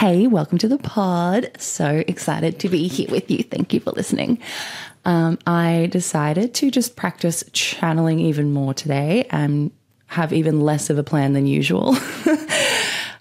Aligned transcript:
Hey, 0.00 0.26
welcome 0.26 0.56
to 0.56 0.66
the 0.66 0.78
pod. 0.78 1.50
So 1.58 2.02
excited 2.08 2.58
to 2.60 2.70
be 2.70 2.88
here 2.88 3.10
with 3.10 3.30
you. 3.30 3.42
Thank 3.42 3.74
you 3.74 3.80
for 3.80 3.90
listening. 3.90 4.38
Um, 5.04 5.38
I 5.46 5.90
decided 5.92 6.54
to 6.54 6.70
just 6.70 6.96
practice 6.96 7.44
channeling 7.52 8.18
even 8.18 8.50
more 8.50 8.72
today 8.72 9.26
and 9.28 9.70
have 10.06 10.32
even 10.32 10.62
less 10.62 10.88
of 10.88 10.96
a 10.96 11.02
plan 11.02 11.34
than 11.34 11.46
usual. 11.46 11.90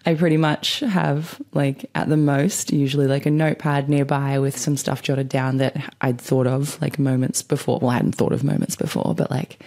I 0.06 0.16
pretty 0.18 0.38
much 0.38 0.80
have, 0.80 1.42
like, 1.52 1.90
at 1.96 2.08
the 2.08 2.16
most, 2.16 2.72
usually 2.72 3.08
like 3.08 3.26
a 3.26 3.30
notepad 3.30 3.90
nearby 3.90 4.40
with 4.40 4.58
some 4.58 4.78
stuff 4.78 5.02
jotted 5.02 5.28
down 5.28 5.58
that 5.58 5.94
I'd 6.00 6.22
thought 6.22 6.48
of 6.48 6.82
like 6.82 6.98
moments 6.98 7.44
before. 7.44 7.80
Well, 7.80 7.90
I 7.90 7.96
hadn't 7.96 8.16
thought 8.16 8.32
of 8.32 8.46
moments 8.46 8.78
before, 8.78 9.14
but 9.18 9.30
like, 9.30 9.62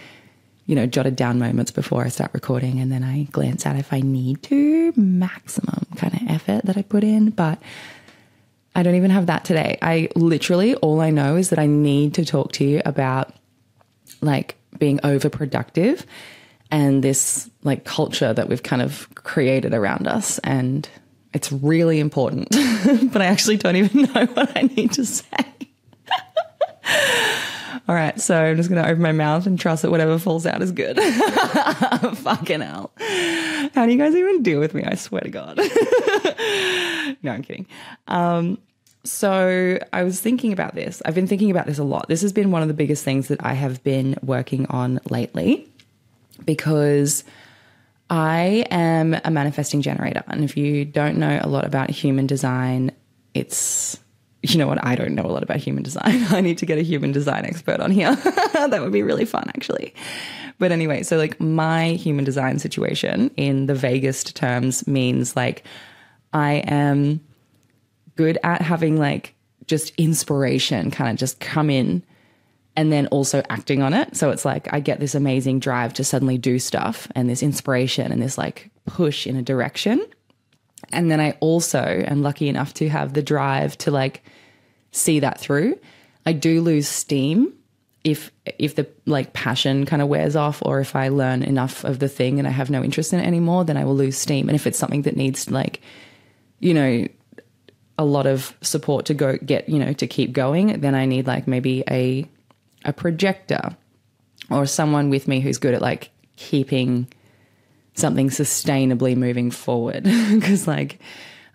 you 0.66 0.74
know, 0.74 0.86
jotted 0.86 1.16
down 1.16 1.38
moments 1.38 1.70
before 1.70 2.04
I 2.04 2.08
start 2.08 2.30
recording. 2.34 2.80
And 2.80 2.90
then 2.90 3.02
I 3.02 3.24
glance 3.24 3.66
at 3.66 3.76
if 3.76 3.92
I 3.92 4.00
need 4.00 4.42
to, 4.44 4.93
maximum 4.96 5.86
kind 5.96 6.14
of 6.14 6.21
effort 6.29 6.66
that 6.66 6.76
I 6.76 6.82
put 6.82 7.04
in. 7.04 7.30
But 7.30 7.61
I 8.75 8.82
don't 8.82 8.94
even 8.94 9.11
have 9.11 9.26
that 9.26 9.44
today. 9.44 9.79
I 9.82 10.08
literally, 10.14 10.75
all 10.76 11.00
I 11.00 11.11
know 11.11 11.36
is 11.36 11.50
that 11.50 11.58
I 11.58 11.66
need 11.66 12.14
to 12.14 12.25
talk 12.25 12.52
to 12.52 12.64
you 12.64 12.80
about 12.85 13.35
like 14.21 14.57
being 14.79 14.98
overproductive 15.00 16.04
and 16.71 17.02
this 17.04 17.50
like 17.64 17.85
culture 17.85 18.32
that 18.32 18.49
we've 18.49 18.63
kind 18.63 18.80
of 18.80 19.08
created 19.14 19.74
around 19.74 20.07
us. 20.07 20.38
And 20.38 20.88
it's 21.35 21.52
really 21.52 22.00
important, 22.00 22.49
but 23.13 23.21
I 23.21 23.26
actually 23.26 23.57
don't 23.57 23.76
even 23.76 24.02
know 24.14 24.26
what 24.26 24.57
I 24.57 24.63
need 24.63 24.93
to 24.93 25.04
say. 25.04 25.24
All 27.89 27.95
right, 27.95 28.21
so 28.21 28.36
I'm 28.36 28.57
just 28.57 28.68
gonna 28.68 28.82
open 28.82 29.03
my 29.03 29.13
mouth 29.13 29.46
and 29.46 29.59
trust 29.59 29.82
that 29.82 29.91
whatever 29.91 30.18
falls 30.18 30.46
out 30.46 30.63
is 30.63 30.72
good. 30.72 30.96
Fucking 32.19 32.61
hell. 32.61 32.92
How 33.75 33.86
do 33.86 33.92
you 33.92 33.98
guys 33.98 34.14
even 34.14 34.42
deal 34.42 34.61
with 34.61 34.75
me? 34.75 34.84
I 34.84 34.95
swear 34.95 35.22
to 35.22 35.31
God. 35.31 35.56
no, 37.22 37.33
I'm 37.33 37.42
kidding. 37.42 37.66
Um, 38.08 38.58
so 39.05 39.78
I 39.92 40.05
was 40.05 40.20
thinking 40.20 40.52
about 40.52 40.74
this. 40.74 41.02
I've 41.05 41.14
been 41.14 41.27
thinking 41.27 41.50
about 41.50 41.66
this 41.66 41.78
a 41.78 41.84
lot. 41.84 42.08
This 42.08 42.22
has 42.22 42.33
been 42.33 42.50
one 42.50 42.62
of 42.62 42.69
the 42.69 42.74
biggest 42.74 43.05
things 43.05 43.28
that 43.28 43.44
I 43.44 43.55
have 43.55 43.83
been 43.83 44.17
working 44.22 44.67
on 44.67 45.00
lately 45.11 45.69
because 46.44 47.24
I 48.11 48.67
am 48.70 49.17
a 49.24 49.30
manifesting 49.30 49.83
generator. 49.83 50.22
And 50.28 50.44
if 50.44 50.56
you 50.56 50.84
don't 50.84 51.17
know 51.17 51.41
a 51.42 51.48
lot 51.48 51.64
about 51.64 51.91
human 51.91 52.27
design, 52.27 52.92
it's 53.34 53.98
you 54.42 54.58
know 54.58 54.66
what? 54.66 54.84
I 54.84 54.96
don't 54.96 55.14
know 55.14 55.24
a 55.24 55.30
lot 55.30 55.42
about 55.42 55.58
human 55.58 55.82
design. 55.82 56.24
I 56.30 56.40
need 56.40 56.58
to 56.58 56.66
get 56.66 56.78
a 56.78 56.82
human 56.82 57.12
design 57.12 57.44
expert 57.44 57.80
on 57.80 57.90
here. 57.90 58.14
that 58.52 58.80
would 58.80 58.92
be 58.92 59.02
really 59.02 59.24
fun, 59.24 59.44
actually. 59.48 59.94
But 60.58 60.72
anyway, 60.72 61.02
so 61.02 61.16
like 61.16 61.40
my 61.40 61.92
human 61.92 62.24
design 62.24 62.58
situation 62.58 63.30
in 63.36 63.66
the 63.66 63.74
vaguest 63.74 64.34
terms 64.34 64.86
means 64.86 65.36
like 65.36 65.64
I 66.32 66.54
am 66.66 67.20
good 68.16 68.38
at 68.42 68.62
having 68.62 68.98
like 68.98 69.34
just 69.66 69.94
inspiration 69.96 70.90
kind 70.90 71.10
of 71.10 71.16
just 71.16 71.40
come 71.40 71.70
in 71.70 72.04
and 72.77 72.92
then 72.92 73.06
also 73.08 73.42
acting 73.50 73.82
on 73.82 73.94
it. 73.94 74.16
So 74.16 74.30
it's 74.30 74.44
like 74.44 74.72
I 74.72 74.80
get 74.80 75.00
this 75.00 75.14
amazing 75.14 75.60
drive 75.60 75.92
to 75.94 76.04
suddenly 76.04 76.38
do 76.38 76.58
stuff 76.58 77.06
and 77.14 77.28
this 77.28 77.42
inspiration 77.42 78.10
and 78.10 78.22
this 78.22 78.38
like 78.38 78.70
push 78.86 79.27
in 79.27 79.36
a 79.36 79.42
direction. 79.42 80.04
And 80.92 81.10
then 81.10 81.20
I 81.20 81.32
also 81.40 81.80
am 81.80 82.22
lucky 82.22 82.48
enough 82.48 82.74
to 82.74 82.88
have 82.88 83.14
the 83.14 83.22
drive 83.22 83.76
to 83.78 83.90
like 83.90 84.22
see 84.90 85.20
that 85.20 85.40
through. 85.40 85.78
I 86.26 86.32
do 86.32 86.60
lose 86.60 86.88
steam 86.88 87.52
if 88.04 88.32
if 88.58 88.74
the 88.74 88.88
like 89.06 89.32
passion 89.32 89.86
kind 89.86 90.02
of 90.02 90.08
wears 90.08 90.34
off 90.34 90.60
or 90.64 90.80
if 90.80 90.96
I 90.96 91.08
learn 91.08 91.42
enough 91.42 91.84
of 91.84 91.98
the 91.98 92.08
thing 92.08 92.38
and 92.38 92.48
I 92.48 92.50
have 92.50 92.70
no 92.70 92.82
interest 92.82 93.12
in 93.12 93.20
it 93.20 93.26
anymore, 93.26 93.64
then 93.64 93.76
I 93.76 93.84
will 93.84 93.94
lose 93.94 94.18
steam. 94.18 94.48
And 94.48 94.56
if 94.56 94.66
it's 94.66 94.78
something 94.78 95.02
that 95.02 95.16
needs 95.16 95.50
like, 95.50 95.80
you 96.58 96.74
know, 96.74 97.06
a 97.98 98.04
lot 98.04 98.27
of 98.27 98.56
support 98.60 99.06
to 99.06 99.14
go 99.14 99.36
get, 99.36 99.68
you 99.68 99.78
know, 99.78 99.92
to 99.92 100.06
keep 100.06 100.32
going, 100.32 100.80
then 100.80 100.94
I 100.94 101.06
need 101.06 101.27
like 101.27 101.46
maybe 101.46 101.84
a 101.88 102.28
a 102.84 102.92
projector 102.92 103.77
or 104.50 104.67
someone 104.67 105.08
with 105.08 105.28
me 105.28 105.40
who's 105.40 105.58
good 105.58 105.74
at 105.74 105.83
like 105.83 106.11
keeping 106.36 107.06
something 107.95 108.29
sustainably 108.29 109.17
moving 109.17 109.51
forward. 109.51 110.05
Because 110.33 110.67
like 110.67 110.98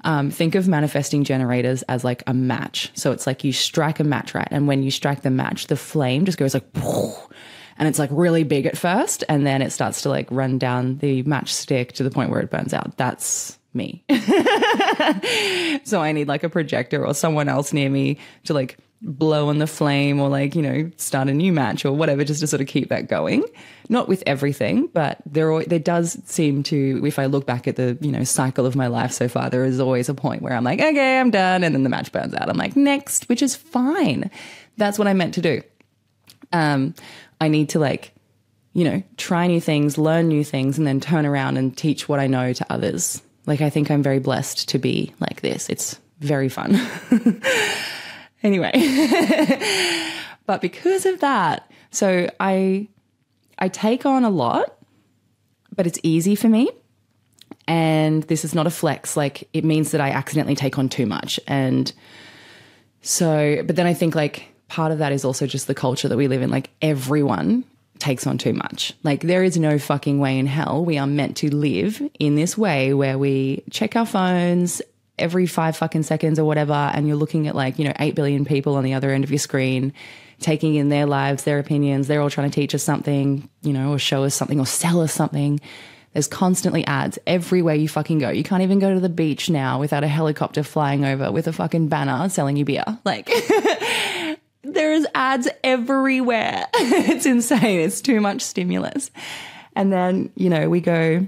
um, 0.04 0.30
think 0.30 0.56
of 0.56 0.68
manifesting 0.68 1.24
generators 1.24 1.82
as 1.84 2.04
like 2.04 2.24
a 2.28 2.34
match. 2.34 2.92
So 2.94 3.12
it's 3.12 3.26
like 3.26 3.44
you 3.44 3.52
strike 3.52 4.00
a 4.00 4.04
match 4.04 4.34
right? 4.36 4.48
And 4.52 4.68
when 4.68 4.84
you 4.84 4.92
strike 4.92 5.22
the 5.22 5.32
match 5.32 5.68
the 5.68 5.76
flame 5.76 6.26
just 6.26 6.38
goes 6.38 6.54
like 6.54 6.66
and 7.78 7.88
it's 7.88 8.00
like 8.00 8.10
really 8.12 8.44
big 8.44 8.66
at 8.66 8.78
first 8.78 9.24
and 9.28 9.46
then 9.46 9.62
it 9.62 9.72
starts 9.72 10.04
to 10.04 10.10
like 10.10 10.30
run 10.32 10.58
down 10.58 10.98
the 10.98 11.24
matchstick 11.24 11.94
to 11.94 12.04
the 12.04 12.12
point 12.12 12.30
where 12.30 12.40
it 12.40 12.50
burns 12.50 12.74
out. 12.74 12.98
That's 12.98 13.57
me. 13.74 14.04
So 15.84 16.02
i 16.02 16.12
need 16.12 16.28
like 16.28 16.44
a 16.44 16.50
projector 16.50 17.06
or 17.06 17.14
someone 17.14 17.48
else 17.48 17.72
near 17.72 17.90
me 17.90 18.18
to 18.44 18.54
like 18.54 18.78
blow 19.02 19.48
on 19.48 19.60
the 19.60 19.68
flame 19.68 20.20
or 20.20 20.28
like 20.28 20.56
you 20.56 20.62
know 20.62 20.92
start 20.98 21.30
a 21.30 21.34
new 21.34 21.54
match 21.54 21.86
or 21.86 21.92
whatever 21.92 22.24
just 22.24 22.40
to 22.40 22.48
sort 22.48 22.62
of 22.62 22.68
keep 22.68 22.90
that 22.90 23.08
going. 23.08 23.44
Not 23.90 24.08
with 24.08 24.22
everything 24.26 24.88
but 24.88 25.20
there 25.26 25.64
there 25.64 25.80
does 25.80 26.20
seem 26.26 26.64
to 26.64 27.02
if 27.06 27.20
i 27.20 27.26
look 27.26 27.46
back 27.46 27.68
at 27.68 27.78
the 27.78 27.98
you 28.02 28.12
know 28.12 28.26
cycle 28.26 28.66
of 28.66 28.76
my 28.76 28.88
life 28.88 29.14
so 29.14 29.30
far 29.30 29.50
there 29.50 29.64
is 29.64 29.80
always 29.80 30.10
a 30.10 30.14
point 30.14 30.42
where 30.42 30.54
i'm 30.54 30.66
like 30.66 30.82
okay 30.82 31.20
i'm 31.20 31.32
done 31.32 31.64
and 31.64 31.74
then 31.74 31.84
the 31.84 31.90
match 31.90 32.12
burns 32.12 32.34
out. 32.34 32.50
I'm 32.50 32.58
like 32.58 32.76
next 32.76 33.30
which 33.30 33.42
is 33.42 33.56
fine. 33.56 34.30
That's 34.76 35.00
what 35.00 35.08
i 35.08 35.14
meant 35.14 35.36
to 35.36 35.42
do. 35.42 35.62
Um 36.52 36.96
i 37.40 37.48
need 37.48 37.70
to 37.70 37.80
like 37.80 38.14
you 38.74 38.84
know 38.84 39.02
try 39.16 39.48
new 39.48 39.62
things 39.62 39.98
learn 39.98 40.28
new 40.28 40.44
things 40.44 40.78
and 40.78 40.86
then 40.86 41.00
turn 41.00 41.26
around 41.26 41.56
and 41.58 41.78
teach 41.78 42.10
what 42.10 42.20
i 42.20 42.28
know 42.28 42.52
to 42.52 42.66
others 42.70 43.22
like 43.48 43.62
i 43.62 43.70
think 43.70 43.90
i'm 43.90 44.04
very 44.04 44.20
blessed 44.20 44.70
to 44.70 44.78
be 44.78 45.12
like 45.20 45.42
this 45.42 45.68
it's 45.70 46.00
very 46.20 46.50
fun 46.50 46.80
Anyway, 48.44 48.72
but 50.46 50.62
because 50.62 51.06
of 51.06 51.20
that, 51.22 51.70
so 51.92 52.30
I 52.40 52.88
I 53.58 53.68
take 53.68 54.06
on 54.06 54.24
a 54.24 54.30
lot, 54.30 54.78
but 55.76 55.88
it's 55.88 56.00
easy 56.04 56.36
for 56.36 56.48
me. 56.48 56.70
And 57.68 58.24
this 58.24 58.46
is 58.46 58.54
not 58.56 58.68
a 58.68 58.70
flex. 58.70 59.18
Like 59.18 59.50
it 59.54 59.66
means 59.66 59.92
that 59.92 60.02
I 60.02 60.12
accidentally 60.12 60.56
take 60.56 60.78
on 60.78 60.88
too 60.88 61.06
much. 61.06 61.40
And 61.48 61.92
so, 63.02 63.62
but 63.66 63.76
then 63.76 63.88
I 63.88 63.94
think 63.94 64.16
like 64.16 64.48
part 64.68 64.92
of 64.92 65.00
that 65.00 65.12
is 65.12 65.26
also 65.26 65.48
just 65.48 65.68
the 65.68 65.76
culture 65.76 66.08
that 66.08 66.18
we 66.18 66.28
live 66.28 66.42
in. 66.42 66.50
Like 66.50 66.70
everyone 66.82 67.66
takes 68.00 68.28
on 68.28 68.38
too 68.38 68.54
much. 68.54 68.94
Like 69.04 69.22
there 69.22 69.44
is 69.44 69.58
no 69.58 69.80
fucking 69.80 70.20
way 70.20 70.40
in 70.40 70.46
hell 70.46 70.84
we 70.86 70.98
are 70.98 71.08
meant 71.08 71.38
to 71.38 71.54
live 71.54 72.02
in 72.20 72.36
this 72.36 72.58
way 72.58 72.94
where 72.94 73.18
we 73.18 73.64
check 73.72 73.96
our 73.96 74.06
phones 74.06 74.82
every 75.20 75.48
five 75.48 75.76
fucking 75.76 76.04
seconds 76.04 76.40
or 76.40 76.46
whatever, 76.46 76.74
and 76.74 77.08
you're 77.08 77.18
looking 77.18 77.48
at 77.48 77.56
like, 77.56 77.80
you 77.80 77.86
know, 77.86 77.94
8 78.00 78.16
billion 78.16 78.46
people 78.46 78.76
on 78.76 78.84
the 78.84 78.94
other 78.94 79.12
end 79.12 79.24
of 79.24 79.32
your 79.32 79.40
screen, 79.40 79.94
taking 80.40 80.76
in 80.76 80.90
their 80.90 81.06
lives, 81.06 81.44
their 81.44 81.60
opinions. 81.60 82.08
They're 82.08 82.22
all 82.22 82.30
trying 82.30 82.50
to 82.50 82.56
teach 82.56 82.76
us 82.76 82.84
something, 82.84 83.50
you 83.62 83.74
know, 83.74 83.94
or 83.94 84.00
show 84.00 84.24
us 84.24 84.36
something 84.36 84.60
or 84.60 84.66
sell 84.66 85.02
us 85.02 85.14
something. 85.14 85.60
There's 86.14 86.28
constantly 86.28 86.86
ads 86.86 87.20
everywhere 87.28 87.76
you 87.76 87.88
fucking 87.88 88.20
go. 88.20 88.30
You 88.30 88.44
can't 88.44 88.64
even 88.64 88.80
go 88.80 88.94
to 88.94 89.00
the 89.00 89.10
beach 89.10 89.50
now 89.50 89.80
without 89.80 90.04
a 90.04 90.08
helicopter 90.08 90.64
flying 90.64 91.06
over 91.06 91.32
with 91.32 91.48
a 91.48 91.54
fucking 91.54 91.90
banner 91.90 92.30
selling 92.30 92.58
you 92.58 92.66
beer. 92.66 92.86
Like, 93.04 93.28
there 94.74 94.94
is 94.94 95.08
ads 95.16 95.48
everywhere. 95.64 96.68
it's 96.74 97.26
insane. 97.26 97.80
It's 97.80 98.02
too 98.02 98.22
much 98.22 98.42
stimulus. 98.42 99.12
And 99.76 99.92
then, 99.92 100.32
you 100.36 100.50
know, 100.50 100.70
we 100.70 100.82
go 100.82 101.28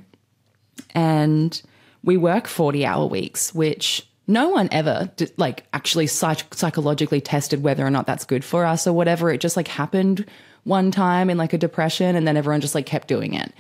and 0.96 1.62
we 2.04 2.18
work 2.18 2.48
40 2.48 2.86
hour 2.86 3.06
weeks, 3.06 3.54
which 3.54 4.08
no 4.28 4.50
one 4.50 4.70
ever 4.72 5.12
did, 5.16 5.32
like 5.38 5.66
actually 5.74 6.08
psych- 6.08 6.54
psychologically 6.54 7.22
tested 7.22 7.64
whether 7.64 7.86
or 7.86 7.90
not 7.90 8.06
that's 8.06 8.26
good 8.26 8.44
for 8.44 8.66
us 8.66 8.88
or 8.88 8.94
whatever. 8.94 9.32
It 9.32 9.42
just 9.42 9.58
like 9.58 9.68
happened 9.68 10.26
one 10.64 10.92
time 10.92 11.30
in 11.30 11.38
like 11.38 11.54
a 11.54 11.58
depression 11.58 12.16
and 12.16 12.28
then 12.28 12.38
everyone 12.38 12.62
just 12.62 12.76
like 12.76 12.86
kept 12.86 13.08
doing 13.08 13.34
it. 13.34 13.54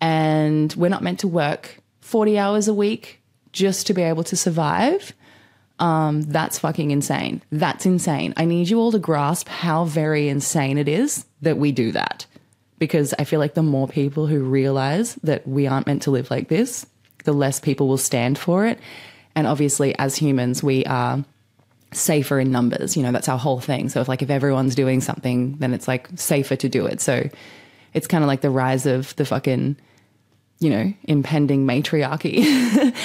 And 0.00 0.72
we're 0.74 0.88
not 0.88 1.02
meant 1.02 1.20
to 1.20 1.28
work 1.28 1.80
40 2.00 2.38
hours 2.38 2.68
a 2.68 2.74
week 2.74 3.20
just 3.52 3.86
to 3.86 3.94
be 3.94 4.02
able 4.02 4.24
to 4.24 4.36
survive. 4.36 5.12
Um, 5.80 6.22
that's 6.22 6.58
fucking 6.58 6.90
insane. 6.90 7.42
That's 7.50 7.86
insane. 7.86 8.34
I 8.36 8.44
need 8.44 8.68
you 8.68 8.78
all 8.78 8.92
to 8.92 8.98
grasp 8.98 9.48
how 9.48 9.84
very 9.86 10.28
insane 10.28 10.76
it 10.78 10.88
is 10.88 11.24
that 11.40 11.56
we 11.56 11.72
do 11.72 11.90
that. 11.92 12.26
Because 12.78 13.14
I 13.18 13.24
feel 13.24 13.40
like 13.40 13.54
the 13.54 13.62
more 13.62 13.88
people 13.88 14.26
who 14.26 14.42
realize 14.42 15.14
that 15.16 15.46
we 15.48 15.66
aren't 15.66 15.86
meant 15.86 16.02
to 16.02 16.10
live 16.10 16.30
like 16.30 16.48
this, 16.48 16.86
the 17.24 17.32
less 17.32 17.60
people 17.60 17.88
will 17.88 17.98
stand 17.98 18.38
for 18.38 18.66
it. 18.66 18.78
And 19.34 19.46
obviously, 19.46 19.98
as 19.98 20.16
humans, 20.16 20.62
we 20.62 20.84
are 20.84 21.24
safer 21.92 22.38
in 22.38 22.50
numbers. 22.52 22.96
You 22.96 23.02
know, 23.02 23.12
that's 23.12 23.28
our 23.28 23.38
whole 23.38 23.60
thing. 23.60 23.88
So 23.88 24.00
if 24.00 24.08
like 24.08 24.22
if 24.22 24.30
everyone's 24.30 24.74
doing 24.74 25.00
something, 25.00 25.56
then 25.58 25.72
it's 25.74 25.88
like 25.88 26.08
safer 26.16 26.56
to 26.56 26.68
do 26.68 26.86
it. 26.86 27.00
So 27.00 27.28
it's 27.94 28.06
kind 28.06 28.22
of 28.22 28.28
like 28.28 28.42
the 28.42 28.50
rise 28.50 28.86
of 28.86 29.16
the 29.16 29.24
fucking 29.24 29.76
you 30.60 30.70
know, 30.70 30.92
impending 31.04 31.66
matriarchy. 31.66 32.44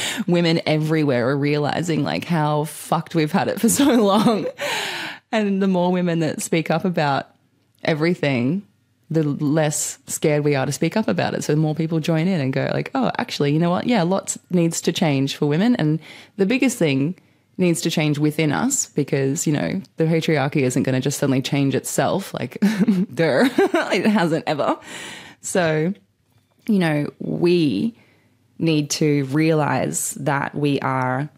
Women 0.28 0.62
everywhere 0.66 1.30
are 1.30 1.38
realizing 1.38 2.04
like 2.04 2.26
how 2.26 2.66
fucked 2.66 3.16
we've 3.16 3.32
had 3.32 3.48
it 3.48 3.60
for 3.60 3.70
so 3.70 3.86
long. 3.86 4.46
And 5.32 5.62
the 5.62 5.68
more 5.68 5.92
women 5.92 6.20
that 6.20 6.42
speak 6.42 6.70
up 6.70 6.86
about 6.86 7.30
everything, 7.84 8.68
the 9.10 9.24
less 9.24 10.00
scared 10.08 10.44
we 10.44 10.56
are 10.56 10.66
to 10.66 10.72
speak 10.72 10.98
up 10.98 11.08
about 11.08 11.34
it. 11.34 11.44
So 11.44 11.54
the 11.54 11.62
more 11.62 11.76
people 11.76 12.00
join 12.00 12.28
in 12.28 12.42
and 12.42 12.52
go 12.52 12.70
like, 12.74 12.92
oh, 12.94 13.12
actually, 13.18 13.54
you 13.54 13.60
know 13.60 13.70
what? 13.70 13.88
Yeah, 13.88 14.04
lots 14.04 14.38
needs 14.50 14.82
to 14.82 14.92
change 14.92 15.36
for 15.36 15.46
women. 15.46 15.76
And 15.76 16.00
the 16.38 16.46
biggest 16.46 16.78
thing 16.78 17.16
needs 17.58 17.82
to 17.82 17.90
change 17.90 18.18
within 18.18 18.52
us 18.52 18.88
because, 18.90 19.48
you 19.48 19.54
know, 19.54 19.82
the 19.98 20.06
patriarchy 20.06 20.62
isn't 20.64 20.84
going 20.84 20.96
to 20.96 21.02
just 21.02 21.20
suddenly 21.20 21.42
change 21.42 21.76
itself. 21.76 22.34
Like, 22.34 22.58
duh, 23.14 23.48
it 23.94 24.06
hasn't 24.06 24.44
ever. 24.48 24.78
So, 25.42 25.94
you 26.68 26.80
know, 26.80 27.12
we 27.20 27.96
need 28.58 28.90
to 28.90 29.26
realize 29.26 30.12
that 30.12 30.56
we 30.56 30.80
are 30.80 31.30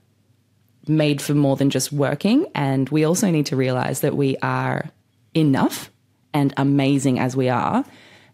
made 0.88 1.22
for 1.22 1.34
more 1.34 1.56
than 1.56 1.70
just 1.70 1.92
working. 1.92 2.48
And 2.56 2.88
we 2.90 3.04
also 3.04 3.30
need 3.30 3.48
to 3.48 3.56
realize 3.56 4.02
that 4.02 4.16
we 4.16 4.38
are 4.38 4.90
enough 5.34 5.92
and 6.34 6.54
amazing 6.58 7.20
as 7.20 7.36
we 7.36 7.50
are. 7.50 7.84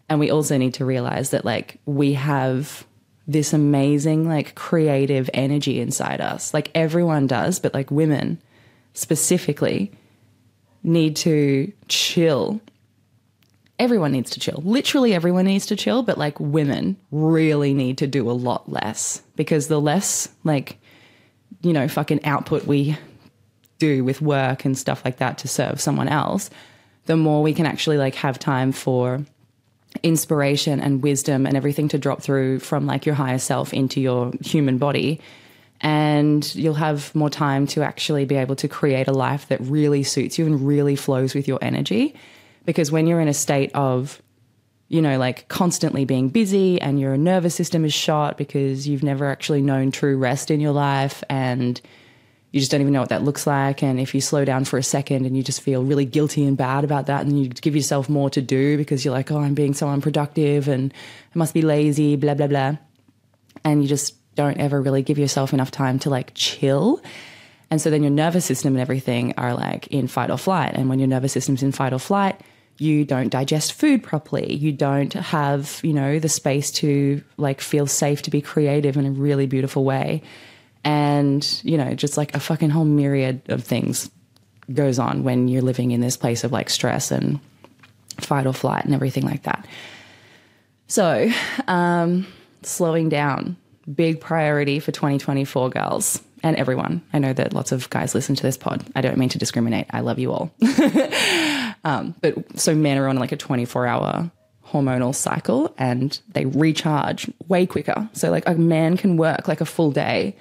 And 0.08 0.20
we 0.20 0.30
also 0.30 0.58
need 0.58 0.74
to 0.74 0.84
realize 0.84 1.30
that, 1.30 1.44
like, 1.44 1.80
we 1.86 2.12
have 2.12 2.86
this 3.26 3.54
amazing, 3.54 4.28
like, 4.28 4.54
creative 4.54 5.30
energy 5.32 5.80
inside 5.80 6.20
us. 6.20 6.52
Like, 6.52 6.70
everyone 6.74 7.26
does, 7.26 7.58
but 7.58 7.72
like, 7.72 7.90
women 7.90 8.40
specifically 8.92 9.90
need 10.82 11.16
to 11.16 11.72
chill. 11.88 12.60
Everyone 13.78 14.12
needs 14.12 14.30
to 14.30 14.40
chill. 14.40 14.62
Literally, 14.64 15.14
everyone 15.14 15.46
needs 15.46 15.66
to 15.66 15.76
chill, 15.76 16.02
but 16.02 16.16
like, 16.16 16.38
women 16.38 16.96
really 17.10 17.74
need 17.74 17.98
to 17.98 18.06
do 18.06 18.30
a 18.30 18.32
lot 18.32 18.70
less 18.70 19.22
because 19.36 19.66
the 19.68 19.80
less, 19.80 20.28
like, 20.44 20.78
you 21.62 21.72
know, 21.72 21.88
fucking 21.88 22.24
output 22.24 22.66
we 22.66 22.96
do 23.78 24.04
with 24.04 24.20
work 24.20 24.64
and 24.64 24.78
stuff 24.78 25.04
like 25.04 25.16
that 25.18 25.38
to 25.38 25.48
serve 25.48 25.80
someone 25.80 26.08
else, 26.08 26.50
the 27.06 27.16
more 27.16 27.42
we 27.42 27.52
can 27.52 27.66
actually 27.66 27.98
like 27.98 28.14
have 28.14 28.38
time 28.38 28.72
for 28.72 29.24
inspiration 30.02 30.80
and 30.80 31.02
wisdom 31.02 31.46
and 31.46 31.56
everything 31.56 31.88
to 31.88 31.98
drop 31.98 32.22
through 32.22 32.58
from 32.58 32.86
like 32.86 33.06
your 33.06 33.14
higher 33.14 33.38
self 33.38 33.72
into 33.72 34.00
your 34.00 34.32
human 34.40 34.78
body 34.78 35.20
and 35.80 36.54
you'll 36.54 36.74
have 36.74 37.14
more 37.14 37.30
time 37.30 37.66
to 37.66 37.82
actually 37.82 38.24
be 38.24 38.36
able 38.36 38.56
to 38.56 38.68
create 38.68 39.06
a 39.06 39.12
life 39.12 39.48
that 39.48 39.60
really 39.60 40.02
suits 40.02 40.38
you 40.38 40.46
and 40.46 40.66
really 40.66 40.96
flows 40.96 41.34
with 41.34 41.46
your 41.46 41.58
energy 41.62 42.14
because 42.64 42.90
when 42.90 43.06
you're 43.06 43.20
in 43.20 43.28
a 43.28 43.34
state 43.34 43.70
of 43.74 44.20
you 44.88 45.00
know 45.00 45.18
like 45.18 45.48
constantly 45.48 46.04
being 46.04 46.28
busy 46.28 46.80
and 46.80 47.00
your 47.00 47.16
nervous 47.16 47.54
system 47.54 47.84
is 47.84 47.94
shot 47.94 48.36
because 48.36 48.86
you've 48.86 49.02
never 49.02 49.26
actually 49.26 49.62
known 49.62 49.90
true 49.90 50.16
rest 50.16 50.50
in 50.50 50.60
your 50.60 50.72
life 50.72 51.24
and 51.28 51.80
you 52.54 52.60
just 52.60 52.70
don't 52.70 52.82
even 52.82 52.92
know 52.92 53.00
what 53.00 53.08
that 53.08 53.24
looks 53.24 53.48
like. 53.48 53.82
And 53.82 53.98
if 53.98 54.14
you 54.14 54.20
slow 54.20 54.44
down 54.44 54.64
for 54.64 54.78
a 54.78 54.82
second 54.84 55.26
and 55.26 55.36
you 55.36 55.42
just 55.42 55.60
feel 55.60 55.82
really 55.82 56.04
guilty 56.04 56.44
and 56.44 56.56
bad 56.56 56.84
about 56.84 57.06
that, 57.06 57.26
and 57.26 57.36
you 57.36 57.48
give 57.48 57.74
yourself 57.74 58.08
more 58.08 58.30
to 58.30 58.40
do 58.40 58.76
because 58.76 59.04
you're 59.04 59.12
like, 59.12 59.32
oh, 59.32 59.40
I'm 59.40 59.54
being 59.54 59.74
so 59.74 59.88
unproductive 59.88 60.68
and 60.68 60.94
I 61.34 61.38
must 61.38 61.52
be 61.52 61.62
lazy, 61.62 62.14
blah, 62.14 62.34
blah, 62.34 62.46
blah. 62.46 62.76
And 63.64 63.82
you 63.82 63.88
just 63.88 64.14
don't 64.36 64.58
ever 64.58 64.80
really 64.80 65.02
give 65.02 65.18
yourself 65.18 65.52
enough 65.52 65.72
time 65.72 65.98
to 66.00 66.10
like 66.10 66.30
chill. 66.34 67.02
And 67.72 67.80
so 67.80 67.90
then 67.90 68.04
your 68.04 68.12
nervous 68.12 68.44
system 68.44 68.74
and 68.74 68.80
everything 68.80 69.34
are 69.36 69.54
like 69.54 69.88
in 69.88 70.06
fight 70.06 70.30
or 70.30 70.38
flight. 70.38 70.74
And 70.74 70.88
when 70.88 71.00
your 71.00 71.08
nervous 71.08 71.32
system's 71.32 71.64
in 71.64 71.72
fight 71.72 71.92
or 71.92 71.98
flight, 71.98 72.40
you 72.78 73.04
don't 73.04 73.28
digest 73.28 73.72
food 73.74 74.02
properly. 74.02 74.54
You 74.54 74.72
don't 74.72 75.12
have, 75.12 75.80
you 75.82 75.92
know, 75.92 76.18
the 76.18 76.28
space 76.28 76.70
to 76.72 77.22
like 77.36 77.60
feel 77.60 77.86
safe 77.86 78.22
to 78.22 78.30
be 78.30 78.40
creative 78.40 78.96
in 78.96 79.06
a 79.06 79.10
really 79.10 79.46
beautiful 79.46 79.84
way. 79.84 80.22
And 80.86 81.60
you 81.62 81.78
know 81.78 81.94
just 81.94 82.18
like 82.18 82.34
a 82.34 82.40
fucking 82.40 82.68
whole 82.68 82.84
myriad 82.84 83.40
of 83.48 83.64
things 83.64 84.10
goes 84.72 84.98
on 84.98 85.24
when 85.24 85.48
you're 85.48 85.62
living 85.62 85.92
in 85.92 86.00
this 86.00 86.16
place 86.16 86.44
of 86.44 86.52
like 86.52 86.68
stress 86.68 87.10
and 87.10 87.40
fight 88.20 88.46
or 88.46 88.52
flight 88.52 88.84
and 88.84 88.94
everything 88.94 89.24
like 89.24 89.44
that. 89.44 89.66
So 90.86 91.30
um, 91.66 92.26
slowing 92.62 93.08
down 93.08 93.56
big 93.92 94.20
priority 94.20 94.78
for 94.78 94.92
2024 94.92 95.70
girls 95.70 96.22
and 96.42 96.56
everyone. 96.56 97.02
I 97.12 97.18
know 97.18 97.32
that 97.32 97.52
lots 97.52 97.72
of 97.72 97.88
guys 97.90 98.14
listen 98.14 98.34
to 98.36 98.42
this 98.42 98.56
pod. 98.56 98.84
I 98.94 99.00
don't 99.00 99.16
mean 99.16 99.30
to 99.30 99.38
discriminate. 99.38 99.86
I 99.90 100.00
love 100.00 100.18
you 100.18 100.32
all 100.32 100.52
um, 101.84 102.14
but 102.20 102.58
so 102.58 102.74
men 102.74 102.98
are 102.98 103.08
on 103.08 103.16
like 103.16 103.32
a 103.32 103.36
24 103.36 103.86
hour 103.86 104.30
hormonal 104.66 105.14
cycle 105.14 105.74
and 105.78 106.20
they 106.32 106.46
recharge 106.46 107.30
way 107.48 107.66
quicker 107.66 108.08
so 108.12 108.30
like 108.30 108.48
a 108.48 108.54
man 108.54 108.96
can 108.96 109.16
work 109.16 109.46
like 109.46 109.60
a 109.60 109.66
full 109.66 109.90
day 109.90 110.34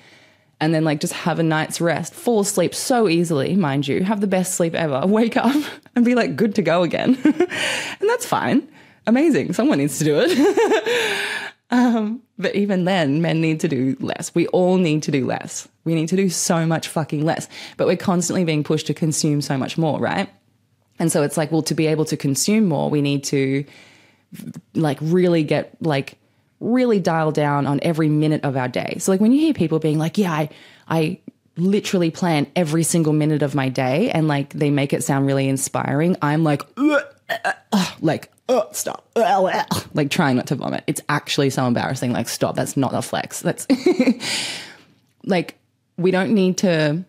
and 0.63 0.73
then 0.73 0.85
like 0.85 1.01
just 1.01 1.11
have 1.11 1.39
a 1.39 1.43
night's 1.43 1.81
rest, 1.81 2.13
fall 2.13 2.39
asleep 2.39 2.73
so 2.73 3.09
easily, 3.09 3.53
mind 3.57 3.85
you, 3.85 4.01
have 4.03 4.21
the 4.21 4.27
best 4.27 4.55
sleep 4.55 4.73
ever, 4.73 5.03
wake 5.05 5.35
up 5.35 5.61
and 5.93 6.05
be 6.05 6.15
like 6.15 6.37
good 6.37 6.55
to 6.55 6.61
go 6.61 6.83
again. 6.83 7.17
and 7.23 8.09
that's 8.09 8.25
fine. 8.25 8.65
Amazing. 9.05 9.51
Someone 9.51 9.79
needs 9.79 9.97
to 9.99 10.05
do 10.05 10.15
it. 10.25 11.19
um, 11.69 12.21
but 12.37 12.55
even 12.55 12.85
then, 12.85 13.21
men 13.21 13.41
need 13.41 13.59
to 13.59 13.67
do 13.67 13.97
less. 13.99 14.33
We 14.33 14.47
all 14.47 14.77
need 14.77 15.03
to 15.03 15.11
do 15.11 15.25
less. 15.25 15.67
We 15.83 15.95
need 15.95 16.07
to 16.07 16.15
do 16.15 16.29
so 16.29 16.65
much 16.65 16.87
fucking 16.87 17.25
less. 17.25 17.49
But 17.75 17.87
we're 17.87 17.97
constantly 17.97 18.45
being 18.45 18.63
pushed 18.63 18.87
to 18.87 18.93
consume 18.93 19.41
so 19.41 19.57
much 19.57 19.77
more, 19.77 19.99
right? 19.99 20.29
And 20.99 21.11
so 21.11 21.23
it's 21.23 21.37
like, 21.37 21.51
well, 21.51 21.63
to 21.63 21.73
be 21.73 21.87
able 21.87 22.05
to 22.05 22.17
consume 22.17 22.65
more, 22.65 22.89
we 22.89 23.01
need 23.01 23.23
to 23.25 23.65
like 24.73 24.97
really 25.01 25.43
get 25.43 25.75
like 25.81 26.17
really 26.59 26.99
dial 26.99 27.31
down 27.31 27.67
on 27.67 27.79
every 27.83 28.09
minute 28.09 28.43
of 28.43 28.55
our 28.55 28.67
day. 28.67 28.97
So 28.99 29.11
like 29.11 29.21
when 29.21 29.31
you 29.31 29.39
hear 29.39 29.53
people 29.53 29.79
being 29.79 29.99
like, 29.99 30.17
yeah, 30.17 30.31
I, 30.31 30.49
I 30.87 31.19
literally 31.57 32.09
plan 32.09 32.47
every 32.55 32.83
single 32.83 33.13
minute 33.13 33.41
of 33.41 33.53
my 33.53 33.69
day 33.69 34.09
and 34.11 34.27
like 34.27 34.49
they 34.53 34.71
make 34.71 34.93
it 34.93 35.03
sound 35.03 35.27
really 35.27 35.47
inspiring. 35.47 36.15
I'm 36.21 36.43
like, 36.43 36.63
uh, 36.77 37.01
uh, 37.71 37.91
like, 38.01 38.31
uh, 38.49 38.63
stop, 38.71 39.07
like 39.93 40.09
trying 40.09 40.35
not 40.35 40.47
to 40.47 40.55
vomit. 40.55 40.83
It's 40.87 41.01
actually 41.09 41.49
so 41.49 41.65
embarrassing. 41.65 42.11
Like, 42.11 42.27
stop. 42.29 42.55
That's 42.55 42.75
not 42.75 42.93
a 42.93 43.01
flex. 43.01 43.41
That's 43.41 43.67
like, 45.23 45.57
we 45.97 46.11
don't 46.11 46.33
need 46.33 46.57
to, 46.59 47.03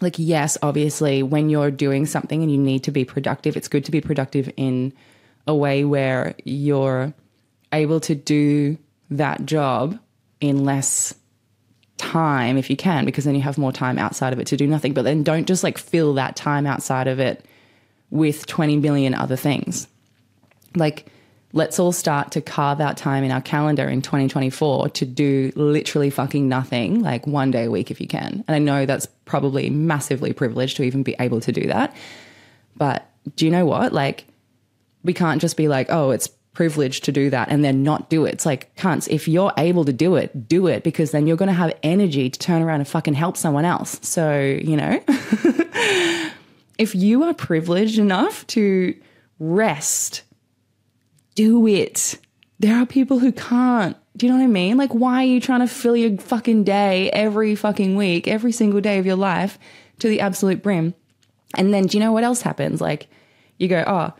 like, 0.00 0.16
yes, 0.18 0.56
obviously, 0.62 1.22
when 1.22 1.50
you're 1.50 1.70
doing 1.70 2.06
something 2.06 2.42
and 2.42 2.50
you 2.50 2.58
need 2.58 2.84
to 2.84 2.90
be 2.90 3.04
productive, 3.04 3.56
it's 3.56 3.68
good 3.68 3.84
to 3.84 3.90
be 3.90 4.00
productive 4.00 4.50
in 4.56 4.92
a 5.46 5.54
way 5.54 5.84
where 5.84 6.34
you're 6.44 7.12
able 7.72 8.00
to 8.00 8.14
do 8.14 8.78
that 9.10 9.44
job 9.46 9.98
in 10.40 10.64
less 10.64 11.14
time 11.96 12.56
if 12.56 12.70
you 12.70 12.76
can, 12.76 13.04
because 13.04 13.24
then 13.24 13.34
you 13.34 13.42
have 13.42 13.58
more 13.58 13.72
time 13.72 13.98
outside 13.98 14.32
of 14.32 14.38
it 14.38 14.46
to 14.46 14.56
do 14.56 14.66
nothing. 14.66 14.94
But 14.94 15.02
then 15.02 15.22
don't 15.22 15.46
just 15.46 15.64
like 15.64 15.78
fill 15.78 16.14
that 16.14 16.36
time 16.36 16.66
outside 16.66 17.08
of 17.08 17.18
it 17.18 17.44
with 18.10 18.46
20 18.46 18.76
million 18.76 19.14
other 19.14 19.36
things. 19.36 19.88
Like, 20.74 21.06
let's 21.52 21.78
all 21.78 21.92
start 21.92 22.32
to 22.32 22.40
carve 22.40 22.80
out 22.80 22.96
time 22.96 23.24
in 23.24 23.30
our 23.30 23.40
calendar 23.40 23.88
in 23.88 24.02
2024 24.02 24.90
to 24.90 25.04
do 25.06 25.50
literally 25.56 26.10
fucking 26.10 26.48
nothing, 26.48 27.00
like 27.02 27.26
one 27.26 27.50
day 27.50 27.64
a 27.64 27.70
week 27.70 27.90
if 27.90 28.00
you 28.00 28.06
can. 28.06 28.44
And 28.46 28.54
I 28.54 28.58
know 28.58 28.84
that's 28.84 29.06
probably 29.24 29.70
massively 29.70 30.32
privileged 30.32 30.76
to 30.76 30.82
even 30.82 31.02
be 31.02 31.16
able 31.18 31.40
to 31.40 31.52
do 31.52 31.66
that. 31.68 31.96
But 32.76 33.10
do 33.36 33.44
you 33.46 33.50
know 33.50 33.64
what? 33.64 33.92
Like, 33.92 34.26
we 35.02 35.14
can't 35.14 35.40
just 35.40 35.56
be 35.56 35.68
like, 35.68 35.86
oh, 35.90 36.10
it's 36.10 36.28
privileged 36.52 37.04
to 37.04 37.12
do 37.12 37.30
that 37.30 37.48
and 37.50 37.64
then 37.64 37.82
not 37.82 38.10
do 38.10 38.26
it. 38.26 38.34
It's 38.34 38.46
like, 38.46 38.74
cunts, 38.76 39.08
if 39.08 39.28
you're 39.28 39.52
able 39.56 39.84
to 39.84 39.92
do 39.92 40.16
it, 40.16 40.48
do 40.48 40.66
it 40.66 40.82
because 40.82 41.12
then 41.12 41.26
you're 41.26 41.36
going 41.36 41.48
to 41.48 41.54
have 41.54 41.72
energy 41.82 42.28
to 42.28 42.38
turn 42.38 42.62
around 42.62 42.80
and 42.80 42.88
fucking 42.88 43.14
help 43.14 43.36
someone 43.36 43.64
else. 43.64 43.98
So, 44.02 44.38
you 44.40 44.76
know, 44.76 45.00
if 46.78 46.94
you 46.94 47.22
are 47.22 47.32
privileged 47.32 47.98
enough 47.98 48.46
to 48.48 48.94
rest, 49.38 50.24
do 51.38 51.68
it. 51.68 52.18
There 52.58 52.74
are 52.74 52.84
people 52.84 53.20
who 53.20 53.30
can't. 53.30 53.96
Do 54.16 54.26
you 54.26 54.32
know 54.32 54.38
what 54.38 54.44
I 54.44 54.48
mean? 54.48 54.76
Like, 54.76 54.92
why 54.92 55.22
are 55.22 55.26
you 55.26 55.40
trying 55.40 55.60
to 55.60 55.68
fill 55.68 55.96
your 55.96 56.18
fucking 56.18 56.64
day 56.64 57.10
every 57.12 57.54
fucking 57.54 57.94
week, 57.94 58.26
every 58.26 58.50
single 58.50 58.80
day 58.80 58.98
of 58.98 59.06
your 59.06 59.14
life 59.14 59.56
to 60.00 60.08
the 60.08 60.20
absolute 60.20 60.64
brim? 60.64 60.94
And 61.56 61.72
then, 61.72 61.86
do 61.86 61.96
you 61.96 62.02
know 62.02 62.10
what 62.10 62.24
else 62.24 62.42
happens? 62.42 62.80
Like, 62.80 63.06
you 63.56 63.68
go, 63.68 63.84
oh, 63.86 64.12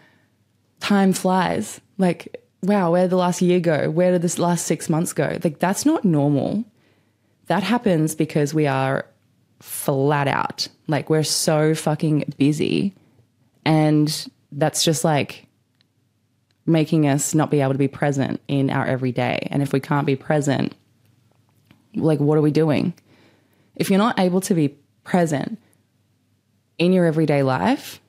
time 0.78 1.12
flies 1.12 1.80
like, 1.98 2.40
wow, 2.62 2.92
where 2.92 3.02
did 3.02 3.10
the 3.10 3.16
last 3.16 3.42
year 3.42 3.58
go? 3.58 3.90
Where 3.90 4.12
did 4.12 4.22
this 4.22 4.38
last 4.38 4.64
six 4.64 4.88
months 4.88 5.12
go? 5.12 5.38
Like, 5.42 5.58
that's 5.58 5.84
not 5.84 6.04
normal. 6.04 6.64
That 7.46 7.64
happens 7.64 8.14
because 8.14 8.54
we 8.54 8.68
are 8.68 9.06
flat 9.58 10.28
out. 10.28 10.68
Like, 10.86 11.10
we're 11.10 11.24
so 11.24 11.74
fucking 11.74 12.34
busy. 12.38 12.94
And 13.64 14.30
that's 14.52 14.84
just 14.84 15.02
like 15.02 15.47
making 16.68 17.06
us 17.06 17.34
not 17.34 17.50
be 17.50 17.60
able 17.60 17.72
to 17.72 17.78
be 17.78 17.88
present 17.88 18.40
in 18.48 18.70
our 18.70 18.86
everyday. 18.86 19.48
And 19.50 19.62
if 19.62 19.72
we 19.72 19.80
can't 19.80 20.06
be 20.06 20.16
present, 20.16 20.74
like, 21.94 22.20
what 22.20 22.38
are 22.38 22.42
we 22.42 22.50
doing? 22.50 22.94
If 23.74 23.90
you're 23.90 23.98
not 23.98 24.18
able 24.18 24.40
to 24.42 24.54
be 24.54 24.76
present 25.04 25.58
in 26.78 26.92
your 26.92 27.06
everyday 27.06 27.42
life, 27.42 28.00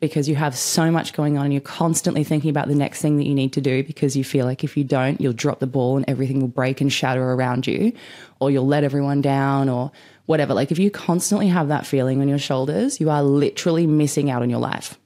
because 0.00 0.28
you 0.28 0.34
have 0.34 0.56
so 0.56 0.90
much 0.90 1.12
going 1.12 1.38
on 1.38 1.44
and 1.44 1.54
you're 1.54 1.60
constantly 1.60 2.22
thinking 2.22 2.50
about 2.50 2.68
the 2.68 2.74
next 2.74 3.00
thing 3.00 3.16
that 3.16 3.24
you 3.24 3.34
need 3.34 3.52
to 3.54 3.60
do 3.60 3.82
because 3.82 4.16
you 4.16 4.24
feel 4.24 4.44
like 4.44 4.62
if 4.62 4.76
you 4.76 4.84
don't, 4.84 5.20
you'll 5.20 5.32
drop 5.32 5.58
the 5.58 5.66
ball 5.66 5.96
and 5.96 6.04
everything 6.08 6.40
will 6.40 6.48
break 6.48 6.80
and 6.80 6.92
shatter 6.92 7.32
around 7.32 7.66
you, 7.66 7.92
or 8.40 8.50
you'll 8.50 8.66
let 8.66 8.84
everyone 8.84 9.20
down, 9.20 9.68
or 9.68 9.90
whatever. 10.26 10.54
Like 10.54 10.70
if 10.70 10.78
you 10.78 10.90
constantly 10.90 11.48
have 11.48 11.68
that 11.68 11.86
feeling 11.86 12.20
on 12.20 12.28
your 12.28 12.38
shoulders, 12.38 13.00
you 13.00 13.10
are 13.10 13.22
literally 13.22 13.86
missing 13.86 14.30
out 14.30 14.42
on 14.42 14.50
your 14.50 14.60
life. 14.60 14.98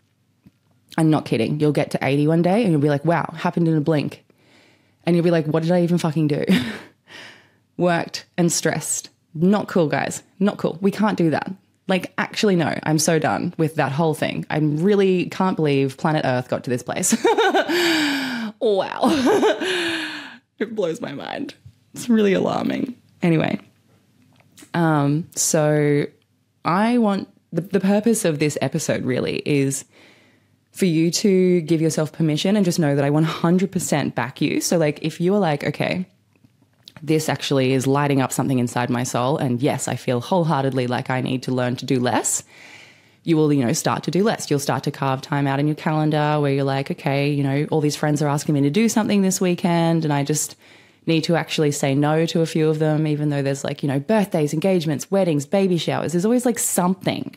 I'm 0.98 1.10
not 1.10 1.24
kidding. 1.24 1.60
You'll 1.60 1.72
get 1.72 1.90
to 1.92 1.98
80 2.02 2.26
one 2.26 2.42
day 2.42 2.62
and 2.62 2.72
you'll 2.72 2.80
be 2.80 2.88
like, 2.88 3.04
wow, 3.04 3.32
happened 3.36 3.68
in 3.68 3.76
a 3.76 3.80
blink. 3.80 4.24
And 5.04 5.16
you'll 5.16 5.24
be 5.24 5.30
like, 5.30 5.46
what 5.46 5.62
did 5.62 5.72
I 5.72 5.82
even 5.82 5.98
fucking 5.98 6.28
do? 6.28 6.44
Worked 7.76 8.26
and 8.36 8.52
stressed. 8.52 9.08
Not 9.34 9.68
cool, 9.68 9.88
guys. 9.88 10.22
Not 10.38 10.58
cool. 10.58 10.78
We 10.80 10.90
can't 10.90 11.16
do 11.16 11.30
that. 11.30 11.52
Like, 11.88 12.12
actually, 12.18 12.56
no, 12.56 12.78
I'm 12.82 12.98
so 12.98 13.18
done 13.18 13.54
with 13.56 13.76
that 13.76 13.92
whole 13.92 14.14
thing. 14.14 14.46
I 14.50 14.58
really 14.58 15.26
can't 15.26 15.56
believe 15.56 15.96
planet 15.96 16.24
Earth 16.24 16.48
got 16.48 16.64
to 16.64 16.70
this 16.70 16.82
place. 16.82 17.16
wow. 18.60 19.00
it 20.58 20.74
blows 20.74 21.00
my 21.00 21.12
mind. 21.12 21.54
It's 21.94 22.08
really 22.08 22.32
alarming. 22.34 22.96
Anyway, 23.22 23.58
um, 24.74 25.28
so 25.34 26.06
I 26.64 26.98
want 26.98 27.28
the, 27.52 27.62
the 27.62 27.80
purpose 27.80 28.24
of 28.24 28.38
this 28.38 28.56
episode 28.60 29.04
really 29.04 29.42
is 29.44 29.84
for 30.72 30.84
you 30.86 31.10
to 31.10 31.60
give 31.62 31.80
yourself 31.80 32.12
permission 32.12 32.56
and 32.56 32.64
just 32.64 32.78
know 32.78 32.94
that 32.94 33.04
I 33.04 33.10
100% 33.10 34.14
back 34.14 34.40
you. 34.40 34.60
So, 34.60 34.78
like, 34.78 35.00
if 35.02 35.20
you 35.20 35.34
are 35.34 35.40
like, 35.40 35.64
okay, 35.64 36.06
this 37.02 37.28
actually 37.28 37.72
is 37.72 37.86
lighting 37.86 38.20
up 38.20 38.32
something 38.32 38.58
inside 38.58 38.90
my 38.90 39.02
soul, 39.02 39.36
and 39.36 39.60
yes, 39.60 39.88
I 39.88 39.96
feel 39.96 40.20
wholeheartedly 40.20 40.86
like 40.86 41.10
I 41.10 41.20
need 41.20 41.42
to 41.44 41.52
learn 41.52 41.76
to 41.76 41.86
do 41.86 41.98
less, 41.98 42.44
you 43.24 43.36
will, 43.36 43.52
you 43.52 43.64
know, 43.64 43.72
start 43.72 44.04
to 44.04 44.10
do 44.10 44.22
less. 44.22 44.50
You'll 44.50 44.60
start 44.60 44.84
to 44.84 44.90
carve 44.90 45.20
time 45.20 45.46
out 45.46 45.60
in 45.60 45.66
your 45.66 45.76
calendar 45.76 46.38
where 46.40 46.52
you're 46.52 46.64
like, 46.64 46.90
okay, 46.90 47.30
you 47.30 47.42
know, 47.42 47.66
all 47.70 47.80
these 47.80 47.96
friends 47.96 48.22
are 48.22 48.28
asking 48.28 48.54
me 48.54 48.62
to 48.62 48.70
do 48.70 48.88
something 48.88 49.22
this 49.22 49.40
weekend, 49.40 50.04
and 50.04 50.12
I 50.12 50.24
just 50.24 50.56
need 51.06 51.24
to 51.24 51.36
actually 51.36 51.72
say 51.72 51.94
no 51.94 52.26
to 52.26 52.42
a 52.42 52.46
few 52.46 52.68
of 52.68 52.78
them, 52.78 53.06
even 53.06 53.30
though 53.30 53.42
there's 53.42 53.64
like, 53.64 53.82
you 53.82 53.88
know, 53.88 53.98
birthdays, 53.98 54.54
engagements, 54.54 55.10
weddings, 55.10 55.46
baby 55.46 55.78
showers. 55.78 56.12
There's 56.12 56.24
always 56.24 56.46
like 56.46 56.58
something 56.58 57.36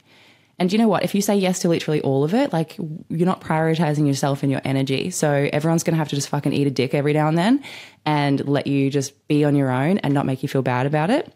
and 0.60 0.72
you 0.72 0.78
know 0.78 0.88
what? 0.88 1.04
If 1.04 1.16
you 1.16 1.22
say 1.22 1.36
yes 1.36 1.60
to 1.60 1.70
literally 1.70 2.02
all 2.02 2.24
of 2.24 2.34
it, 2.34 2.54
like 2.54 2.78
you're 2.78 3.26
not 3.26 3.42
prioritizing 3.42 4.06
yourself 4.06 4.44
and 4.44 4.52
your 4.52 4.62
energy. 4.64 5.10
So 5.10 5.50
everyone's 5.52 5.84
going 5.84 5.94
to 5.94 5.98
have 5.98 6.10
to 6.10 6.16
just 6.16 6.30
fucking 6.30 6.54
eat 6.54 6.68
a 6.68 6.72
dick 6.72 6.94
every 6.94 7.14
now 7.14 7.28
and 7.28 7.38
then 7.38 7.64
and 8.06 8.48
let 8.48 8.68
you 8.68 8.90
just 8.90 9.28
be 9.28 9.44
on 9.46 9.56
your 9.56 9.72
own 9.72 9.98
and 10.00 10.14
not 10.14 10.26
make 10.26 10.44
you 10.44 10.50
feel 10.50 10.62
bad 10.62 10.86
about 10.86 11.10
it. 11.10 11.34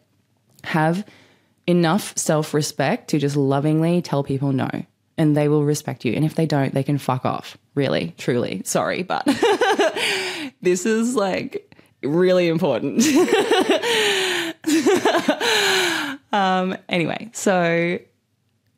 Have 0.63 1.05
enough 1.65 2.15
self 2.17 2.53
respect 2.53 3.09
to 3.09 3.19
just 3.19 3.35
lovingly 3.35 4.01
tell 4.01 4.23
people 4.23 4.51
no 4.51 4.69
and 5.17 5.35
they 5.35 5.47
will 5.47 5.63
respect 5.63 6.05
you. 6.05 6.13
And 6.13 6.23
if 6.23 6.35
they 6.35 6.45
don't, 6.45 6.73
they 6.73 6.83
can 6.83 6.99
fuck 6.99 7.25
off. 7.25 7.57
Really, 7.73 8.13
truly. 8.17 8.61
Sorry, 8.65 9.03
but 9.03 9.25
this 10.61 10.85
is 10.85 11.15
like 11.15 11.75
really 12.03 12.47
important. 12.47 13.03
um, 16.31 16.77
anyway, 16.87 17.29
so 17.33 17.99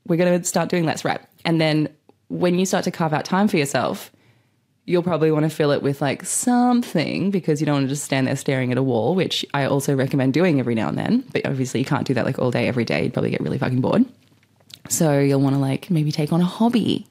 we're 0.10 0.18
going 0.18 0.42
to 0.42 0.46
start 0.46 0.70
doing 0.70 0.86
right? 1.06 1.22
And 1.46 1.62
then 1.62 1.88
when 2.28 2.60
you 2.60 2.66
start 2.66 2.84
to 2.84 2.92
carve 2.92 3.14
out 3.14 3.24
time 3.24 3.48
for 3.48 3.58
yourself, 3.58 4.12
you'll 4.86 5.04
probably 5.04 5.32
want 5.32 5.44
to 5.44 5.50
fill 5.50 5.72
it 5.72 5.84
with 5.84 6.02
like 6.02 6.26
something 6.26 7.30
because 7.30 7.62
you 7.62 7.66
don't 7.66 7.76
want 7.76 7.86
to 7.86 7.90
just 7.90 8.04
stand 8.04 8.28
there 8.28 8.36
staring 8.36 8.72
at 8.72 8.78
a 8.78 8.84
wall, 8.84 9.14
which 9.14 9.46
I 9.54 9.66
also 9.66 9.96
recommend 9.96 10.34
doing 10.34 10.60
every 10.60 10.76
now 10.76 10.90
and 10.90 10.98
then. 10.98 11.24
But 11.32 11.46
obviously, 11.46 11.80
you 11.80 11.86
can't 11.86 12.08
do 12.08 12.16
that 12.16 12.26
like 12.26 12.40
all 12.40 12.52
day, 12.52 12.68
every 12.68 12.86
day. 12.86 13.04
You'd 13.04 13.14
probably 13.14 13.30
get 13.30 13.42
really 13.42 13.60
fucking 13.60 13.82
bored. 13.82 14.04
So 14.90 15.20
you'll 15.20 15.42
want 15.42 15.56
to 15.56 15.62
like 15.62 15.92
maybe 15.92 16.12
take 16.12 16.34
on 16.34 16.42
a 16.42 16.46
hobby. 16.46 17.06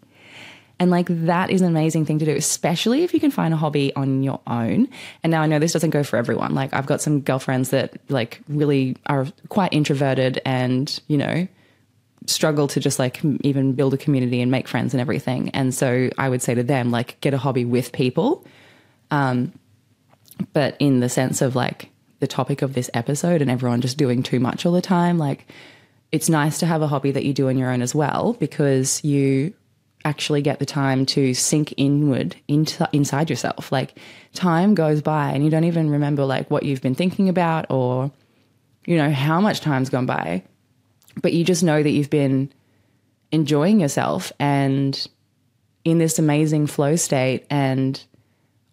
And 0.81 0.91
like 0.91 1.07
that 1.09 1.51
is 1.51 1.61
an 1.61 1.69
amazing 1.69 2.05
thing 2.05 2.19
to 2.19 2.25
do, 2.25 2.35
especially 2.35 3.03
if 3.03 3.13
you 3.13 3.21
can 3.21 3.31
find 3.31 3.53
a 3.53 3.57
hobby 3.57 3.95
on 3.95 4.23
your 4.23 4.41
own. 4.47 4.89
And 5.23 5.31
now 5.31 5.43
I 5.43 5.47
know 5.47 5.59
this 5.59 5.73
doesn't 5.73 5.91
go 5.91 6.03
for 6.05 6.17
everyone. 6.17 6.55
Like 6.55 6.73
I've 6.73 6.87
got 6.87 7.01
some 7.01 7.21
girlfriends 7.21 7.71
that 7.71 7.99
like 8.09 8.41
really 8.49 8.97
are 9.07 9.27
quite 9.49 9.73
introverted 9.73 10.41
and, 10.45 11.01
you 11.09 11.19
know, 11.19 11.49
struggle 12.27 12.69
to 12.69 12.81
just 12.81 12.99
like 12.99 13.21
even 13.43 13.73
build 13.73 13.95
a 13.95 13.97
community 13.97 14.41
and 14.41 14.51
make 14.51 14.69
friends 14.69 14.95
and 14.95 15.01
everything. 15.01 15.51
And 15.51 15.75
so 15.75 16.11
I 16.19 16.29
would 16.29 16.43
say 16.43 16.55
to 16.55 16.63
them, 16.63 16.91
like, 16.91 17.21
get 17.21 17.35
a 17.35 17.39
hobby 17.39 17.65
with 17.65 17.93
people. 17.93 18.45
Um, 19.11 19.53
but 20.53 20.77
in 20.79 21.01
the 21.01 21.09
sense 21.09 21.41
of 21.43 21.57
like 21.57 21.91
the 22.21 22.27
topic 22.27 22.63
of 22.63 22.75
this 22.75 22.91
episode 22.95 23.43
and 23.43 23.51
everyone 23.51 23.81
just 23.81 23.97
doing 23.97 24.23
too 24.23 24.41
much 24.41 24.67
all 24.67 24.73
the 24.73 24.83
time, 24.83 25.19
like, 25.19 25.47
it's 26.11 26.29
nice 26.29 26.59
to 26.59 26.67
have 26.67 26.83
a 26.83 26.87
hobby 26.87 27.11
that 27.11 27.25
you 27.25 27.35
do 27.35 27.49
on 27.49 27.59
your 27.59 27.71
own 27.71 27.83
as 27.83 27.95
well 27.95 28.35
because 28.35 29.05
you 29.05 29.53
actually 30.05 30.41
get 30.41 30.59
the 30.59 30.67
time 30.67 31.05
to 31.05 31.35
sink 31.35 31.75
inward 31.77 32.37
into 32.47 32.89
inside 32.93 33.29
yourself. 33.29 33.71
Like 33.71 33.99
time 34.33 34.75
goes 34.75 35.03
by 35.03 35.33
and 35.33 35.45
you 35.45 35.51
don't 35.51 35.65
even 35.65 35.91
remember 35.91 36.25
like 36.25 36.51
what 36.51 36.63
you've 36.63 36.81
been 36.81 36.95
thinking 36.95 37.29
about 37.29 37.67
or 37.71 38.11
you 38.87 38.97
know 38.97 39.11
how 39.11 39.41
much 39.41 39.61
time's 39.61 39.91
gone 39.91 40.07
by 40.07 40.43
but 41.21 41.33
you 41.33 41.45
just 41.45 41.63
know 41.63 41.83
that 41.83 41.91
you've 41.91 42.11
been 42.11 42.53
enjoying 43.31 43.81
yourself 43.81 44.33
and 44.39 45.07
in 45.85 45.99
this 45.99 46.19
amazing 46.19 46.67
flow 46.67 46.97
state 46.97 47.47
and 47.51 48.05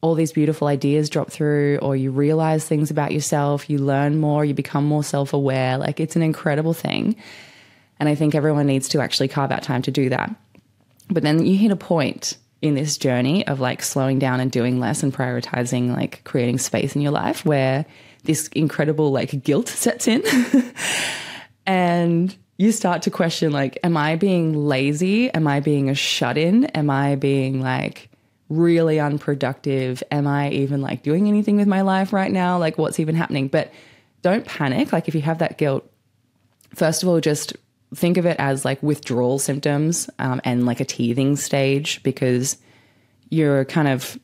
all 0.02 0.16
these 0.16 0.32
beautiful 0.32 0.68
ideas 0.68 1.10
drop 1.10 1.32
through 1.32 1.78
or 1.82 1.96
you 1.96 2.12
realize 2.12 2.66
things 2.66 2.92
about 2.92 3.12
yourself 3.12 3.70
you 3.70 3.78
learn 3.78 4.20
more 4.20 4.46
you 4.46 4.54
become 4.54 4.86
more 4.86 5.04
self-aware 5.04 5.78
like 5.78 6.00
it's 6.00 6.16
an 6.16 6.22
incredible 6.22 6.74
thing. 6.74 7.16
And 8.00 8.10
i 8.10 8.16
think 8.16 8.36
everyone 8.36 8.68
needs 8.68 8.90
to 8.90 9.02
actually 9.02 9.28
carve 9.28 9.52
out 9.52 9.64
time 9.64 9.82
to 9.84 9.92
do 9.92 10.10
that. 10.10 10.34
But 11.10 11.24
then 11.24 11.46
you 11.46 11.58
hit 11.58 11.72
a 11.72 11.76
point 11.76 12.38
in 12.62 12.74
this 12.74 12.98
journey 12.98 13.46
of 13.48 13.60
like 13.60 13.84
slowing 13.84 14.20
down 14.20 14.40
and 14.40 14.52
doing 14.52 14.80
less 14.80 15.04
and 15.04 15.14
prioritizing 15.14 15.96
like 15.96 16.24
creating 16.24 16.58
space 16.58 16.96
in 16.96 17.02
your 17.02 17.12
life 17.12 17.46
where 17.46 17.86
this 18.24 18.48
incredible 18.50 19.12
like 19.12 19.44
guilt 19.44 19.68
sets 19.84 20.08
in 20.08 20.24
and 21.66 22.36
you 22.58 22.72
start 22.72 23.02
to 23.04 23.12
question 23.12 23.52
like 23.52 23.78
am 23.84 23.98
i 23.98 24.16
being 24.16 24.54
lazy? 24.54 25.30
Am 25.32 25.48
i 25.48 25.60
being 25.60 25.90
a 25.90 25.96
shut-in? 25.96 26.66
Am 26.66 26.90
i 26.90 27.16
being 27.16 27.62
like 27.62 28.10
really 28.50 29.00
unproductive? 29.00 30.04
Am 30.12 30.28
i 30.28 30.50
even 30.52 30.82
like 30.82 31.04
doing 31.04 31.28
anything 31.28 31.58
with 31.58 31.68
my 31.68 31.82
life 31.82 32.14
right 32.14 32.32
now? 32.32 32.58
Like 32.58 32.78
what's 32.78 33.00
even 33.00 33.16
happening? 33.16 33.48
But 33.48 33.74
don't 34.22 34.46
panic. 34.46 34.92
Like 34.94 35.08
if 35.08 35.16
you 35.16 35.22
have 35.22 35.40
that 35.40 35.58
guilt 35.58 35.90
first 36.74 37.04
of 37.04 37.10
all 37.10 37.20
just 37.20 37.54
think 37.94 38.18
of 38.18 38.26
it 38.26 38.36
as 38.40 38.66
like 38.66 38.82
withdrawal 38.84 39.40
symptoms 39.40 40.10
um, 40.20 40.42
and 40.44 40.66
like 40.66 40.80
a 40.80 40.86
teething 40.86 41.36
stage 41.36 42.04
because 42.04 42.58
you're 43.30 43.66
kind 43.66 43.88
of 43.88 44.20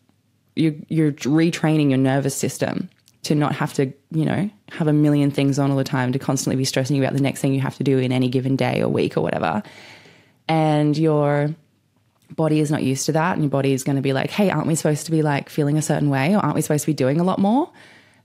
you're, 0.56 0.74
you're 0.90 1.12
retraining 1.14 1.90
your 1.90 1.98
nervous 1.98 2.36
system 2.36 2.90
to 3.24 3.36
not 3.36 3.54
have 3.54 3.74
to, 3.74 3.94
you 4.12 4.26
know, 4.26 4.50
have 4.72 4.88
a 4.88 4.94
million 4.94 5.32
things 5.32 5.60
on 5.60 5.70
all 5.70 5.78
the 5.78 5.84
time, 5.84 6.12
to 6.12 6.20
constantly 6.20 6.56
be 6.56 6.66
stressing 6.66 6.98
about 6.98 7.14
the 7.14 7.22
next 7.22 7.42
thing 7.42 7.54
you 7.54 7.62
have 7.62 7.78
to 7.78 7.84
do 7.84 7.98
in 7.98 8.12
any 8.12 8.30
given 8.30 8.56
day 8.56 8.82
or 8.82 8.90
week 8.90 9.16
or 9.16 9.22
whatever. 9.22 9.62
And 10.48 10.98
your 10.98 11.54
body 12.36 12.60
is 12.60 12.72
not 12.72 12.84
used 12.84 13.06
to 13.06 13.12
that. 13.12 13.34
And 13.34 13.44
your 13.44 13.50
body 13.50 13.74
is 13.74 13.84
going 13.84 13.98
to 13.98 14.02
be 14.02 14.14
like, 14.14 14.32
hey, 14.32 14.50
aren't 14.50 14.68
we 14.68 14.76
supposed 14.76 15.06
to 15.06 15.12
be 15.12 15.22
like 15.22 15.50
feeling 15.50 15.78
a 15.78 15.82
certain 15.82 16.10
way? 16.10 16.34
Or 16.36 16.40
aren't 16.40 16.56
we 16.56 16.62
supposed 16.62 16.84
to 16.84 16.92
be 16.92 16.94
doing 16.94 17.20
a 17.20 17.24
lot 17.24 17.40
more? 17.40 17.70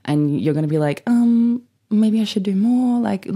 And 0.05 0.41
you're 0.41 0.53
going 0.53 0.65
to 0.65 0.69
be 0.69 0.77
like, 0.77 1.03
um, 1.05 1.61
maybe 1.89 2.21
I 2.21 2.23
should 2.23 2.43
do 2.43 2.55
more. 2.55 2.99
Like, 3.01 3.27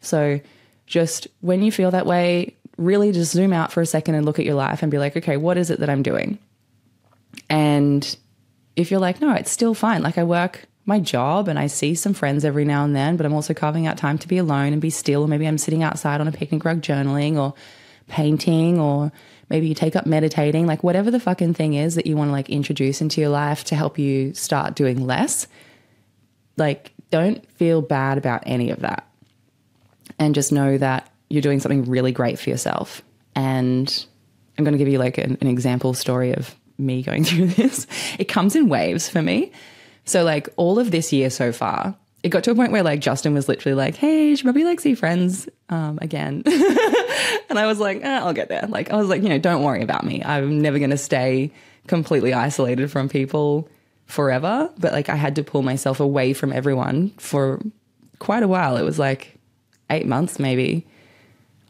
so 0.00 0.40
just 0.86 1.26
when 1.40 1.62
you 1.62 1.72
feel 1.72 1.90
that 1.90 2.06
way, 2.06 2.56
really 2.78 3.12
just 3.12 3.32
zoom 3.32 3.52
out 3.52 3.72
for 3.72 3.80
a 3.80 3.86
second 3.86 4.14
and 4.14 4.24
look 4.24 4.38
at 4.38 4.44
your 4.44 4.54
life 4.54 4.82
and 4.82 4.90
be 4.90 4.98
like, 4.98 5.16
okay, 5.16 5.36
what 5.36 5.58
is 5.58 5.70
it 5.70 5.80
that 5.80 5.90
I'm 5.90 6.02
doing? 6.02 6.38
And 7.50 8.16
if 8.76 8.90
you're 8.90 9.00
like, 9.00 9.20
no, 9.20 9.34
it's 9.34 9.50
still 9.50 9.74
fine. 9.74 10.02
Like 10.02 10.18
I 10.18 10.24
work 10.24 10.66
my 10.84 10.98
job 10.98 11.48
and 11.48 11.58
I 11.58 11.68
see 11.68 11.94
some 11.94 12.14
friends 12.14 12.44
every 12.44 12.64
now 12.64 12.84
and 12.84 12.94
then, 12.94 13.16
but 13.16 13.24
I'm 13.24 13.34
also 13.34 13.54
carving 13.54 13.86
out 13.86 13.96
time 13.96 14.18
to 14.18 14.28
be 14.28 14.38
alone 14.38 14.72
and 14.72 14.82
be 14.82 14.90
still. 14.90 15.22
Or 15.22 15.28
maybe 15.28 15.46
I'm 15.46 15.58
sitting 15.58 15.82
outside 15.82 16.20
on 16.20 16.28
a 16.28 16.32
picnic 16.32 16.64
rug 16.64 16.80
journaling 16.80 17.36
or 17.36 17.54
painting 18.08 18.80
or 18.80 19.12
maybe 19.48 19.68
you 19.68 19.74
take 19.74 19.94
up 19.94 20.06
meditating, 20.06 20.66
like 20.66 20.82
whatever 20.82 21.10
the 21.10 21.20
fucking 21.20 21.54
thing 21.54 21.74
is 21.74 21.94
that 21.94 22.06
you 22.06 22.16
want 22.16 22.28
to 22.28 22.32
like 22.32 22.50
introduce 22.50 23.00
into 23.00 23.20
your 23.20 23.30
life 23.30 23.64
to 23.64 23.76
help 23.76 23.98
you 23.98 24.34
start 24.34 24.74
doing 24.74 25.06
less. 25.06 25.46
Like, 26.56 26.92
don't 27.10 27.48
feel 27.52 27.82
bad 27.82 28.18
about 28.18 28.42
any 28.46 28.70
of 28.70 28.80
that. 28.80 29.06
And 30.18 30.34
just 30.34 30.52
know 30.52 30.78
that 30.78 31.10
you're 31.28 31.42
doing 31.42 31.60
something 31.60 31.84
really 31.84 32.12
great 32.12 32.38
for 32.38 32.50
yourself. 32.50 33.02
And 33.34 34.06
I'm 34.58 34.64
going 34.64 34.72
to 34.72 34.78
give 34.78 34.88
you 34.88 34.98
like 34.98 35.18
an, 35.18 35.38
an 35.40 35.46
example 35.46 35.94
story 35.94 36.32
of 36.32 36.54
me 36.78 37.02
going 37.02 37.24
through 37.24 37.48
this. 37.48 37.86
It 38.18 38.24
comes 38.24 38.56
in 38.56 38.68
waves 38.68 39.08
for 39.08 39.22
me. 39.22 39.52
So 40.04 40.24
like 40.24 40.48
all 40.56 40.78
of 40.78 40.90
this 40.90 41.12
year 41.12 41.30
so 41.30 41.52
far, 41.52 41.96
it 42.22 42.28
got 42.28 42.44
to 42.44 42.50
a 42.52 42.54
point 42.54 42.72
where 42.72 42.82
like 42.82 43.00
Justin 43.00 43.34
was 43.34 43.48
literally 43.48 43.74
like, 43.74 43.96
"Hey, 43.96 44.34
should 44.34 44.44
probably 44.44 44.64
like 44.64 44.80
see 44.80 44.94
friends 44.94 45.48
um, 45.68 45.98
again," 46.00 46.42
and 46.46 47.58
I 47.58 47.66
was 47.66 47.80
like, 47.80 48.02
eh, 48.02 48.18
"I'll 48.18 48.32
get 48.32 48.48
there." 48.48 48.66
Like 48.68 48.92
I 48.92 48.96
was 48.96 49.08
like, 49.08 49.22
you 49.22 49.28
know, 49.28 49.38
don't 49.38 49.62
worry 49.62 49.82
about 49.82 50.04
me. 50.04 50.22
I'm 50.24 50.60
never 50.60 50.78
going 50.78 50.90
to 50.90 50.98
stay 50.98 51.50
completely 51.86 52.32
isolated 52.32 52.90
from 52.90 53.08
people 53.08 53.68
forever. 54.06 54.70
But 54.78 54.92
like 54.92 55.08
I 55.08 55.16
had 55.16 55.36
to 55.36 55.42
pull 55.42 55.62
myself 55.62 56.00
away 56.00 56.32
from 56.32 56.52
everyone 56.52 57.10
for 57.18 57.60
quite 58.18 58.42
a 58.42 58.48
while. 58.48 58.76
It 58.76 58.84
was 58.84 58.98
like 58.98 59.34
eight 59.90 60.06
months 60.06 60.38
maybe, 60.38 60.86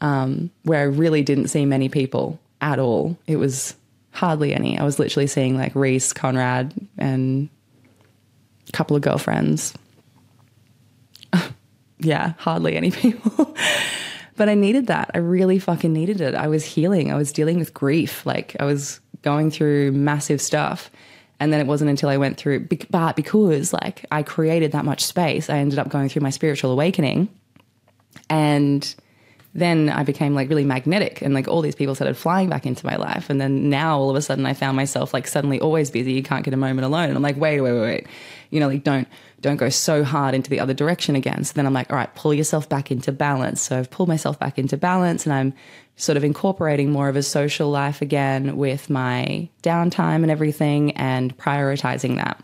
um, 0.01 0.51
where 0.63 0.79
I 0.79 0.83
really 0.83 1.23
didn't 1.23 1.47
see 1.47 1.65
many 1.65 1.89
people 1.89 2.39
at 2.61 2.79
all. 2.79 3.17
It 3.27 3.37
was 3.37 3.75
hardly 4.11 4.53
any. 4.53 4.77
I 4.77 4.83
was 4.83 4.99
literally 4.99 5.27
seeing 5.27 5.57
like 5.57 5.73
Reese, 5.73 6.13
Conrad, 6.13 6.73
and 6.97 7.49
couple 8.73 8.95
of 8.95 9.01
girlfriends. 9.01 9.73
yeah, 11.99 12.33
hardly 12.37 12.75
any 12.75 12.91
people. 12.91 13.55
but 14.35 14.49
I 14.49 14.55
needed 14.55 14.87
that. 14.87 15.11
I 15.13 15.19
really 15.19 15.59
fucking 15.59 15.93
needed 15.93 16.19
it. 16.19 16.35
I 16.35 16.47
was 16.47 16.65
healing. 16.65 17.11
I 17.11 17.15
was 17.15 17.31
dealing 17.31 17.59
with 17.59 17.73
grief. 17.73 18.25
Like 18.25 18.55
I 18.59 18.65
was 18.65 18.99
going 19.21 19.51
through 19.51 19.93
massive 19.93 20.41
stuff. 20.41 20.91
And 21.39 21.51
then 21.51 21.59
it 21.59 21.67
wasn't 21.67 21.89
until 21.89 22.09
I 22.09 22.17
went 22.17 22.37
through, 22.37 22.67
but 22.89 23.15
because 23.15 23.73
like 23.73 24.05
I 24.11 24.23
created 24.23 24.71
that 24.73 24.85
much 24.85 25.03
space, 25.03 25.49
I 25.49 25.57
ended 25.57 25.79
up 25.79 25.89
going 25.89 26.07
through 26.07 26.21
my 26.21 26.29
spiritual 26.29 26.71
awakening. 26.71 27.27
And 28.29 28.95
then 29.55 29.89
I 29.89 30.03
became 30.03 30.33
like 30.33 30.49
really 30.49 30.65
magnetic 30.65 31.21
and 31.21 31.33
like 31.33 31.47
all 31.47 31.61
these 31.61 31.75
people 31.75 31.93
started 31.93 32.17
flying 32.17 32.49
back 32.49 32.65
into 32.65 32.85
my 32.85 32.95
life. 32.95 33.29
And 33.29 33.39
then 33.39 33.69
now 33.69 33.99
all 33.99 34.09
of 34.09 34.15
a 34.15 34.21
sudden 34.21 34.45
I 34.47 34.53
found 34.53 34.75
myself 34.75 35.13
like 35.13 35.27
suddenly 35.27 35.59
always 35.59 35.91
busy. 35.91 36.13
You 36.13 36.23
can't 36.23 36.43
get 36.43 36.55
a 36.55 36.57
moment 36.57 36.85
alone. 36.85 37.09
And 37.09 37.15
I'm 37.15 37.21
like, 37.21 37.37
wait, 37.37 37.61
wait, 37.61 37.71
wait, 37.73 37.81
wait. 37.81 38.07
You 38.49 38.59
know, 38.59 38.67
like 38.67 38.83
don't, 38.83 39.07
don't 39.41 39.57
go 39.57 39.69
so 39.69 40.03
hard 40.03 40.33
into 40.33 40.49
the 40.49 40.59
other 40.59 40.73
direction 40.73 41.15
again. 41.15 41.43
So 41.43 41.53
then 41.53 41.67
I'm 41.67 41.73
like, 41.73 41.91
all 41.91 41.97
right, 41.97 42.13
pull 42.15 42.33
yourself 42.33 42.67
back 42.67 42.89
into 42.89 43.11
balance. 43.11 43.61
So 43.61 43.77
I've 43.77 43.91
pulled 43.91 44.09
myself 44.09 44.39
back 44.39 44.57
into 44.57 44.75
balance 44.75 45.25
and 45.25 45.33
I'm 45.33 45.53
sort 45.97 46.17
of 46.17 46.23
incorporating 46.23 46.91
more 46.91 47.07
of 47.07 47.15
a 47.15 47.21
social 47.23 47.69
life 47.69 48.01
again 48.01 48.57
with 48.57 48.89
my 48.89 49.49
downtime 49.61 50.23
and 50.23 50.31
everything 50.31 50.93
and 50.93 51.37
prioritizing 51.37 52.15
that. 52.15 52.43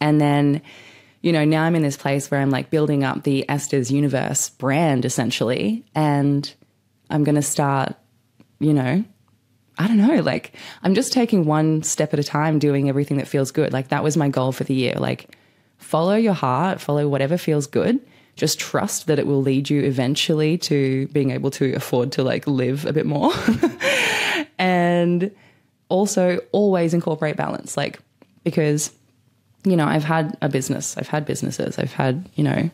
And 0.00 0.18
then, 0.18 0.62
you 1.26 1.32
know, 1.32 1.44
now 1.44 1.64
I'm 1.64 1.74
in 1.74 1.82
this 1.82 1.96
place 1.96 2.30
where 2.30 2.40
I'm 2.40 2.50
like 2.50 2.70
building 2.70 3.02
up 3.02 3.24
the 3.24 3.50
Esther's 3.50 3.90
Universe 3.90 4.50
brand 4.50 5.04
essentially. 5.04 5.84
And 5.92 6.54
I'm 7.10 7.24
going 7.24 7.34
to 7.34 7.42
start, 7.42 7.96
you 8.60 8.72
know, 8.72 9.04
I 9.76 9.88
don't 9.88 9.96
know, 9.96 10.22
like 10.22 10.52
I'm 10.84 10.94
just 10.94 11.12
taking 11.12 11.44
one 11.44 11.82
step 11.82 12.12
at 12.12 12.20
a 12.20 12.22
time, 12.22 12.60
doing 12.60 12.88
everything 12.88 13.16
that 13.16 13.26
feels 13.26 13.50
good. 13.50 13.72
Like 13.72 13.88
that 13.88 14.04
was 14.04 14.16
my 14.16 14.28
goal 14.28 14.52
for 14.52 14.62
the 14.62 14.72
year. 14.72 14.94
Like 14.98 15.36
follow 15.78 16.14
your 16.14 16.32
heart, 16.32 16.80
follow 16.80 17.08
whatever 17.08 17.36
feels 17.36 17.66
good. 17.66 17.98
Just 18.36 18.60
trust 18.60 19.08
that 19.08 19.18
it 19.18 19.26
will 19.26 19.42
lead 19.42 19.68
you 19.68 19.82
eventually 19.82 20.56
to 20.58 21.08
being 21.08 21.32
able 21.32 21.50
to 21.50 21.74
afford 21.74 22.12
to 22.12 22.22
like 22.22 22.46
live 22.46 22.86
a 22.86 22.92
bit 22.92 23.04
more. 23.04 23.32
and 24.60 25.34
also 25.88 26.38
always 26.52 26.94
incorporate 26.94 27.36
balance, 27.36 27.76
like 27.76 27.98
because 28.44 28.92
you 29.66 29.76
know, 29.76 29.84
I've 29.84 30.04
had 30.04 30.38
a 30.40 30.48
business, 30.48 30.96
I've 30.96 31.08
had 31.08 31.26
businesses, 31.26 31.76
I've 31.76 31.92
had, 31.92 32.28
you 32.36 32.44
know, 32.44 32.70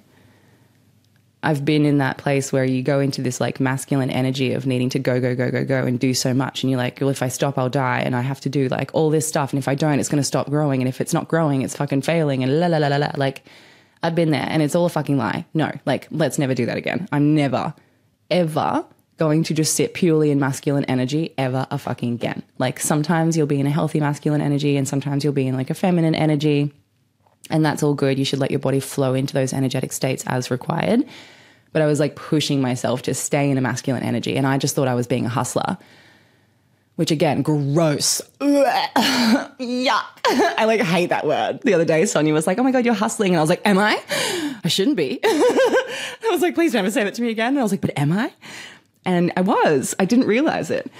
I've 1.42 1.64
been 1.64 1.86
in 1.86 1.98
that 1.98 2.18
place 2.18 2.52
where 2.52 2.64
you 2.64 2.82
go 2.82 3.00
into 3.00 3.22
this 3.22 3.40
like 3.40 3.58
masculine 3.58 4.10
energy 4.10 4.52
of 4.52 4.66
needing 4.66 4.90
to 4.90 4.98
go, 4.98 5.20
go, 5.20 5.34
go, 5.34 5.50
go, 5.50 5.64
go 5.64 5.84
and 5.86 5.98
do 5.98 6.12
so 6.12 6.34
much. 6.34 6.62
And 6.62 6.70
you're 6.70 6.78
like, 6.78 7.00
well, 7.00 7.08
if 7.08 7.22
I 7.22 7.28
stop, 7.28 7.58
I'll 7.58 7.70
die. 7.70 8.00
And 8.00 8.14
I 8.14 8.20
have 8.20 8.40
to 8.42 8.50
do 8.50 8.68
like 8.68 8.90
all 8.92 9.10
this 9.10 9.26
stuff. 9.26 9.52
And 9.52 9.58
if 9.58 9.66
I 9.66 9.74
don't, 9.74 9.98
it's 9.98 10.08
going 10.08 10.20
to 10.20 10.26
stop 10.26 10.50
growing. 10.50 10.82
And 10.82 10.88
if 10.88 11.00
it's 11.00 11.14
not 11.14 11.26
growing, 11.26 11.62
it's 11.62 11.74
fucking 11.74 12.02
failing 12.02 12.44
and 12.44 12.60
la, 12.60 12.66
la, 12.66 12.76
la, 12.76 12.86
la, 12.86 12.98
la. 12.98 13.10
Like, 13.16 13.42
I've 14.04 14.14
been 14.14 14.30
there 14.30 14.46
and 14.46 14.62
it's 14.62 14.76
all 14.76 14.86
a 14.86 14.90
fucking 14.90 15.16
lie. 15.16 15.46
No, 15.54 15.72
like, 15.86 16.06
let's 16.10 16.38
never 16.38 16.54
do 16.54 16.66
that 16.66 16.76
again. 16.76 17.08
I'm 17.10 17.34
never, 17.34 17.74
ever 18.30 18.84
going 19.16 19.42
to 19.44 19.54
just 19.54 19.74
sit 19.74 19.94
purely 19.94 20.30
in 20.30 20.38
masculine 20.38 20.84
energy 20.84 21.34
ever 21.38 21.66
a 21.70 21.78
fucking 21.78 22.14
again. 22.14 22.42
Like, 22.58 22.78
sometimes 22.78 23.36
you'll 23.36 23.46
be 23.48 23.58
in 23.58 23.66
a 23.66 23.70
healthy 23.70 23.98
masculine 23.98 24.42
energy 24.42 24.76
and 24.76 24.86
sometimes 24.86 25.24
you'll 25.24 25.32
be 25.32 25.48
in 25.48 25.56
like 25.56 25.70
a 25.70 25.74
feminine 25.74 26.14
energy 26.14 26.72
and 27.50 27.64
that's 27.64 27.82
all 27.82 27.94
good. 27.94 28.18
You 28.18 28.24
should 28.24 28.38
let 28.38 28.50
your 28.50 28.60
body 28.60 28.80
flow 28.80 29.14
into 29.14 29.34
those 29.34 29.52
energetic 29.52 29.92
states 29.92 30.24
as 30.26 30.50
required. 30.50 31.04
But 31.72 31.82
I 31.82 31.86
was 31.86 32.00
like 32.00 32.16
pushing 32.16 32.60
myself 32.60 33.02
to 33.02 33.14
stay 33.14 33.50
in 33.50 33.58
a 33.58 33.60
masculine 33.60 34.02
energy. 34.02 34.36
And 34.36 34.46
I 34.46 34.58
just 34.58 34.74
thought 34.74 34.88
I 34.88 34.94
was 34.94 35.06
being 35.06 35.26
a 35.26 35.30
hustler, 35.30 35.78
which 36.96 37.10
again, 37.10 37.42
gross. 37.42 38.20
Yuck. 38.40 40.02
I 40.26 40.64
like 40.66 40.80
hate 40.80 41.08
that 41.08 41.26
word. 41.26 41.60
The 41.62 41.74
other 41.74 41.84
day, 41.84 42.04
Sonia 42.04 42.34
was 42.34 42.46
like, 42.46 42.58
Oh 42.58 42.62
my 42.62 42.72
God, 42.72 42.84
you're 42.84 42.94
hustling. 42.94 43.32
And 43.32 43.38
I 43.38 43.40
was 43.40 43.50
like, 43.50 43.62
Am 43.66 43.78
I? 43.78 44.00
I 44.64 44.68
shouldn't 44.68 44.96
be. 44.96 45.18
I 45.24 46.28
was 46.30 46.42
like, 46.42 46.54
Please 46.54 46.74
never 46.74 46.90
say 46.90 47.04
that 47.04 47.14
to 47.14 47.22
me 47.22 47.30
again. 47.30 47.48
And 47.48 47.58
I 47.58 47.62
was 47.62 47.72
like, 47.72 47.80
But 47.80 47.98
am 47.98 48.12
I? 48.12 48.32
And 49.04 49.32
I 49.36 49.40
was. 49.40 49.94
I 49.98 50.04
didn't 50.04 50.26
realize 50.26 50.70
it. 50.70 50.90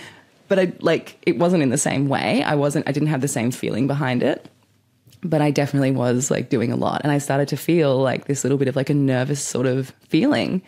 But 0.49 0.59
I 0.59 0.73
like, 0.81 1.19
it 1.25 1.39
wasn't 1.39 1.63
in 1.63 1.71
the 1.71 1.79
same 1.79 2.09
way. 2.09 2.43
I 2.43 2.57
wasn't, 2.57 2.89
I 2.89 2.93
didn't 2.93 3.09
have 3.09 3.21
the 3.21 3.29
same 3.29 3.51
feeling 3.51 3.87
behind 3.87 4.23
it 4.23 4.49
but 5.23 5.41
I 5.41 5.51
definitely 5.51 5.93
was 5.93 6.31
like 6.31 6.49
doing 6.49 6.73
a 6.73 6.77
lot. 6.77 7.03
And 7.05 7.13
I 7.13 7.19
started 7.19 7.49
to 7.49 7.57
feel 7.57 7.99
like 7.99 8.27
this 8.27 8.45
little 8.45 8.59
bit 8.59 8.69
of 8.69 8.77
like 8.77 8.91
a 8.91 8.95
nervous 8.95 9.43
sort 9.43 9.67
of 9.67 9.91
feeling 10.09 10.63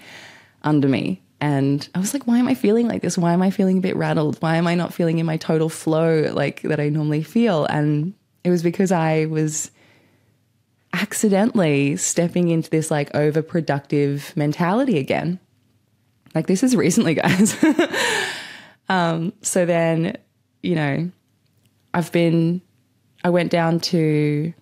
under 0.63 0.89
me. 0.89 1.21
And 1.41 1.87
I 1.95 1.99
was 1.99 2.15
like, 2.15 2.27
why 2.27 2.39
am 2.39 2.49
I 2.49 2.55
feeling 2.55 2.89
like 2.89 3.03
this? 3.03 3.19
Why 3.19 3.33
am 3.33 3.43
I 3.43 3.51
feeling 3.51 3.79
a 3.79 3.81
bit 3.81 3.97
rattled? 3.97 4.41
Why 4.41 4.57
am 4.57 4.67
I 4.67 4.75
not 4.77 4.95
feeling 4.95 5.19
in 5.19 5.27
my 5.27 5.37
total 5.37 5.69
flow 5.69 6.33
like 6.33 6.63
that 6.63 6.81
I 6.81 6.89
normally 6.89 7.23
feel? 7.23 7.67
And 7.67 8.15
it 8.45 8.51
was 8.51 8.63
because 8.63 8.93
I 8.93 9.27
was 9.27 9.71
accidentally 10.93 11.97
stepping 11.97 12.49
into 12.49 12.71
this 12.71 12.91
like 12.91 13.13
overproductive 13.13 14.35
mentality 14.37 14.99
again. 14.99 15.41
Like 16.35 16.47
this 16.47 16.63
is 16.63 16.77
recently, 16.77 17.15
guys. 17.15 17.57
um, 18.89 19.33
so 19.43 19.67
then, 19.67 20.17
you 20.63 20.77
know, 20.77 21.11
I've 21.93 22.13
been 22.13 22.63
I 23.25 23.31
went 23.31 23.51
down 23.51 23.81
to 23.81 24.53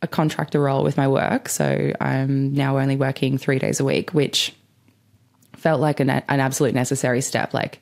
a 0.00 0.08
contractor 0.08 0.60
role 0.60 0.82
with 0.82 0.96
my 0.96 1.06
work. 1.06 1.48
So 1.48 1.92
I'm 2.00 2.52
now 2.52 2.78
only 2.78 2.96
working 2.96 3.38
three 3.38 3.58
days 3.58 3.78
a 3.78 3.84
week, 3.84 4.12
which 4.12 4.54
felt 5.54 5.80
like 5.80 6.00
an, 6.00 6.10
an 6.10 6.40
absolute 6.40 6.74
necessary 6.74 7.20
step. 7.20 7.54
Like, 7.54 7.80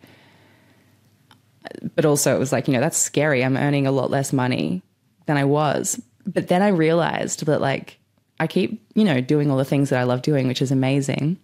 but 1.95 2.05
also 2.05 2.37
it 2.37 2.39
was 2.39 2.53
like, 2.53 2.69
you 2.69 2.75
know, 2.75 2.81
that's 2.81 2.99
scary. 2.99 3.43
I'm 3.43 3.57
earning 3.57 3.87
a 3.87 3.93
lot 3.93 4.11
less 4.11 4.33
money 4.33 4.83
than 5.27 5.39
I 5.39 5.45
was. 5.45 6.01
But 6.27 6.49
then 6.49 6.61
I 6.61 6.69
realized 6.69 7.47
that, 7.47 7.61
like, 7.61 7.99
I 8.39 8.47
keep, 8.47 8.83
you 8.95 9.05
know, 9.05 9.21
doing 9.21 9.51
all 9.51 9.57
the 9.57 9.65
things 9.65 9.91
that 9.91 9.99
I 9.99 10.03
love 10.03 10.23
doing, 10.23 10.47
which 10.47 10.61
is 10.61 10.71
amazing. 10.71 11.39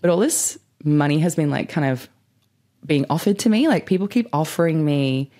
But 0.00 0.10
all 0.10 0.18
this 0.18 0.58
money 0.84 1.18
has 1.20 1.34
been 1.34 1.50
like 1.50 1.68
kind 1.68 1.90
of 1.90 2.08
being 2.84 3.06
offered 3.08 3.38
to 3.40 3.48
me. 3.48 3.66
Like, 3.68 3.86
people 3.86 4.08
keep 4.08 4.28
offering 4.32 4.84
me 4.84 5.30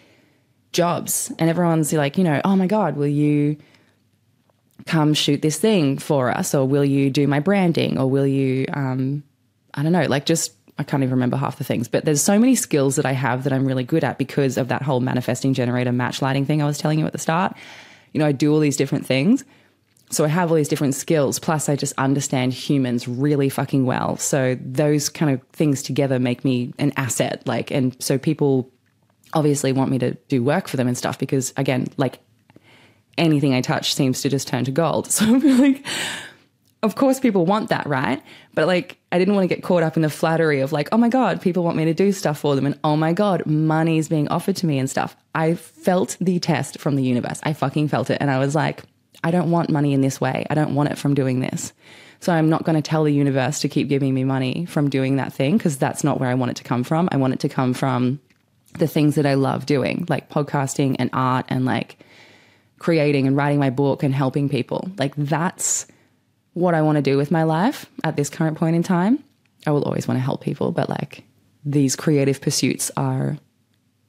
jobs 0.72 1.32
and 1.38 1.48
everyone's 1.48 1.92
like, 1.92 2.18
you 2.18 2.24
know, 2.24 2.40
oh 2.44 2.56
my 2.56 2.66
God, 2.66 2.96
will 2.96 3.06
you 3.06 3.56
come 4.86 5.14
shoot 5.14 5.42
this 5.42 5.58
thing 5.58 5.98
for 5.98 6.30
us? 6.30 6.54
Or 6.54 6.66
will 6.66 6.84
you 6.84 7.10
do 7.10 7.26
my 7.26 7.40
branding? 7.40 7.98
Or 7.98 8.08
will 8.08 8.26
you, 8.26 8.66
um, 8.72 9.22
I 9.74 9.82
don't 9.82 9.92
know, 9.92 10.04
like 10.04 10.26
just, 10.26 10.52
I 10.78 10.84
can't 10.84 11.02
even 11.02 11.12
remember 11.12 11.36
half 11.36 11.58
the 11.58 11.64
things, 11.64 11.88
but 11.88 12.04
there's 12.04 12.22
so 12.22 12.38
many 12.38 12.54
skills 12.54 12.96
that 12.96 13.06
I 13.06 13.12
have 13.12 13.44
that 13.44 13.52
I'm 13.52 13.66
really 13.66 13.84
good 13.84 14.04
at 14.04 14.16
because 14.16 14.56
of 14.56 14.68
that 14.68 14.82
whole 14.82 15.00
manifesting 15.00 15.52
generator 15.52 15.92
match 15.92 16.22
lighting 16.22 16.46
thing 16.46 16.62
I 16.62 16.66
was 16.66 16.78
telling 16.78 16.98
you 16.98 17.06
at 17.06 17.12
the 17.12 17.18
start. 17.18 17.56
You 18.12 18.20
know, 18.20 18.26
I 18.26 18.32
do 18.32 18.52
all 18.52 18.60
these 18.60 18.76
different 18.76 19.04
things. 19.04 19.44
So 20.10 20.24
I 20.24 20.28
have 20.28 20.50
all 20.50 20.56
these 20.56 20.68
different 20.68 20.94
skills. 20.94 21.38
Plus, 21.38 21.68
I 21.68 21.76
just 21.76 21.92
understand 21.98 22.54
humans 22.54 23.06
really 23.06 23.48
fucking 23.48 23.84
well. 23.84 24.16
So 24.16 24.56
those 24.60 25.08
kind 25.08 25.32
of 25.32 25.42
things 25.48 25.82
together 25.82 26.18
make 26.18 26.44
me 26.44 26.72
an 26.78 26.92
asset. 26.96 27.42
Like, 27.46 27.70
and 27.70 27.94
so 28.02 28.16
people 28.16 28.70
obviously 29.34 29.72
want 29.72 29.90
me 29.90 29.98
to 29.98 30.14
do 30.28 30.42
work 30.42 30.68
for 30.68 30.76
them 30.76 30.88
and 30.88 30.96
stuff 30.96 31.18
because 31.18 31.52
again, 31.56 31.88
like 31.96 32.18
anything 33.16 33.54
I 33.54 33.60
touch 33.60 33.94
seems 33.94 34.22
to 34.22 34.28
just 34.28 34.48
turn 34.48 34.64
to 34.64 34.70
gold. 34.70 35.08
So 35.18 35.24
I'm 35.24 35.58
like, 35.58 35.84
of 36.82 36.94
course 36.94 37.18
people 37.18 37.44
want 37.44 37.70
that, 37.70 37.86
right? 37.86 38.22
But 38.54 38.66
like 38.66 38.98
I 39.10 39.18
didn't 39.18 39.34
want 39.34 39.48
to 39.48 39.54
get 39.54 39.64
caught 39.64 39.82
up 39.82 39.96
in 39.96 40.02
the 40.02 40.10
flattery 40.10 40.60
of 40.60 40.72
like, 40.72 40.88
oh 40.92 40.96
my 40.96 41.08
God, 41.08 41.42
people 41.42 41.64
want 41.64 41.76
me 41.76 41.84
to 41.86 41.94
do 41.94 42.12
stuff 42.12 42.38
for 42.38 42.54
them 42.54 42.66
and 42.66 42.78
oh 42.84 42.96
my 42.96 43.12
God, 43.12 43.44
money 43.46 43.98
is 43.98 44.08
being 44.08 44.28
offered 44.28 44.56
to 44.56 44.66
me 44.66 44.78
and 44.78 44.88
stuff. 44.88 45.16
I 45.34 45.54
felt 45.54 46.16
the 46.20 46.38
test 46.38 46.78
from 46.78 46.96
the 46.96 47.02
universe. 47.02 47.40
I 47.42 47.52
fucking 47.52 47.88
felt 47.88 48.10
it. 48.10 48.18
And 48.20 48.30
I 48.30 48.38
was 48.38 48.54
like, 48.54 48.82
I 49.24 49.30
don't 49.30 49.50
want 49.50 49.70
money 49.70 49.92
in 49.92 50.00
this 50.00 50.20
way. 50.20 50.46
I 50.48 50.54
don't 50.54 50.74
want 50.74 50.90
it 50.90 50.98
from 50.98 51.14
doing 51.14 51.40
this. 51.40 51.72
So 52.20 52.32
I'm 52.32 52.48
not 52.48 52.64
going 52.64 52.76
to 52.76 52.82
tell 52.82 53.04
the 53.04 53.12
universe 53.12 53.60
to 53.60 53.68
keep 53.68 53.88
giving 53.88 54.14
me 54.14 54.24
money 54.24 54.66
from 54.66 54.90
doing 54.90 55.16
that 55.16 55.32
thing 55.32 55.56
because 55.56 55.76
that's 55.76 56.02
not 56.02 56.18
where 56.18 56.28
I 56.28 56.34
want 56.34 56.50
it 56.50 56.56
to 56.58 56.64
come 56.64 56.84
from. 56.84 57.08
I 57.12 57.16
want 57.16 57.32
it 57.32 57.40
to 57.40 57.48
come 57.48 57.74
from 57.74 58.20
the 58.78 58.88
things 58.88 59.14
that 59.16 59.26
I 59.26 59.34
love 59.34 59.66
doing, 59.66 60.06
like 60.08 60.28
podcasting 60.28 60.96
and 60.98 61.10
art 61.12 61.46
and 61.48 61.64
like 61.64 61.98
creating 62.78 63.26
and 63.26 63.36
writing 63.36 63.58
my 63.58 63.70
book 63.70 64.02
and 64.02 64.14
helping 64.14 64.48
people. 64.48 64.90
Like 64.98 65.14
that's 65.16 65.86
what 66.54 66.74
I 66.74 66.82
want 66.82 66.96
to 66.96 67.02
do 67.02 67.16
with 67.16 67.30
my 67.30 67.42
life 67.42 67.86
at 68.04 68.16
this 68.16 68.30
current 68.30 68.56
point 68.56 68.76
in 68.76 68.82
time. 68.82 69.22
I 69.66 69.70
will 69.70 69.84
always 69.84 70.08
want 70.08 70.18
to 70.18 70.22
help 70.22 70.40
people, 70.40 70.72
but 70.72 70.88
like 70.88 71.24
these 71.64 71.96
creative 71.96 72.40
pursuits 72.40 72.90
are 72.96 73.36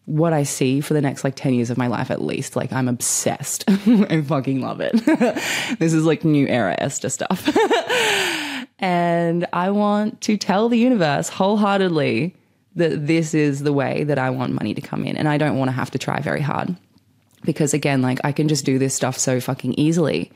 what 0.06 0.34
I 0.34 0.42
see 0.42 0.82
for 0.82 0.96
the 0.96 1.02
next 1.02 1.24
like 1.24 1.36
10 1.36 1.54
years 1.54 1.70
of 1.70 1.78
my 1.78 1.88
life 1.88 2.10
at 2.10 2.22
least. 2.22 2.56
Like 2.56 2.74
I'm 2.74 2.88
obsessed. 2.88 3.64
I 3.70 4.22
fucking 4.22 4.62
love 4.62 4.82
it. 4.82 4.94
this 5.80 5.94
is 5.94 6.06
like 6.06 6.24
new 6.26 6.48
era 6.48 6.76
Esther 6.80 7.10
stuff. 7.10 7.48
and 8.80 9.46
I 9.54 9.70
want 9.70 10.22
to 10.22 10.38
tell 10.38 10.70
the 10.70 10.80
universe 10.80 11.30
wholeheartedly 11.30 12.36
that 12.80 13.08
this 13.08 13.34
is 13.34 13.62
the 13.62 13.74
way 13.74 14.04
that 14.06 14.18
I 14.18 14.30
want 14.30 14.54
money 14.54 14.74
to 14.74 14.82
come 14.82 15.06
in. 15.06 15.16
And 15.16 15.28
I 15.28 15.38
don't 15.38 15.58
want 15.58 15.70
to 15.70 15.74
have 15.74 15.92
to 15.92 16.00
try 16.00 16.20
very 16.20 16.42
hard. 16.42 16.76
Because 17.44 17.74
again, 17.74 18.02
like 18.02 18.20
I 18.24 18.32
can 18.32 18.48
just 18.48 18.66
do 18.66 18.80
this 18.80 18.94
stuff 18.94 19.18
so 19.18 19.40
fucking 19.40 19.74
easily 19.76 20.32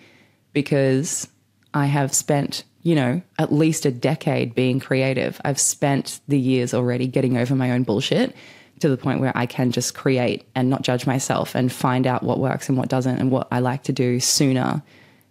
because 0.53 1.27
I 1.73 1.88
have 1.88 2.13
spent, 2.13 2.63
you 2.82 2.95
know, 2.95 3.21
at 3.38 3.51
least 3.51 3.86
a 3.86 3.91
decade 3.91 4.56
being 4.56 4.79
creative. 4.79 5.41
I've 5.43 5.60
spent 5.60 6.21
the 6.27 6.39
years 6.39 6.73
already 6.73 7.08
getting 7.08 7.38
over 7.38 7.56
my 7.56 7.71
own 7.71 7.84
bullshit 7.84 8.36
to 8.79 8.89
the 8.89 8.97
point 8.97 9.19
where 9.19 9.32
I 9.36 9.45
can 9.45 9.71
just 9.71 9.95
create 9.95 10.45
and 10.56 10.69
not 10.69 10.82
judge 10.82 11.06
myself 11.06 11.56
and 11.56 11.71
find 11.71 12.08
out 12.08 12.23
what 12.23 12.39
works 12.39 12.69
and 12.69 12.77
what 12.77 12.89
doesn't 12.89 13.19
and 13.19 13.32
what 13.32 13.47
I 13.51 13.60
like 13.60 13.84
to 13.84 13.93
do 13.93 14.19
sooner. 14.19 14.82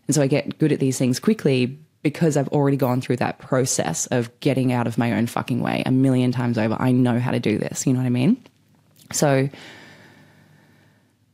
And 0.08 0.14
so 0.14 0.22
I 0.22 0.26
get 0.26 0.58
good 0.58 0.72
at 0.72 0.80
these 0.80 0.98
things 0.98 1.20
quickly 1.20 1.78
because 2.02 2.36
I've 2.36 2.48
already 2.48 2.76
gone 2.76 3.00
through 3.00 3.16
that 3.16 3.38
process 3.38 4.06
of 4.06 4.28
getting 4.40 4.72
out 4.72 4.86
of 4.86 4.98
my 4.98 5.12
own 5.12 5.26
fucking 5.26 5.60
way 5.60 5.82
a 5.86 5.90
million 5.90 6.32
times 6.32 6.58
over. 6.58 6.76
I 6.78 6.92
know 6.92 7.18
how 7.18 7.30
to 7.30 7.40
do 7.40 7.58
this. 7.58 7.86
You 7.86 7.92
know 7.92 8.00
what 8.00 8.06
I 8.06 8.10
mean? 8.10 8.42
So 9.12 9.48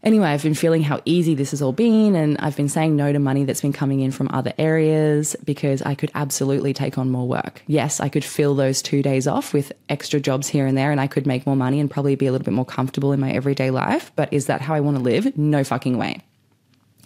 anyway, 0.03 0.29
I've 0.29 0.43
been 0.43 0.55
feeling 0.55 0.83
how 0.83 1.01
easy 1.05 1.35
this 1.35 1.53
has 1.53 1.63
all 1.63 1.73
been, 1.73 2.15
and 2.15 2.37
I've 2.39 2.57
been 2.57 2.69
saying 2.69 2.97
no 2.97 3.13
to 3.13 3.19
money 3.19 3.45
that's 3.45 3.63
been 3.63 3.73
coming 3.73 4.01
in 4.01 4.11
from 4.11 4.29
other 4.31 4.53
areas 4.59 5.37
because 5.45 5.81
I 5.83 5.95
could 5.95 6.11
absolutely 6.15 6.75
take 6.75 6.99
on 6.99 7.11
more 7.11 7.27
work. 7.27 7.63
Yes, 7.67 8.01
I 8.01 8.09
could 8.09 8.25
fill 8.25 8.55
those 8.55 8.83
two 8.83 9.03
days 9.03 9.27
off 9.27 9.55
with 9.55 9.73
extra 9.89 10.21
jobs 10.21 10.49
here 10.49 10.67
and 10.67 10.77
there, 10.77 10.91
and 10.91 11.01
I 11.01 11.07
could 11.07 11.27
make 11.27 11.47
more 11.47 11.57
money 11.57 11.81
and 11.81 11.91
probably 11.91 12.15
be 12.15 12.27
a 12.27 12.33
little 12.33 12.45
bit 12.45 12.55
more 12.55 12.67
comfortable 12.67 13.13
in 13.13 13.21
my 13.21 13.33
everyday 13.33 13.71
life. 13.71 14.13
But 14.17 14.33
is 14.33 14.47
that 14.47 14.61
how 14.61 14.75
I 14.75 14.81
want 14.81 14.99
to 14.99 15.03
live? 15.03 15.37
No 15.39 15.65
fucking 15.65 15.97
way. 15.97 16.23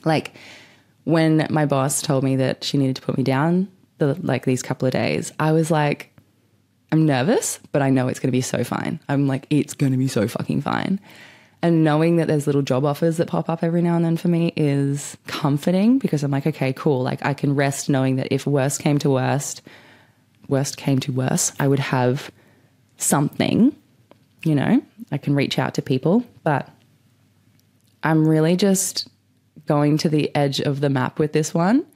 Like 0.05 0.35
when 1.05 1.47
my 1.51 1.67
boss 1.67 2.03
told 2.03 2.25
me 2.25 2.37
that 2.37 2.65
she 2.65 2.79
needed 2.79 2.97
to 2.97 3.03
put 3.03 3.17
me 3.17 3.25
down, 3.25 3.69
the, 3.99 4.15
like 4.23 4.45
these 4.45 4.63
couple 4.63 4.87
of 4.87 4.93
days, 4.93 5.33
I 5.39 5.53
was 5.53 5.71
like, 5.71 6.13
I'm 6.91 7.07
nervous, 7.07 7.59
but 7.73 7.83
I 7.83 7.91
know 7.91 8.09
it's 8.09 8.21
going 8.21 8.29
to 8.29 8.33
be 8.33 8.43
so 8.43 8.65
fine. 8.65 9.01
I'm 9.09 9.27
like, 9.27 9.47
it's 9.51 9.75
going 9.75 9.93
to 9.93 9.99
be 9.99 10.09
so 10.09 10.29
fucking 10.29 10.61
fine. 10.61 11.01
And 11.63 11.85
knowing 11.85 12.17
that 12.17 12.27
there's 12.27 12.47
little 12.47 12.63
job 12.63 12.85
offers 12.85 13.17
that 13.17 13.29
pop 13.29 13.49
up 13.49 13.63
every 13.63 13.83
now 13.83 13.95
and 13.97 14.05
then 14.05 14.17
for 14.17 14.29
me 14.29 14.53
is 14.57 15.17
comforting 15.29 15.99
because 15.99 16.23
I'm 16.25 16.31
like, 16.31 16.47
okay, 16.47 16.73
cool. 16.73 17.03
Like 17.03 17.25
I 17.25 17.35
can 17.35 17.55
rest 17.55 17.89
knowing 17.89 18.17
that 18.17 18.29
if 18.31 18.47
worst 18.47 18.81
came 18.81 18.99
to 18.99 19.11
worst, 19.11 19.63
worst 20.49 20.77
came 20.77 20.99
to 21.01 21.13
worse, 21.13 21.53
I 21.61 21.69
would 21.69 21.79
have 21.79 22.31
something, 22.97 23.75
you 24.43 24.55
know, 24.57 24.83
I 25.13 25.19
can 25.19 25.35
reach 25.35 25.59
out 25.59 25.75
to 25.75 25.83
people. 25.83 26.25
But 26.43 26.69
I'm 28.03 28.27
really 28.27 28.57
just 28.57 29.09
going 29.67 29.99
to 29.99 30.09
the 30.09 30.35
edge 30.35 30.61
of 30.61 30.81
the 30.81 30.91
map 30.91 31.19
with 31.19 31.33
this 31.33 31.55
one. 31.55 31.87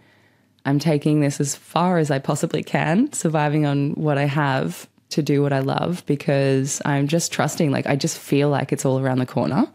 I'm 0.65 0.79
taking 0.79 1.21
this 1.21 1.41
as 1.41 1.55
far 1.55 1.99
as 1.99 2.11
I 2.11 2.19
possibly 2.19 2.63
can, 2.63 3.13
surviving 3.13 3.67
on 3.67 3.93
what 3.93 4.19
I 4.19 4.25
have 4.25 4.89
to 5.11 5.23
do 5.23 5.43
what 5.43 5.53
I 5.53 5.61
love 5.61 6.05
because 6.07 6.83
I'm 6.85 7.07
just 7.07 7.33
trusting. 7.33 7.71
Like, 7.71 7.87
I 7.87 7.95
just 7.95 8.19
feel 8.19 8.49
like 8.49 8.73
it's 8.73 8.85
all 8.85 8.99
around 8.99 9.19
the 9.19 9.27
corner. 9.27 9.69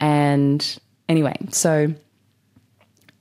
And 0.00 0.78
anyway, 1.08 1.36
so, 1.50 1.92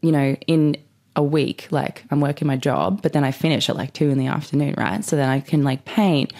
you 0.01 0.11
know, 0.11 0.35
in 0.47 0.77
a 1.17 1.23
week, 1.23 1.67
like 1.71 2.05
I'm 2.11 2.21
working 2.21 2.47
my 2.47 2.55
job, 2.55 3.01
but 3.01 3.11
then 3.11 3.23
I 3.23 3.31
finish 3.31 3.69
at 3.69 3.75
like 3.75 3.91
two 3.91 4.09
in 4.09 4.17
the 4.17 4.27
afternoon, 4.27 4.75
right? 4.77 5.03
So 5.03 5.15
then 5.15 5.27
I 5.27 5.39
can 5.39 5.63
like 5.63 5.83
paint 5.83 6.31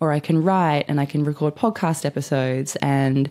or 0.00 0.10
I 0.10 0.18
can 0.18 0.42
write 0.42 0.86
and 0.88 1.00
I 1.00 1.04
can 1.04 1.22
record 1.22 1.54
podcast 1.54 2.04
episodes 2.04 2.74
and 2.76 3.30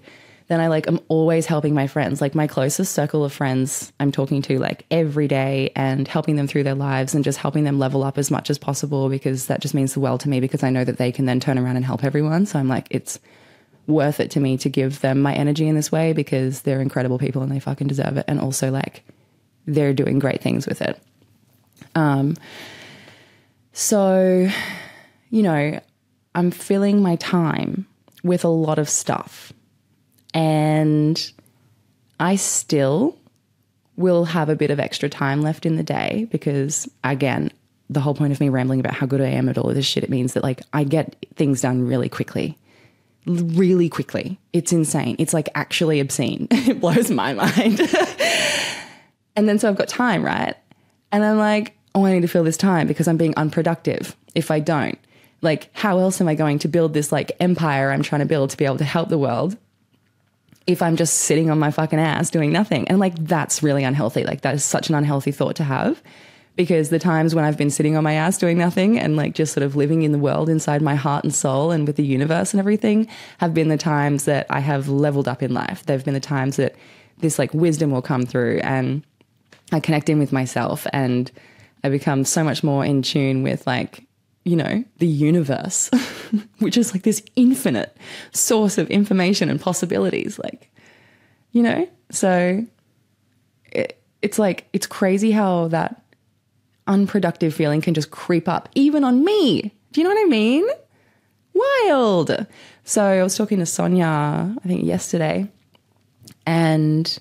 then 0.52 0.60
I 0.60 0.68
like 0.68 0.86
I'm 0.86 1.00
always 1.08 1.46
helping 1.46 1.74
my 1.74 1.88
friends. 1.88 2.20
Like 2.20 2.36
my 2.36 2.46
closest 2.46 2.94
circle 2.94 3.24
of 3.24 3.32
friends 3.32 3.94
I'm 4.02 4.12
talking 4.12 4.42
to 4.42 4.60
like 4.60 4.86
every 4.92 5.30
day 5.30 5.72
and 5.78 6.06
helping 6.06 6.36
them 6.36 6.46
through 6.46 6.64
their 6.64 6.76
lives 6.76 7.16
and 7.16 7.24
just 7.24 7.38
helping 7.38 7.64
them 7.64 7.80
level 7.80 8.04
up 8.04 8.18
as 8.18 8.30
much 8.30 8.50
as 8.50 8.58
possible 8.58 9.08
because 9.08 9.46
that 9.46 9.62
just 9.62 9.74
means 9.74 9.94
the 9.94 10.02
world 10.02 10.20
to 10.22 10.30
me 10.30 10.42
because 10.42 10.62
I 10.62 10.70
know 10.70 10.84
that 10.84 10.98
they 10.98 11.10
can 11.14 11.24
then 11.24 11.40
turn 11.40 11.58
around 11.58 11.78
and 11.78 11.86
help 11.86 12.04
everyone. 12.04 12.46
So 12.46 12.60
I'm 12.60 12.68
like 12.68 12.88
it's 12.90 13.18
worth 13.88 14.20
it 14.20 14.32
to 14.32 14.42
me 14.42 14.58
to 14.58 14.68
give 14.68 15.00
them 15.00 15.22
my 15.22 15.34
energy 15.34 15.70
in 15.70 15.76
this 15.76 15.90
way 15.90 16.12
because 16.12 16.64
they're 16.64 16.82
incredible 16.82 17.18
people 17.18 17.42
and 17.44 17.50
they 17.50 17.62
fucking 17.62 17.88
deserve 17.88 18.18
it 18.18 18.26
and 18.28 18.42
also 18.42 18.72
like 18.72 19.06
they're 19.68 19.94
doing 19.94 20.20
great 20.20 20.42
things 20.42 20.68
with 20.68 20.82
it. 20.82 21.02
Um 21.96 22.36
so 23.72 24.50
you 25.30 25.44
know, 25.44 25.80
I'm 26.36 26.52
filling 26.52 27.02
my 27.02 27.16
time 27.16 27.88
with 28.22 28.44
a 28.44 28.50
lot 28.50 28.80
of 28.80 28.90
stuff 28.90 29.54
and 30.34 31.32
I 32.20 32.36
still 32.36 33.18
will 33.98 34.26
have 34.26 34.50
a 34.50 34.56
bit 34.56 34.72
of 34.72 34.80
extra 34.80 35.10
time 35.10 35.42
left 35.42 35.66
in 35.66 35.76
the 35.76 35.84
day 35.84 36.28
because, 36.32 36.90
again, 37.04 37.52
the 37.90 38.00
whole 38.00 38.16
point 38.16 38.32
of 38.32 38.40
me 38.40 38.50
rambling 38.50 38.80
about 38.80 38.94
how 38.94 39.06
good 39.06 39.22
I 39.22 39.28
am 39.28 39.50
at 39.50 39.58
all 39.58 39.70
of 39.70 39.76
this 39.76 39.86
shit, 39.86 40.04
it 40.04 40.10
means 40.10 40.34
that 40.34 40.44
like 40.44 40.62
I 40.72 40.84
get 40.86 41.16
things 41.36 41.62
done 41.62 41.86
really 41.86 42.10
quickly. 42.10 42.58
Really 43.26 43.90
quickly. 43.90 44.40
It's 44.54 44.72
insane. 44.72 45.18
It's 45.20 45.34
like 45.34 45.50
actually 45.56 46.00
obscene. 46.00 46.48
it 46.52 46.80
blows 46.80 47.12
my 47.12 47.34
mind. 47.34 47.82
and 49.36 49.48
then 49.48 49.60
so 49.60 49.70
I've 49.70 49.76
got 49.76 49.90
time, 49.90 50.24
right? 50.24 50.56
And 51.12 51.24
I'm 51.24 51.38
like, 51.38 51.76
oh, 51.94 52.06
I 52.06 52.14
need 52.14 52.22
to 52.22 52.28
fill 52.28 52.46
this 52.46 52.58
time 52.58 52.88
because 52.88 53.08
I'm 53.08 53.18
being 53.18 53.36
unproductive 53.36 54.16
if 54.34 54.50
I 54.50 54.60
don't. 54.60 54.98
Like, 55.42 55.70
how 55.74 56.00
else 56.00 56.22
am 56.22 56.28
I 56.28 56.36
going 56.36 56.60
to 56.60 56.68
build 56.68 56.94
this 56.94 57.12
like 57.12 57.34
empire 57.40 57.92
I'm 57.92 58.04
trying 58.04 58.22
to 58.22 58.26
build 58.26 58.52
to 58.52 58.58
be 58.58 58.66
able 58.66 58.78
to 58.78 58.86
help 58.86 59.10
the 59.10 59.18
world 59.18 59.58
if 60.68 60.82
I'm 60.82 60.96
just 60.96 61.16
sitting 61.20 61.50
on 61.50 61.60
my 61.60 61.72
fucking 61.72 62.00
ass 62.00 62.30
doing 62.30 62.52
nothing. 62.52 62.88
And 62.88 63.00
like, 63.00 63.16
that's 63.26 63.64
really 63.64 63.84
unhealthy. 63.84 64.24
Like, 64.24 64.42
that 64.42 64.56
is 64.56 64.64
such 64.64 64.90
an 64.90 64.96
unhealthy 64.96 65.32
thought 65.32 65.56
to 65.58 65.64
have 65.64 66.02
because 66.56 66.90
the 66.90 67.00
times 67.00 67.34
when 67.34 67.46
I've 67.46 67.58
been 67.58 67.70
sitting 67.70 67.96
on 67.96 68.04
my 68.04 68.14
ass 68.14 68.38
doing 68.38 68.58
nothing 68.58 69.00
and 69.00 69.16
like 69.16 69.34
just 69.34 69.54
sort 69.54 69.64
of 69.64 69.76
living 69.76 70.04
in 70.04 70.12
the 70.12 70.18
world 70.18 70.50
inside 70.50 70.82
my 70.82 70.96
heart 70.96 71.24
and 71.24 71.34
soul 71.34 71.72
and 71.72 71.88
with 71.88 71.96
the 71.96 72.06
universe 72.06 72.54
and 72.54 72.60
everything 72.60 73.08
have 73.40 73.54
been 73.54 73.70
the 73.70 73.78
times 73.78 74.26
that 74.26 74.46
I 74.50 74.60
have 74.60 74.90
leveled 74.90 75.28
up 75.28 75.42
in 75.42 75.54
life. 75.54 75.84
They've 75.86 76.04
been 76.04 76.14
the 76.14 76.20
times 76.20 76.58
that 76.58 76.76
this 77.20 77.40
like 77.40 77.54
wisdom 77.54 77.92
will 77.92 78.02
come 78.02 78.26
through 78.26 78.60
and 78.64 79.04
I 79.72 79.80
connect 79.80 80.10
in 80.10 80.20
with 80.20 80.34
myself 80.34 80.86
and 80.92 81.32
I 81.84 81.90
become 81.90 82.26
so 82.26 82.44
much 82.44 82.64
more 82.64 82.84
in 82.84 83.02
tune 83.02 83.44
with 83.44 83.66
like 83.66 84.06
you 84.44 84.56
know, 84.56 84.84
the 84.98 85.08
universe, 85.08 85.90
which 86.60 86.78
is 86.78 86.94
like 86.94 87.04
this 87.04 87.22
infinite 87.36 87.96
source 88.32 88.78
of 88.78 88.90
information 88.90 89.50
and 89.50 89.62
possibilities. 89.62 90.40
Like, 90.40 90.72
you 91.52 91.62
know, 91.62 91.88
so 92.10 92.66
it, 93.72 94.02
it's 94.22 94.40
like, 94.40 94.68
it's 94.74 94.88
crazy 94.88 95.32
how 95.32 95.68
that 95.70 96.04
unproductive 96.88 97.54
feeling 97.54 97.82
can 97.82 97.94
just 97.94 98.12
creep 98.12 98.48
up, 98.48 98.70
even 98.74 99.04
on 99.04 99.24
me. 99.24 99.74
Do 99.92 100.02
you 100.02 100.08
know 100.08 100.14
what 100.14 100.26
I 100.26 100.30
mean? 100.30 100.68
Wild. 101.54 102.46
So 102.84 103.04
I 103.04 103.24
was 103.24 103.38
talking 103.38 103.60
to 103.60 103.66
Sonia, 103.66 104.56
I 104.64 104.68
think 104.68 104.84
yesterday, 104.84 105.48
and 106.46 107.20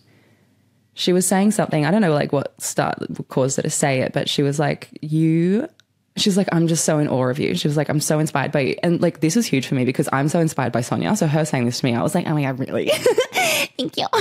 she 0.94 1.12
was 1.12 1.26
saying 1.26 1.50
something. 1.50 1.84
I 1.84 1.90
don't 1.90 2.00
know, 2.00 2.14
like 2.14 2.32
what 2.32 2.60
start 2.60 2.98
caused 3.28 3.56
her 3.56 3.62
to 3.62 3.70
say 3.70 4.00
it, 4.00 4.12
but 4.12 4.28
she 4.28 4.42
was 4.42 4.58
like, 4.58 4.88
"You 5.02 5.68
she's 6.20 6.36
like, 6.36 6.48
I'm 6.52 6.66
just 6.66 6.84
so 6.84 6.98
in 6.98 7.08
awe 7.08 7.28
of 7.28 7.38
you. 7.38 7.54
She 7.54 7.68
was 7.68 7.76
like, 7.76 7.88
I'm 7.88 8.00
so 8.00 8.18
inspired 8.18 8.52
by 8.52 8.60
you. 8.60 8.76
And 8.82 9.00
like, 9.00 9.20
this 9.20 9.36
is 9.36 9.46
huge 9.46 9.66
for 9.66 9.74
me 9.74 9.84
because 9.84 10.08
I'm 10.12 10.28
so 10.28 10.40
inspired 10.40 10.72
by 10.72 10.80
Sonia. 10.80 11.14
So 11.16 11.26
her 11.26 11.44
saying 11.44 11.66
this 11.66 11.80
to 11.80 11.86
me, 11.86 11.94
I 11.94 12.02
was 12.02 12.14
like, 12.14 12.26
oh 12.26 12.34
my 12.34 12.42
God, 12.42 12.58
really? 12.58 12.90
Thank 13.76 13.96
you. 13.96 14.06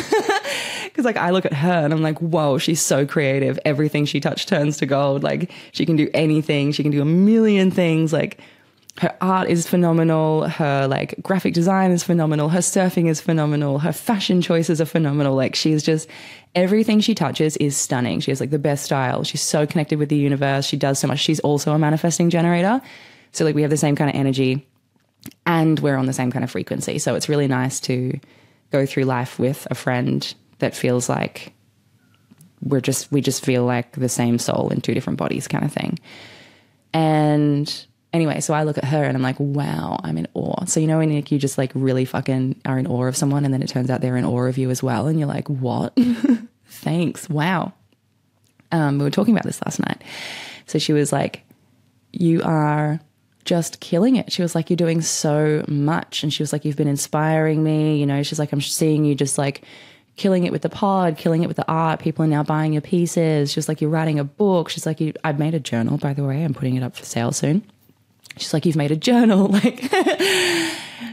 Because 0.86 1.06
like, 1.06 1.18
I 1.18 1.30
look 1.30 1.46
at 1.46 1.54
her 1.54 1.86
and 1.86 1.94
I'm 1.94 2.02
like, 2.02 2.20
whoa, 2.20 2.58
she's 2.58 2.82
so 2.82 3.06
creative. 3.06 3.60
Everything 3.64 4.06
she 4.06 4.20
touched 4.20 4.50
turns 4.50 4.78
to 4.78 4.88
gold. 4.88 5.24
Like, 5.24 5.52
she 5.72 5.86
can 5.86 5.96
do 5.96 6.10
anything. 6.16 6.72
She 6.72 6.82
can 6.82 6.92
do 6.92 7.02
a 7.02 7.06
million 7.06 7.70
things. 7.70 8.12
Like, 8.12 8.40
her 9.00 9.16
art 9.22 9.50
is 9.50 9.66
phenomenal. 9.66 10.50
Her 10.50 10.86
like 10.86 11.16
graphic 11.24 11.54
design 11.54 11.92
is 11.92 12.04
phenomenal. 12.04 12.50
Her 12.50 12.60
surfing 12.60 13.08
is 13.08 13.22
phenomenal. 13.22 13.80
Her 13.80 13.94
fashion 13.94 14.42
choices 14.42 14.82
are 14.82 14.86
phenomenal. 14.86 15.36
Like 15.36 15.56
she's 15.56 15.84
just 15.84 16.10
everything 16.54 17.00
she 17.00 17.16
touches 17.16 17.56
is 17.58 17.78
stunning. 17.78 18.20
She 18.20 18.30
has 18.32 18.42
like 18.42 18.50
the 18.50 18.60
best 18.60 18.84
style. 18.84 19.24
She's 19.24 19.42
so 19.42 19.66
connected 19.66 20.00
with 20.00 20.10
the 20.10 20.18
universe. 20.18 20.66
She 20.66 20.76
does 20.76 21.00
so 21.00 21.08
much. 21.08 21.20
She's 21.20 21.40
also 21.40 21.72
a 21.72 21.80
manifesting 21.80 22.30
generator. 22.30 22.82
So 23.32 23.46
like 23.46 23.56
we 23.56 23.62
have 23.62 23.72
the 23.72 23.78
same 23.78 23.96
kind 23.96 24.10
of 24.10 24.18
energy 24.18 24.68
and 25.46 25.80
we're 25.80 25.96
on 25.96 26.06
the 26.06 26.14
same 26.14 26.30
kind 26.30 26.44
of 26.44 26.52
frequency. 26.52 27.00
So 27.00 27.16
it's 27.16 27.30
really 27.30 27.48
nice 27.48 27.80
to 27.82 28.20
go 28.72 28.86
through 28.86 29.06
life 29.06 29.40
with 29.40 29.66
a 29.72 29.76
friend 29.76 30.34
that 30.58 30.76
feels 30.76 31.08
like 31.08 31.54
we're 32.62 32.82
just 32.82 33.10
we 33.14 33.22
just 33.22 33.46
feel 33.46 33.64
like 33.64 33.94
the 33.94 34.10
same 34.10 34.40
soul 34.40 34.70
in 34.72 34.82
two 34.82 34.94
different 34.94 35.18
bodies 35.20 35.48
kind 35.48 35.64
of 35.64 35.72
thing. 35.72 35.98
And 36.94 37.86
anyway, 38.13 38.39
so 38.41 38.54
I 38.54 38.63
look 38.63 38.78
at 38.78 38.86
her 38.86 39.04
and 39.04 39.15
I'm 39.15 39.24
like, 39.24 39.39
wow, 39.39 40.00
I'm 40.04 40.17
in 40.17 40.28
awe. 40.34 40.65
So 40.65 40.80
you 40.80 40.88
know 40.88 40.98
when 40.98 41.12
you 41.12 41.22
just 41.22 41.58
like 41.58 41.72
really 41.74 42.06
fucking 42.06 42.62
are 42.65 42.80
in 42.80 42.88
awe 42.88 43.06
of 43.06 43.17
someone 43.17 43.45
and 43.45 43.54
then 43.54 43.62
it 43.62 43.69
turns 43.69 43.89
out 43.89 44.02
they're 44.02 44.17
in 44.17 44.26
awe 44.26 44.48
of 44.48 44.58
you 44.58 44.69
as 44.69 44.82
well, 44.84 45.08
and 45.08 45.19
you're 45.19 45.28
like, 45.28 45.48
what? 45.48 45.98
Thanks. 46.65 47.30
Wow. 47.30 47.74
Um, 48.72 49.00
we 49.00 49.04
were 49.04 49.12
talking 49.12 49.34
about 49.34 49.45
this 49.45 49.62
last 49.65 49.80
night. 49.80 50.04
So 50.67 50.78
she 50.78 50.93
was 50.93 51.12
like, 51.12 51.43
you 52.12 52.41
are 52.43 53.00
just 53.45 53.80
killing 53.80 54.15
it. 54.15 54.32
She 54.32 54.43
was 54.43 54.54
like, 54.54 54.69
you're 54.69 54.78
doing 54.78 55.02
so 55.02 55.65
much. 55.67 56.22
And 56.22 56.32
she 56.32 56.43
was 56.43 56.54
like, 56.54 56.65
you've 56.65 56.76
been 56.76 56.88
inspiring 56.88 57.63
me. 57.63 57.98
You 57.98 58.06
know, 58.06 58.22
she's 58.22 58.38
like, 58.38 58.52
I'm 58.52 58.62
seeing 58.62 59.06
you 59.06 59.15
just 59.15 59.39
like 59.39 59.63
killing 60.17 60.43
it 60.43 60.52
with 60.52 60.62
the 60.62 60.69
pod, 60.69 61.17
killing 61.17 61.41
it 61.41 61.48
with 61.48 61.58
the 61.58 61.67
art. 61.67 62.00
People 62.00 62.26
are 62.26 62.28
now 62.28 62.43
buying 62.43 62.74
your 62.74 62.84
pieces. 62.84 63.52
She's 63.52 63.67
like, 63.67 63.82
you're 63.82 63.89
writing 63.89 64.19
a 64.19 64.24
book. 64.24 64.69
She's 64.69 64.86
like, 64.86 65.00
I've 65.24 65.39
made 65.39 65.56
a 65.56 65.60
journal, 65.60 65.98
by 65.98 66.13
the 66.13 66.24
way. 66.24 66.43
I'm 66.43 66.54
putting 66.54 66.76
it 66.76 66.84
up 66.84 66.95
for 66.95 67.06
sale 67.06 67.32
soon 67.32 67.63
she's 68.38 68.54
like, 68.54 68.65
You've 68.65 68.76
made 68.76 68.92
a 68.92 68.98
journal. 68.98 69.50
Like, 69.60 69.80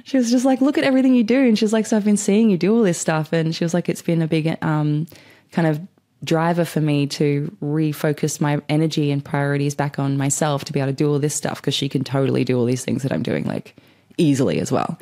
she 0.05 0.17
was 0.17 0.31
just 0.31 0.45
like, 0.45 0.61
Look 0.61 0.79
at 0.79 0.85
everything 0.85 1.15
you 1.15 1.25
do. 1.25 1.39
And 1.39 1.59
she's 1.59 1.73
like, 1.73 1.87
So 1.87 1.97
I've 1.97 2.05
been 2.05 2.17
seeing 2.17 2.51
you 2.51 2.59
do 2.59 2.75
all 2.75 2.83
this 2.83 2.99
stuff. 2.99 3.33
And 3.33 3.55
she 3.55 3.65
was 3.65 3.75
like, 3.75 3.89
It's 3.89 4.03
been 4.03 4.23
a 4.23 4.27
big 4.27 4.57
um, 4.63 5.07
kind 5.53 5.69
of 5.69 5.81
driver 6.25 6.65
for 6.65 6.81
me 6.81 7.07
to 7.07 7.57
refocus 7.63 8.41
my 8.41 8.61
energy 8.69 9.11
and 9.11 9.25
priorities 9.25 9.75
back 9.75 9.99
on 9.99 10.17
myself 10.17 10.65
to 10.65 10.73
be 10.73 10.81
able 10.81 10.91
to 10.91 10.97
do 10.97 11.11
all 11.11 11.19
this 11.19 11.35
stuff 11.35 11.61
because 11.61 11.75
she 11.75 11.89
can 11.89 12.05
totally 12.05 12.45
do 12.45 12.59
all 12.59 12.65
these 12.65 12.85
things 12.85 13.03
that 13.03 13.13
I'm 13.13 13.23
doing 13.23 13.45
like 13.45 13.77
easily 14.17 14.61
as 14.61 14.73
well. 14.73 14.99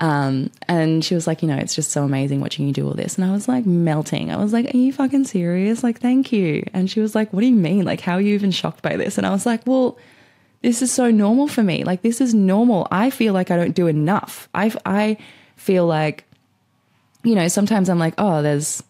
Um, 0.00 0.50
and 0.66 1.04
she 1.04 1.14
was 1.14 1.28
like, 1.28 1.42
you 1.42 1.48
know, 1.48 1.56
it's 1.56 1.76
just 1.76 1.92
so 1.92 2.02
amazing 2.02 2.40
watching 2.40 2.66
you 2.66 2.72
do 2.72 2.88
all 2.88 2.94
this. 2.94 3.16
And 3.16 3.24
I 3.24 3.30
was 3.30 3.46
like 3.46 3.64
melting. 3.66 4.32
I 4.32 4.36
was 4.36 4.52
like, 4.52 4.74
are 4.74 4.76
you 4.76 4.92
fucking 4.92 5.26
serious? 5.26 5.84
Like, 5.84 6.00
thank 6.00 6.32
you. 6.32 6.64
And 6.72 6.90
she 6.90 6.98
was 6.98 7.14
like, 7.14 7.32
what 7.32 7.40
do 7.40 7.46
you 7.46 7.54
mean? 7.54 7.84
Like, 7.84 8.00
how 8.00 8.14
are 8.14 8.20
you 8.20 8.34
even 8.34 8.50
shocked 8.50 8.82
by 8.82 8.96
this? 8.96 9.16
And 9.16 9.24
I 9.24 9.30
was 9.30 9.46
like, 9.46 9.64
well, 9.64 9.96
this 10.62 10.82
is 10.82 10.92
so 10.92 11.10
normal 11.10 11.48
for 11.48 11.62
me. 11.62 11.84
Like 11.84 12.02
this 12.02 12.20
is 12.20 12.34
normal. 12.34 12.88
I 12.90 13.10
feel 13.10 13.34
like 13.34 13.50
I 13.50 13.56
don't 13.56 13.74
do 13.74 13.86
enough. 13.86 14.48
I 14.54 14.72
I 14.86 15.18
feel 15.56 15.86
like 15.86 16.24
you 17.24 17.34
know, 17.34 17.48
sometimes 17.48 17.88
I'm 17.88 17.98
like, 17.98 18.14
oh, 18.18 18.42
there's, 18.42 18.82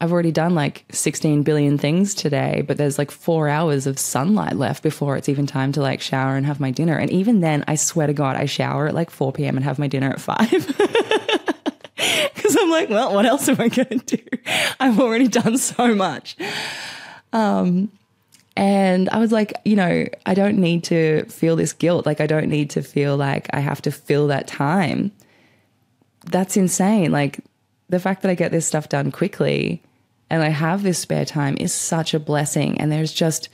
I've 0.00 0.12
already 0.12 0.32
done 0.32 0.54
like 0.54 0.84
16 0.90 1.42
billion 1.42 1.78
things 1.78 2.14
today, 2.14 2.62
but 2.66 2.76
there's 2.76 2.98
like 2.98 3.10
four 3.10 3.48
hours 3.48 3.86
of 3.86 3.98
sunlight 3.98 4.56
left 4.56 4.82
before 4.82 5.16
it's 5.16 5.28
even 5.28 5.46
time 5.46 5.72
to 5.72 5.80
like 5.80 6.00
shower 6.00 6.36
and 6.36 6.44
have 6.44 6.60
my 6.60 6.70
dinner. 6.70 6.96
And 6.96 7.10
even 7.10 7.40
then, 7.40 7.64
I 7.68 7.76
swear 7.76 8.06
to 8.06 8.12
God, 8.12 8.36
I 8.36 8.46
shower 8.46 8.88
at 8.88 8.94
like 8.94 9.10
4 9.10 9.32
p.m. 9.32 9.56
and 9.56 9.64
have 9.64 9.78
my 9.78 9.86
dinner 9.86 10.10
at 10.10 10.20
5. 10.20 10.78
Because 12.34 12.56
I'm 12.60 12.70
like, 12.70 12.88
well, 12.88 13.14
what 13.14 13.26
else 13.26 13.48
am 13.48 13.60
I 13.60 13.68
going 13.68 14.00
to 14.00 14.16
do? 14.16 14.22
I've 14.80 14.98
already 14.98 15.28
done 15.28 15.56
so 15.56 15.94
much. 15.94 16.36
Um, 17.32 17.92
and 18.56 19.08
I 19.10 19.18
was 19.18 19.32
like, 19.32 19.54
you 19.64 19.76
know, 19.76 20.06
I 20.26 20.34
don't 20.34 20.58
need 20.58 20.84
to 20.84 21.24
feel 21.24 21.56
this 21.56 21.72
guilt. 21.72 22.04
Like, 22.06 22.20
I 22.20 22.26
don't 22.26 22.48
need 22.48 22.70
to 22.70 22.82
feel 22.82 23.16
like 23.16 23.48
I 23.52 23.60
have 23.60 23.80
to 23.82 23.90
fill 23.90 24.26
that 24.28 24.46
time. 24.46 25.12
That's 26.26 26.56
insane. 26.56 27.12
Like, 27.12 27.40
the 27.88 28.00
fact 28.00 28.22
that 28.22 28.30
I 28.30 28.34
get 28.34 28.52
this 28.52 28.66
stuff 28.66 28.88
done 28.88 29.10
quickly 29.10 29.82
and 30.30 30.42
I 30.42 30.48
have 30.48 30.82
this 30.82 30.98
spare 30.98 31.26
time 31.26 31.56
is 31.58 31.74
such 31.74 32.14
a 32.14 32.20
blessing. 32.20 32.80
And 32.80 32.90
there's 32.90 33.12
just 33.12 33.50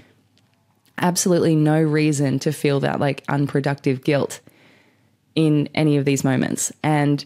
absolutely 0.96 1.56
no 1.56 1.80
reason 1.80 2.38
to 2.40 2.52
feel 2.52 2.80
that 2.80 3.00
like 3.00 3.24
unproductive 3.28 4.04
guilt 4.04 4.40
in 5.34 5.68
any 5.74 5.96
of 5.96 6.04
these 6.04 6.24
moments. 6.24 6.72
And 6.82 7.24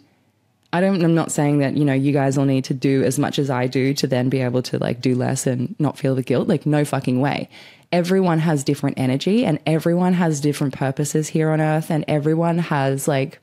I 0.73 0.81
don't, 0.81 1.05
I'm 1.05 1.15
not 1.15 1.31
saying 1.31 1.59
that, 1.59 1.77
you 1.77 1.85
know, 1.85 1.93
you 1.93 2.13
guys 2.13 2.39
all 2.39 2.47
need 2.47 2.65
to 2.65 2.75
do 2.75 3.05
as 3.05 3.19
much 3.19 3.39
as 3.39 3.51
I 3.51 3.67
do 3.67 3.93
to 3.95 4.07
then 4.07 4.31
be 4.31 4.41
able 4.41 4.63
to 4.63 4.79
like 4.79 5.03
do 5.03 5.15
less 5.15 5.47
and 5.47 5.75
not 5.79 5.99
feel 5.99 6.15
the 6.15 6.23
guilt. 6.23 6.49
Like, 6.49 6.65
no 6.65 6.85
fucking 6.85 7.21
way. 7.21 7.51
Everyone 7.93 8.39
has 8.39 8.65
different 8.65 8.99
energy 8.99 9.45
and 9.45 9.59
everyone 9.67 10.15
has 10.15 10.41
different 10.41 10.73
purposes 10.73 11.29
here 11.29 11.51
on 11.51 11.61
earth 11.61 11.91
and 11.91 12.07
everyone 12.09 12.59
has 12.59 13.07
like 13.07 13.39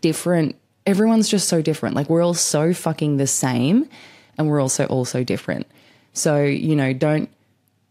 different, 0.00 0.56
everyone's 0.86 1.28
just 1.28 1.46
so 1.46 1.60
different. 1.60 1.94
Like, 1.94 2.08
we're 2.08 2.24
all 2.24 2.32
so 2.32 2.72
fucking 2.72 3.18
the 3.18 3.26
same 3.26 3.86
and 4.38 4.48
we're 4.48 4.60
also 4.60 4.86
all 4.86 5.04
so 5.04 5.22
different. 5.22 5.66
So, 6.14 6.42
you 6.42 6.74
know, 6.74 6.94
don't, 6.94 7.28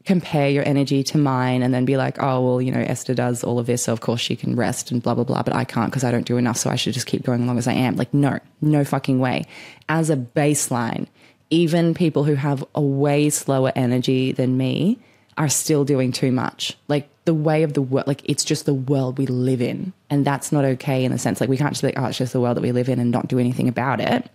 compare 0.09 0.49
your 0.49 0.67
energy 0.67 1.03
to 1.03 1.19
mine 1.19 1.61
and 1.61 1.71
then 1.71 1.85
be 1.85 1.95
like, 1.95 2.17
oh, 2.19 2.43
well, 2.43 2.59
you 2.59 2.71
know, 2.71 2.79
Esther 2.79 3.13
does 3.13 3.43
all 3.43 3.59
of 3.59 3.67
this, 3.67 3.83
so 3.83 3.93
of 3.93 4.01
course 4.01 4.19
she 4.19 4.35
can 4.35 4.55
rest 4.55 4.89
and 4.89 5.03
blah, 5.03 5.13
blah, 5.13 5.23
blah, 5.23 5.43
but 5.43 5.53
I 5.53 5.63
can't 5.63 5.91
because 5.91 6.03
I 6.03 6.09
don't 6.09 6.25
do 6.25 6.37
enough, 6.37 6.57
so 6.57 6.71
I 6.71 6.77
should 6.77 6.95
just 6.95 7.05
keep 7.05 7.21
going 7.21 7.43
along 7.43 7.59
as 7.59 7.67
I 7.67 7.73
am. 7.73 7.95
Like, 7.95 8.11
no, 8.11 8.39
no 8.59 8.83
fucking 8.83 9.19
way. 9.19 9.45
As 9.87 10.09
a 10.09 10.17
baseline, 10.17 11.05
even 11.51 11.93
people 11.93 12.23
who 12.23 12.33
have 12.33 12.65
a 12.73 12.81
way 12.81 13.29
slower 13.29 13.71
energy 13.75 14.31
than 14.31 14.57
me 14.57 14.97
are 15.37 15.47
still 15.47 15.85
doing 15.85 16.11
too 16.11 16.31
much. 16.31 16.75
Like, 16.87 17.07
the 17.25 17.35
way 17.35 17.61
of 17.61 17.73
the 17.73 17.81
world, 17.83 18.07
like, 18.07 18.27
it's 18.27 18.43
just 18.43 18.65
the 18.65 18.73
world 18.73 19.19
we 19.19 19.27
live 19.27 19.61
in. 19.61 19.93
And 20.09 20.25
that's 20.25 20.51
not 20.51 20.65
okay 20.65 21.05
in 21.05 21.11
the 21.11 21.19
sense, 21.19 21.39
like, 21.39 21.51
we 21.51 21.57
can't 21.57 21.73
just 21.73 21.83
be 21.83 21.89
like, 21.89 21.99
oh, 21.99 22.07
it's 22.07 22.17
just 22.17 22.33
the 22.33 22.41
world 22.41 22.57
that 22.57 22.61
we 22.61 22.71
live 22.71 22.89
in 22.89 22.97
and 22.97 23.11
not 23.11 23.27
do 23.27 23.37
anything 23.37 23.67
about 23.67 24.01
it. 24.01 24.27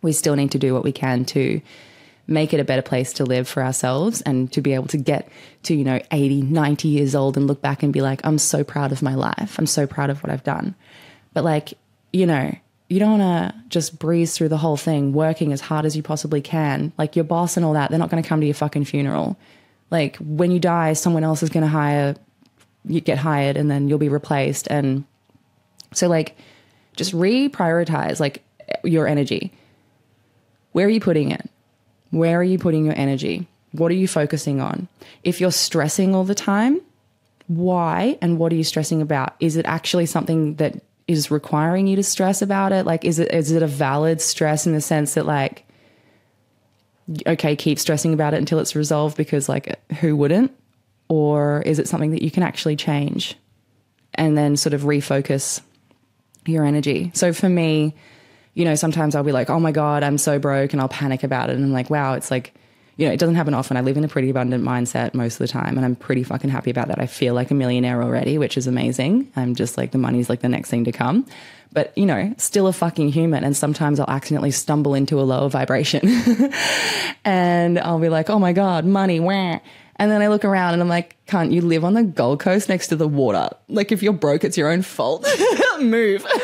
We 0.00 0.12
still 0.12 0.36
need 0.36 0.52
to 0.52 0.58
do 0.58 0.72
what 0.72 0.84
we 0.84 0.92
can 0.92 1.26
to 1.26 1.60
make 2.26 2.54
it 2.54 2.60
a 2.60 2.64
better 2.64 2.82
place 2.82 3.12
to 3.14 3.24
live 3.24 3.48
for 3.48 3.62
ourselves 3.62 4.20
and 4.22 4.52
to 4.52 4.60
be 4.60 4.74
able 4.74 4.86
to 4.88 4.96
get 4.96 5.28
to, 5.64 5.74
you 5.74 5.84
know, 5.84 6.00
80, 6.10 6.42
90 6.42 6.88
years 6.88 7.14
old 7.14 7.36
and 7.36 7.46
look 7.46 7.60
back 7.60 7.82
and 7.82 7.92
be 7.92 8.00
like, 8.00 8.20
I'm 8.24 8.38
so 8.38 8.64
proud 8.64 8.92
of 8.92 9.02
my 9.02 9.14
life. 9.14 9.58
I'm 9.58 9.66
so 9.66 9.86
proud 9.86 10.10
of 10.10 10.22
what 10.22 10.30
I've 10.30 10.44
done. 10.44 10.74
But 11.34 11.44
like, 11.44 11.74
you 12.12 12.26
know, 12.26 12.54
you 12.88 13.00
don't 13.00 13.18
want 13.18 13.52
to 13.54 13.60
just 13.68 13.98
breeze 13.98 14.36
through 14.36 14.50
the 14.50 14.58
whole 14.58 14.76
thing 14.76 15.12
working 15.12 15.52
as 15.52 15.60
hard 15.60 15.84
as 15.84 15.96
you 15.96 16.02
possibly 16.02 16.40
can. 16.40 16.92
Like 16.98 17.16
your 17.16 17.24
boss 17.24 17.56
and 17.56 17.64
all 17.64 17.72
that, 17.72 17.90
they're 17.90 17.98
not 17.98 18.10
going 18.10 18.22
to 18.22 18.28
come 18.28 18.40
to 18.40 18.46
your 18.46 18.54
fucking 18.54 18.84
funeral. 18.84 19.36
Like 19.90 20.16
when 20.16 20.50
you 20.50 20.60
die, 20.60 20.92
someone 20.92 21.24
else 21.24 21.42
is 21.42 21.48
going 21.48 21.64
to 21.64 21.70
hire, 21.70 22.16
you 22.84 23.00
get 23.00 23.18
hired 23.18 23.56
and 23.56 23.70
then 23.70 23.88
you'll 23.88 23.98
be 23.98 24.08
replaced. 24.08 24.68
And 24.68 25.04
so, 25.92 26.08
like, 26.08 26.36
just 26.96 27.12
reprioritize 27.12 28.20
like 28.20 28.42
your 28.84 29.06
energy. 29.06 29.52
Where 30.72 30.86
are 30.86 30.90
you 30.90 31.00
putting 31.00 31.30
it? 31.30 31.48
Where 32.12 32.38
are 32.38 32.44
you 32.44 32.58
putting 32.58 32.84
your 32.84 32.94
energy? 32.96 33.48
What 33.72 33.90
are 33.90 33.96
you 33.96 34.06
focusing 34.06 34.60
on? 34.60 34.86
If 35.24 35.40
you're 35.40 35.50
stressing 35.50 36.14
all 36.14 36.24
the 36.24 36.34
time, 36.34 36.80
why 37.48 38.18
and 38.20 38.38
what 38.38 38.52
are 38.52 38.56
you 38.56 38.64
stressing 38.64 39.02
about? 39.02 39.34
Is 39.40 39.56
it 39.56 39.66
actually 39.66 40.06
something 40.06 40.56
that 40.56 40.80
is 41.08 41.30
requiring 41.30 41.86
you 41.86 41.96
to 41.96 42.02
stress 42.02 42.42
about 42.42 42.72
it? 42.72 42.86
Like, 42.86 43.04
is 43.04 43.18
it 43.18 43.32
is 43.32 43.50
it 43.50 43.62
a 43.62 43.66
valid 43.66 44.20
stress 44.20 44.66
in 44.66 44.74
the 44.74 44.80
sense 44.80 45.14
that 45.14 45.26
like, 45.26 45.64
okay, 47.26 47.56
keep 47.56 47.78
stressing 47.78 48.12
about 48.12 48.34
it 48.34 48.38
until 48.38 48.58
it's 48.58 48.76
resolved 48.76 49.16
because 49.16 49.48
like, 49.48 49.80
who 49.94 50.14
wouldn't? 50.14 50.54
Or 51.08 51.62
is 51.62 51.78
it 51.78 51.88
something 51.88 52.10
that 52.12 52.22
you 52.22 52.30
can 52.30 52.42
actually 52.42 52.76
change 52.76 53.36
and 54.14 54.36
then 54.36 54.56
sort 54.56 54.74
of 54.74 54.82
refocus 54.82 55.62
your 56.44 56.64
energy? 56.64 57.10
So 57.14 57.32
for 57.32 57.48
me, 57.48 57.94
you 58.54 58.64
know, 58.64 58.74
sometimes 58.74 59.14
I'll 59.14 59.24
be 59.24 59.32
like, 59.32 59.50
oh 59.50 59.60
my 59.60 59.72
God, 59.72 60.02
I'm 60.02 60.18
so 60.18 60.38
broke, 60.38 60.72
and 60.72 60.80
I'll 60.80 60.88
panic 60.88 61.22
about 61.22 61.50
it. 61.50 61.56
And 61.56 61.64
I'm 61.64 61.72
like, 61.72 61.90
wow, 61.90 62.14
it's 62.14 62.30
like, 62.30 62.54
you 62.96 63.06
know, 63.06 63.12
it 63.12 63.18
doesn't 63.18 63.34
happen 63.34 63.54
often. 63.54 63.76
I 63.76 63.80
live 63.80 63.96
in 63.96 64.04
a 64.04 64.08
pretty 64.08 64.28
abundant 64.28 64.62
mindset 64.62 65.14
most 65.14 65.34
of 65.34 65.38
the 65.38 65.48
time, 65.48 65.76
and 65.76 65.84
I'm 65.84 65.96
pretty 65.96 66.22
fucking 66.22 66.50
happy 66.50 66.70
about 66.70 66.88
that. 66.88 66.98
I 66.98 67.06
feel 67.06 67.34
like 67.34 67.50
a 67.50 67.54
millionaire 67.54 68.02
already, 68.02 68.36
which 68.36 68.58
is 68.58 68.66
amazing. 68.66 69.32
I'm 69.34 69.54
just 69.54 69.78
like, 69.78 69.92
the 69.92 69.98
money's 69.98 70.28
like 70.28 70.40
the 70.40 70.48
next 70.48 70.68
thing 70.68 70.84
to 70.84 70.92
come. 70.92 71.26
But, 71.72 71.96
you 71.96 72.04
know, 72.04 72.34
still 72.36 72.66
a 72.66 72.72
fucking 72.72 73.08
human. 73.12 73.44
And 73.44 73.56
sometimes 73.56 73.98
I'll 73.98 74.10
accidentally 74.10 74.50
stumble 74.50 74.94
into 74.94 75.18
a 75.18 75.22
lower 75.22 75.48
vibration. 75.48 76.02
and 77.24 77.78
I'll 77.78 77.98
be 77.98 78.10
like, 78.10 78.28
oh 78.28 78.38
my 78.38 78.52
God, 78.52 78.84
money, 78.84 79.20
wah. 79.20 79.58
And 79.96 80.10
then 80.10 80.20
I 80.20 80.28
look 80.28 80.44
around 80.44 80.74
and 80.74 80.82
I'm 80.82 80.88
like, 80.88 81.16
can't 81.26 81.50
you 81.52 81.62
live 81.62 81.84
on 81.84 81.94
the 81.94 82.02
Gold 82.02 82.40
Coast 82.40 82.68
next 82.68 82.88
to 82.88 82.96
the 82.96 83.08
water? 83.08 83.48
Like, 83.68 83.92
if 83.92 84.02
you're 84.02 84.12
broke, 84.12 84.44
it's 84.44 84.58
your 84.58 84.70
own 84.70 84.82
fault. 84.82 85.26
Move. 85.80 86.26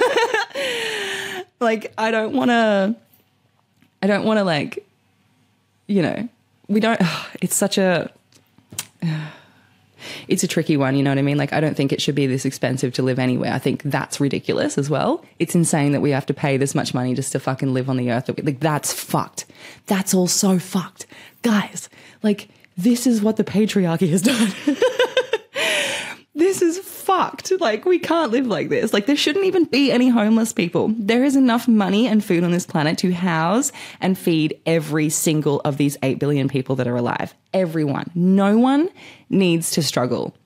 like 1.60 1.92
I 1.98 2.10
don't 2.10 2.34
want 2.34 2.50
to 2.50 2.96
I 4.02 4.06
don't 4.06 4.24
want 4.24 4.38
to 4.38 4.44
like 4.44 4.84
you 5.86 6.02
know, 6.02 6.28
we 6.68 6.80
don't 6.80 7.00
it's 7.40 7.54
such 7.54 7.78
a 7.78 8.10
it's 10.28 10.44
a 10.44 10.48
tricky 10.48 10.76
one, 10.76 10.96
you 10.96 11.02
know 11.02 11.10
what 11.10 11.18
I 11.18 11.22
mean? 11.22 11.38
Like 11.38 11.52
I 11.52 11.60
don't 11.60 11.76
think 11.76 11.92
it 11.92 12.00
should 12.00 12.14
be 12.14 12.26
this 12.26 12.44
expensive 12.44 12.92
to 12.94 13.02
live 13.02 13.18
anywhere. 13.18 13.52
I 13.52 13.58
think 13.58 13.82
that's 13.82 14.20
ridiculous 14.20 14.78
as 14.78 14.88
well. 14.88 15.24
It's 15.38 15.54
insane 15.54 15.92
that 15.92 16.00
we 16.00 16.10
have 16.10 16.26
to 16.26 16.34
pay 16.34 16.56
this 16.56 16.74
much 16.74 16.94
money 16.94 17.14
just 17.14 17.32
to 17.32 17.40
fucking 17.40 17.74
live 17.74 17.88
on 17.90 17.96
the 17.96 18.10
earth. 18.10 18.28
Like 18.28 18.60
that's 18.60 18.92
fucked. 18.92 19.46
That's 19.86 20.14
all 20.14 20.28
so 20.28 20.58
fucked. 20.58 21.06
Guys, 21.42 21.88
like 22.22 22.48
this 22.76 23.06
is 23.06 23.22
what 23.22 23.36
the 23.36 23.44
patriarchy 23.44 24.08
has 24.10 24.22
done. 24.22 24.52
this 26.34 26.62
is 26.62 26.78
fucked. 27.08 27.58
Like, 27.58 27.86
we 27.86 27.98
can't 27.98 28.30
live 28.30 28.46
like 28.46 28.68
this. 28.68 28.92
Like, 28.92 29.06
there 29.06 29.16
shouldn't 29.16 29.46
even 29.46 29.64
be 29.64 29.90
any 29.90 30.10
homeless 30.10 30.52
people. 30.52 30.92
There 30.98 31.24
is 31.24 31.36
enough 31.36 31.66
money 31.66 32.06
and 32.06 32.22
food 32.22 32.44
on 32.44 32.50
this 32.50 32.66
planet 32.66 32.98
to 32.98 33.12
house 33.14 33.72
and 34.02 34.18
feed 34.18 34.60
every 34.66 35.08
single 35.08 35.62
of 35.64 35.78
these 35.78 35.96
8 36.02 36.18
billion 36.18 36.48
people 36.48 36.76
that 36.76 36.86
are 36.86 36.96
alive. 36.96 37.34
Everyone. 37.54 38.10
No 38.14 38.58
one 38.58 38.90
needs 39.30 39.70
to 39.70 39.82
struggle. 39.82 40.36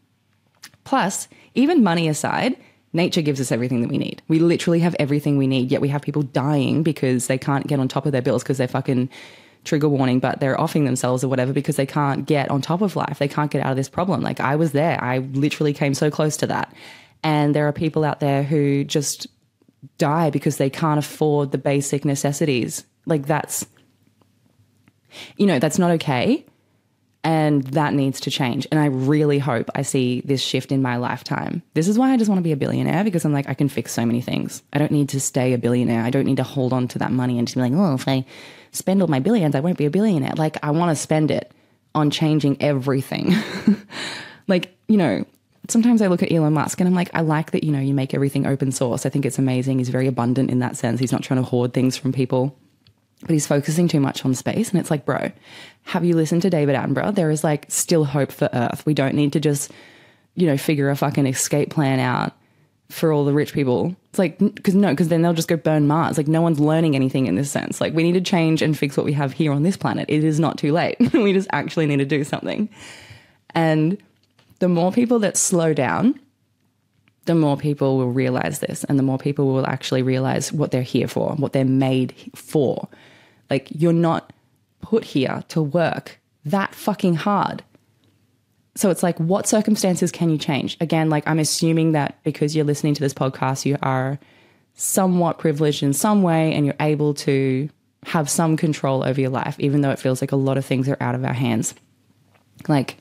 Plus, 0.84 1.26
even 1.56 1.82
money 1.82 2.06
aside, 2.06 2.56
nature 2.92 3.22
gives 3.22 3.40
us 3.40 3.50
everything 3.50 3.80
that 3.80 3.90
we 3.90 3.98
need. 3.98 4.22
We 4.28 4.38
literally 4.38 4.78
have 4.80 4.94
everything 5.00 5.38
we 5.38 5.48
need, 5.48 5.72
yet 5.72 5.80
we 5.80 5.88
have 5.88 6.02
people 6.02 6.22
dying 6.22 6.84
because 6.84 7.26
they 7.26 7.38
can't 7.38 7.66
get 7.66 7.80
on 7.80 7.88
top 7.88 8.06
of 8.06 8.12
their 8.12 8.22
bills 8.22 8.44
because 8.44 8.58
they're 8.58 8.68
fucking 8.68 9.10
trigger 9.64 9.88
warning, 9.88 10.18
but 10.18 10.40
they're 10.40 10.60
offing 10.60 10.84
themselves 10.84 11.22
or 11.22 11.28
whatever 11.28 11.52
because 11.52 11.76
they 11.76 11.86
can't 11.86 12.26
get 12.26 12.50
on 12.50 12.60
top 12.60 12.80
of 12.80 12.96
life. 12.96 13.18
They 13.18 13.28
can't 13.28 13.50
get 13.50 13.64
out 13.64 13.70
of 13.70 13.76
this 13.76 13.88
problem. 13.88 14.20
Like 14.20 14.40
I 14.40 14.56
was 14.56 14.72
there. 14.72 15.02
I 15.02 15.18
literally 15.18 15.72
came 15.72 15.94
so 15.94 16.10
close 16.10 16.36
to 16.38 16.46
that. 16.48 16.74
And 17.22 17.54
there 17.54 17.68
are 17.68 17.72
people 17.72 18.04
out 18.04 18.20
there 18.20 18.42
who 18.42 18.84
just 18.84 19.28
die 19.98 20.30
because 20.30 20.56
they 20.56 20.70
can't 20.70 20.98
afford 20.98 21.52
the 21.52 21.58
basic 21.58 22.04
necessities. 22.04 22.84
Like 23.06 23.26
that's, 23.26 23.66
you 25.36 25.46
know, 25.46 25.58
that's 25.58 25.78
not 25.78 25.92
okay. 25.92 26.44
And 27.24 27.62
that 27.68 27.94
needs 27.94 28.18
to 28.22 28.32
change. 28.32 28.66
And 28.72 28.80
I 28.80 28.86
really 28.86 29.38
hope 29.38 29.70
I 29.76 29.82
see 29.82 30.22
this 30.22 30.42
shift 30.42 30.72
in 30.72 30.82
my 30.82 30.96
lifetime. 30.96 31.62
This 31.74 31.86
is 31.86 31.96
why 31.96 32.10
I 32.10 32.16
just 32.16 32.28
want 32.28 32.40
to 32.40 32.42
be 32.42 32.50
a 32.50 32.56
billionaire 32.56 33.04
because 33.04 33.24
I'm 33.24 33.32
like, 33.32 33.48
I 33.48 33.54
can 33.54 33.68
fix 33.68 33.92
so 33.92 34.04
many 34.04 34.20
things. 34.20 34.64
I 34.72 34.78
don't 34.78 34.90
need 34.90 35.10
to 35.10 35.20
stay 35.20 35.52
a 35.52 35.58
billionaire. 35.58 36.02
I 36.02 36.10
don't 36.10 36.24
need 36.24 36.38
to 36.38 36.42
hold 36.42 36.72
on 36.72 36.88
to 36.88 36.98
that 36.98 37.12
money 37.12 37.38
and 37.38 37.46
just 37.46 37.54
be 37.54 37.60
like, 37.60 37.72
oh, 37.74 37.94
if 37.94 38.08
I 38.08 38.24
spend 38.72 39.02
all 39.02 39.08
my 39.08 39.20
billions, 39.20 39.54
I 39.54 39.60
won't 39.60 39.78
be 39.78 39.86
a 39.86 39.90
billionaire. 39.90 40.34
Like, 40.36 40.56
I 40.62 40.70
want 40.70 40.96
to 40.96 41.00
spend 41.00 41.30
it 41.30 41.52
on 41.94 42.10
changing 42.10 42.60
everything. 42.60 43.34
like, 44.48 44.76
you 44.88 44.96
know, 44.96 45.24
sometimes 45.68 46.02
I 46.02 46.08
look 46.08 46.22
at 46.22 46.32
Elon 46.32 46.54
Musk 46.54 46.80
and 46.80 46.88
I'm 46.88 46.94
like, 46.94 47.10
I 47.14 47.20
like 47.20 47.52
that, 47.52 47.64
you 47.64 47.72
know, 47.72 47.80
you 47.80 47.94
make 47.94 48.14
everything 48.14 48.46
open 48.46 48.72
source. 48.72 49.06
I 49.06 49.10
think 49.10 49.26
it's 49.26 49.38
amazing. 49.38 49.78
He's 49.78 49.90
very 49.90 50.06
abundant 50.06 50.50
in 50.50 50.58
that 50.60 50.76
sense. 50.76 51.00
He's 51.00 51.12
not 51.12 51.22
trying 51.22 51.42
to 51.42 51.48
hoard 51.48 51.74
things 51.74 51.96
from 51.96 52.12
people, 52.12 52.56
but 53.20 53.30
he's 53.30 53.46
focusing 53.46 53.88
too 53.88 54.00
much 54.00 54.24
on 54.24 54.34
space. 54.34 54.70
And 54.70 54.80
it's 54.80 54.90
like, 54.90 55.04
bro, 55.04 55.30
have 55.82 56.04
you 56.04 56.16
listened 56.16 56.42
to 56.42 56.50
David 56.50 56.74
Attenborough? 56.74 57.14
There 57.14 57.30
is 57.30 57.44
like 57.44 57.66
still 57.68 58.04
hope 58.04 58.32
for 58.32 58.48
Earth. 58.52 58.84
We 58.86 58.94
don't 58.94 59.14
need 59.14 59.34
to 59.34 59.40
just, 59.40 59.70
you 60.34 60.46
know, 60.46 60.56
figure 60.56 60.88
a 60.88 60.96
fucking 60.96 61.26
escape 61.26 61.70
plan 61.70 62.00
out 62.00 62.32
for 62.92 63.12
all 63.12 63.24
the 63.24 63.32
rich 63.32 63.52
people. 63.52 63.96
It's 64.10 64.18
like, 64.18 64.38
because 64.38 64.74
no, 64.74 64.90
because 64.90 65.08
then 65.08 65.22
they'll 65.22 65.32
just 65.32 65.48
go 65.48 65.56
burn 65.56 65.86
Mars. 65.86 66.16
Like, 66.16 66.28
no 66.28 66.42
one's 66.42 66.60
learning 66.60 66.94
anything 66.94 67.26
in 67.26 67.34
this 67.34 67.50
sense. 67.50 67.80
Like, 67.80 67.94
we 67.94 68.02
need 68.02 68.12
to 68.12 68.20
change 68.20 68.62
and 68.62 68.76
fix 68.76 68.96
what 68.96 69.06
we 69.06 69.12
have 69.14 69.32
here 69.32 69.52
on 69.52 69.62
this 69.62 69.76
planet. 69.76 70.06
It 70.08 70.24
is 70.24 70.38
not 70.38 70.58
too 70.58 70.72
late. 70.72 70.96
we 71.12 71.32
just 71.32 71.48
actually 71.52 71.86
need 71.86 71.98
to 71.98 72.04
do 72.04 72.24
something. 72.24 72.68
And 73.54 73.98
the 74.58 74.68
more 74.68 74.92
people 74.92 75.18
that 75.20 75.36
slow 75.36 75.72
down 75.74 76.18
the 77.24 77.34
more 77.34 77.56
people 77.56 77.98
will 77.98 78.10
realize 78.10 78.58
this 78.58 78.84
and 78.84 78.98
the 78.98 79.02
more 79.02 79.18
people 79.18 79.52
will 79.52 79.66
actually 79.66 80.02
realize 80.02 80.52
what 80.52 80.70
they're 80.70 80.82
here 80.82 81.06
for, 81.06 81.34
what 81.36 81.52
they're 81.52 81.64
made 81.64 82.14
for. 82.34 82.88
Like, 83.48 83.68
you're 83.70 83.92
not 83.92 84.32
put 84.80 85.04
here 85.04 85.44
to 85.48 85.62
work 85.62 86.18
that 86.44 86.74
fucking 86.74 87.14
hard. 87.14 87.62
So 88.74 88.90
it's 88.90 89.02
like, 89.02 89.18
what 89.18 89.46
circumstances 89.46 90.10
can 90.10 90.30
you 90.30 90.38
change? 90.38 90.76
Again, 90.80 91.10
like, 91.10 91.28
I'm 91.28 91.38
assuming 91.38 91.92
that 91.92 92.18
because 92.24 92.56
you're 92.56 92.64
listening 92.64 92.94
to 92.94 93.00
this 93.00 93.12
podcast, 93.12 93.66
you 93.66 93.76
are 93.82 94.18
somewhat 94.74 95.38
privileged 95.38 95.82
in 95.82 95.92
some 95.92 96.22
way 96.22 96.54
and 96.54 96.64
you're 96.64 96.74
able 96.80 97.12
to 97.14 97.68
have 98.04 98.30
some 98.30 98.56
control 98.56 99.04
over 99.04 99.20
your 99.20 99.30
life, 99.30 99.56
even 99.58 99.82
though 99.82 99.90
it 99.90 99.98
feels 99.98 100.20
like 100.20 100.32
a 100.32 100.36
lot 100.36 100.56
of 100.56 100.64
things 100.64 100.88
are 100.88 100.96
out 101.00 101.14
of 101.14 101.24
our 101.24 101.34
hands. 101.34 101.74
Like, 102.66 102.96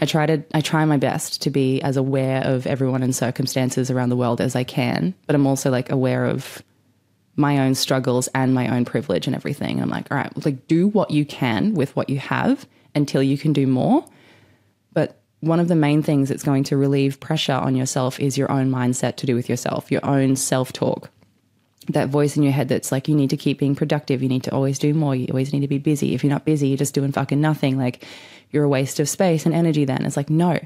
I 0.00 0.04
try 0.04 0.26
to 0.26 0.42
I 0.52 0.60
try 0.60 0.84
my 0.84 0.98
best 0.98 1.42
to 1.42 1.50
be 1.50 1.80
as 1.80 1.96
aware 1.96 2.42
of 2.44 2.66
everyone 2.66 3.02
and 3.02 3.14
circumstances 3.14 3.90
around 3.90 4.10
the 4.10 4.16
world 4.16 4.40
as 4.40 4.54
I 4.54 4.62
can, 4.62 5.14
but 5.26 5.34
I'm 5.34 5.46
also 5.46 5.70
like 5.70 5.90
aware 5.90 6.26
of 6.26 6.62
my 7.34 7.58
own 7.58 7.74
struggles 7.74 8.28
and 8.34 8.54
my 8.54 8.74
own 8.74 8.84
privilege 8.84 9.26
and 9.26 9.34
everything. 9.34 9.72
And 9.72 9.82
I'm 9.82 9.90
like, 9.90 10.10
all 10.10 10.18
right, 10.18 10.44
like 10.44 10.66
do 10.66 10.88
what 10.88 11.10
you 11.10 11.24
can 11.24 11.74
with 11.74 11.94
what 11.96 12.10
you 12.10 12.18
have 12.18 12.66
until 12.94 13.22
you 13.22 13.38
can 13.38 13.52
do 13.52 13.66
more. 13.66 14.04
One 15.46 15.60
of 15.60 15.68
the 15.68 15.76
main 15.76 16.02
things 16.02 16.28
that's 16.28 16.42
going 16.42 16.64
to 16.64 16.76
relieve 16.76 17.20
pressure 17.20 17.52
on 17.52 17.76
yourself 17.76 18.18
is 18.18 18.36
your 18.36 18.50
own 18.50 18.68
mindset 18.68 19.14
to 19.16 19.26
do 19.26 19.36
with 19.36 19.48
yourself, 19.48 19.92
your 19.92 20.04
own 20.04 20.34
self-talk. 20.34 21.08
That 21.90 22.08
voice 22.08 22.36
in 22.36 22.42
your 22.42 22.52
head 22.52 22.68
that's 22.68 22.90
like, 22.90 23.06
you 23.06 23.14
need 23.14 23.30
to 23.30 23.36
keep 23.36 23.60
being 23.60 23.76
productive. 23.76 24.24
You 24.24 24.28
need 24.28 24.42
to 24.42 24.52
always 24.52 24.76
do 24.76 24.92
more. 24.92 25.14
You 25.14 25.28
always 25.30 25.52
need 25.52 25.60
to 25.60 25.68
be 25.68 25.78
busy. 25.78 26.14
If 26.14 26.24
you're 26.24 26.32
not 26.32 26.44
busy, 26.44 26.66
you're 26.66 26.76
just 26.76 26.94
doing 26.94 27.12
fucking 27.12 27.40
nothing. 27.40 27.78
Like, 27.78 28.04
you're 28.50 28.64
a 28.64 28.68
waste 28.68 28.98
of 28.98 29.08
space 29.08 29.46
and 29.46 29.54
energy 29.54 29.84
then. 29.84 30.04
It's 30.04 30.16
like, 30.16 30.30
no, 30.30 30.58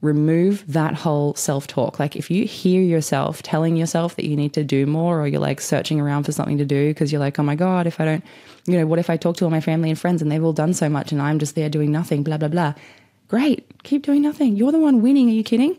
remove 0.00 0.64
that 0.66 0.94
whole 0.94 1.34
self 1.34 1.66
talk. 1.66 1.98
Like, 1.98 2.16
if 2.16 2.30
you 2.30 2.46
hear 2.46 2.80
yourself 2.80 3.42
telling 3.42 3.76
yourself 3.76 4.16
that 4.16 4.24
you 4.24 4.34
need 4.34 4.54
to 4.54 4.64
do 4.64 4.86
more, 4.86 5.20
or 5.20 5.26
you're 5.26 5.40
like 5.40 5.60
searching 5.60 6.00
around 6.00 6.24
for 6.24 6.32
something 6.32 6.56
to 6.56 6.64
do 6.64 6.88
because 6.88 7.12
you're 7.12 7.20
like, 7.20 7.38
oh 7.38 7.42
my 7.42 7.54
God, 7.54 7.86
if 7.86 8.00
I 8.00 8.06
don't, 8.06 8.24
you 8.66 8.78
know, 8.78 8.86
what 8.86 8.98
if 8.98 9.10
I 9.10 9.18
talk 9.18 9.36
to 9.36 9.44
all 9.44 9.50
my 9.50 9.60
family 9.60 9.90
and 9.90 9.98
friends 9.98 10.22
and 10.22 10.32
they've 10.32 10.42
all 10.42 10.54
done 10.54 10.72
so 10.72 10.88
much 10.88 11.12
and 11.12 11.20
I'm 11.20 11.38
just 11.38 11.54
there 11.54 11.68
doing 11.68 11.92
nothing, 11.92 12.22
blah, 12.22 12.38
blah, 12.38 12.48
blah. 12.48 12.72
Great. 13.32 13.66
Keep 13.82 14.02
doing 14.02 14.20
nothing. 14.20 14.56
You're 14.56 14.72
the 14.72 14.78
one 14.78 15.00
winning. 15.00 15.28
Are 15.30 15.32
you 15.32 15.42
kidding? 15.42 15.74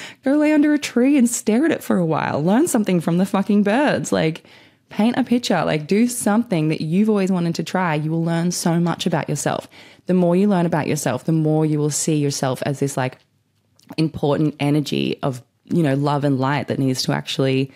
Go 0.24 0.32
lay 0.32 0.52
under 0.52 0.74
a 0.74 0.78
tree 0.78 1.16
and 1.16 1.30
stare 1.30 1.64
at 1.64 1.70
it 1.70 1.84
for 1.84 1.96
a 1.96 2.04
while. 2.04 2.42
Learn 2.42 2.66
something 2.66 3.00
from 3.00 3.18
the 3.18 3.26
fucking 3.26 3.62
birds. 3.62 4.10
Like, 4.10 4.44
paint 4.88 5.16
a 5.16 5.22
picture, 5.22 5.62
like 5.66 5.86
do 5.86 6.08
something 6.08 6.68
that 6.68 6.80
you've 6.80 7.10
always 7.10 7.30
wanted 7.30 7.54
to 7.54 7.62
try. 7.62 7.94
You 7.94 8.10
will 8.10 8.24
learn 8.24 8.50
so 8.50 8.80
much 8.80 9.06
about 9.06 9.28
yourself 9.28 9.68
the 10.08 10.14
more 10.14 10.34
you 10.34 10.48
learn 10.48 10.66
about 10.66 10.88
yourself, 10.88 11.24
the 11.24 11.32
more 11.32 11.64
you 11.66 11.78
will 11.78 11.90
see 11.90 12.16
yourself 12.16 12.62
as 12.64 12.80
this 12.80 12.96
like 12.96 13.18
important 13.98 14.56
energy 14.58 15.18
of, 15.22 15.42
you 15.64 15.82
know, 15.82 15.94
love 15.94 16.24
and 16.24 16.40
light 16.40 16.68
that 16.68 16.78
needs 16.78 17.02
to 17.02 17.12
actually 17.12 17.70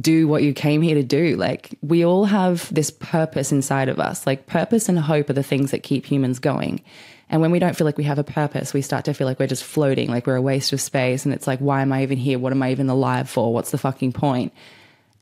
do 0.00 0.26
what 0.26 0.42
you 0.42 0.54
came 0.54 0.80
here 0.80 0.94
to 0.94 1.02
do. 1.02 1.36
Like, 1.36 1.74
we 1.82 2.04
all 2.04 2.24
have 2.24 2.72
this 2.74 2.90
purpose 2.90 3.52
inside 3.52 3.90
of 3.90 4.00
us. 4.00 4.26
Like, 4.26 4.46
purpose 4.46 4.88
and 4.88 4.98
hope 4.98 5.28
are 5.28 5.34
the 5.34 5.42
things 5.42 5.70
that 5.70 5.82
keep 5.82 6.06
humans 6.06 6.38
going. 6.38 6.82
And 7.28 7.40
when 7.40 7.50
we 7.50 7.58
don't 7.58 7.76
feel 7.76 7.84
like 7.84 7.98
we 7.98 8.04
have 8.04 8.18
a 8.18 8.24
purpose, 8.24 8.72
we 8.72 8.82
start 8.82 9.04
to 9.06 9.14
feel 9.14 9.26
like 9.26 9.40
we're 9.40 9.46
just 9.48 9.64
floating, 9.64 10.08
like 10.08 10.26
we're 10.26 10.36
a 10.36 10.42
waste 10.42 10.72
of 10.72 10.80
space. 10.80 11.24
And 11.24 11.34
it's 11.34 11.46
like, 11.46 11.58
why 11.58 11.82
am 11.82 11.92
I 11.92 12.02
even 12.02 12.18
here? 12.18 12.38
What 12.38 12.52
am 12.52 12.62
I 12.62 12.70
even 12.70 12.88
alive 12.88 13.28
for? 13.28 13.52
What's 13.52 13.72
the 13.72 13.78
fucking 13.78 14.12
point? 14.12 14.52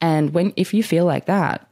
And 0.01 0.35
when, 0.35 0.53
if 0.57 0.75
you 0.75 0.83
feel 0.83 1.07
like 1.07 1.27
that, 1.27 1.67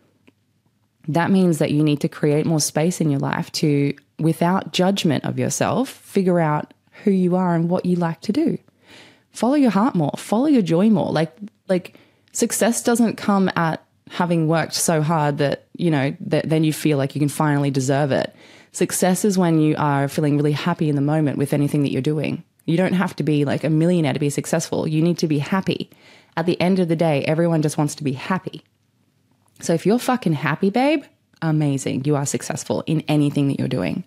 that 1.09 1.31
means 1.31 1.59
that 1.59 1.71
you 1.71 1.83
need 1.83 2.01
to 2.01 2.09
create 2.09 2.47
more 2.47 2.61
space 2.61 3.01
in 3.01 3.11
your 3.11 3.21
life 3.21 3.53
to 3.53 3.95
without 4.19 4.73
judgment 4.73 5.25
of 5.25 5.39
yourself, 5.39 5.89
figure 5.89 6.41
out 6.41 6.73
who 7.05 7.11
you 7.11 7.37
are 7.37 7.55
and 7.55 7.69
what 7.69 7.85
you 7.85 7.97
like 7.97 8.21
to 8.23 8.33
do. 8.33 8.57
Follow 9.33 9.55
your 9.55 9.71
heart 9.71 9.95
more, 9.95 10.13
follow 10.17 10.47
your 10.47 10.63
joy 10.63 10.89
more. 10.91 11.11
Like 11.11 11.37
like 11.69 11.99
success 12.33 12.83
doesn't 12.83 13.17
come 13.17 13.51
at 13.57 13.83
having 14.11 14.47
worked 14.47 14.75
so 14.75 15.01
hard 15.03 15.39
that, 15.39 15.67
you 15.77 15.91
know, 15.91 16.15
that 16.21 16.49
then 16.49 16.65
you 16.65 16.73
feel 16.73 16.99
like 16.99 17.15
you 17.15 17.19
can 17.19 17.29
finally 17.29 17.71
deserve 17.71 18.13
it. 18.13 18.35
Success 18.73 19.25
is 19.25 19.39
when 19.39 19.61
you 19.61 19.75
are 19.77 20.09
feeling 20.09 20.37
really 20.37 20.53
happy 20.53 20.89
in 20.89 20.97
the 20.97 21.03
moment 21.03 21.39
with 21.39 21.53
anything 21.53 21.83
that 21.83 21.93
you're 21.93 22.03
doing. 22.03 22.43
You 22.65 22.77
don't 22.77 22.95
have 22.95 23.15
to 23.17 23.23
be 23.23 23.45
like 23.45 23.65
a 23.65 23.71
millionaire 23.71 24.15
to 24.15 24.19
be 24.19 24.31
successful. 24.31 24.89
You 24.89 25.03
need 25.03 25.19
to 25.19 25.29
be 25.29 25.39
happy. 25.39 25.91
At 26.37 26.47
the 26.47 26.61
end 26.61 26.79
of 26.79 26.89
the 26.89 26.97
day, 26.97 27.23
everyone 27.25 27.63
just 27.63 27.77
wants 27.77 27.95
to 27.97 28.05
be 28.05 28.13
happy. 28.13 28.65
So 29.61 29.75
if 29.75 29.85
you're 29.85 29.99
fucking 29.99 30.33
happy, 30.33 30.71
babe, 30.71 31.05
amazing. 31.43 32.05
You 32.05 32.17
are 32.17 32.25
successful 32.25 32.83
in 32.87 33.03
anything 33.09 33.49
that 33.49 33.59
you're 33.59 33.69
doing. 33.69 34.05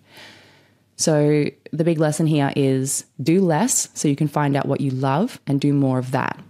So, 0.98 1.44
the 1.72 1.84
big 1.84 1.98
lesson 1.98 2.26
here 2.26 2.52
is 2.56 3.04
do 3.22 3.42
less 3.42 3.90
so 3.92 4.08
you 4.08 4.16
can 4.16 4.28
find 4.28 4.56
out 4.56 4.66
what 4.66 4.80
you 4.80 4.90
love 4.90 5.38
and 5.46 5.60
do 5.60 5.74
more 5.74 5.98
of 5.98 6.12
that. 6.12 6.40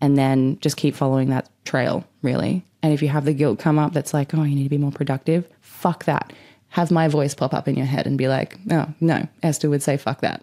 And 0.00 0.18
then 0.18 0.58
just 0.60 0.76
keep 0.76 0.96
following 0.96 1.30
that 1.30 1.48
trail, 1.64 2.04
really. 2.22 2.64
And 2.82 2.92
if 2.92 3.02
you 3.02 3.08
have 3.08 3.24
the 3.24 3.32
guilt 3.32 3.60
come 3.60 3.78
up 3.78 3.92
that's 3.92 4.12
like, 4.12 4.34
oh, 4.34 4.42
you 4.42 4.56
need 4.56 4.64
to 4.64 4.68
be 4.68 4.78
more 4.78 4.90
productive, 4.90 5.46
fuck 5.60 6.04
that. 6.06 6.32
Have 6.72 6.90
my 6.90 7.08
voice 7.08 7.34
pop 7.34 7.54
up 7.54 7.68
in 7.68 7.76
your 7.76 7.86
head 7.86 8.06
and 8.06 8.18
be 8.18 8.28
like, 8.28 8.56
oh, 8.70 8.88
no, 9.00 9.26
Esther 9.42 9.70
would 9.70 9.82
say, 9.82 9.96
fuck 9.96 10.20
that. 10.20 10.40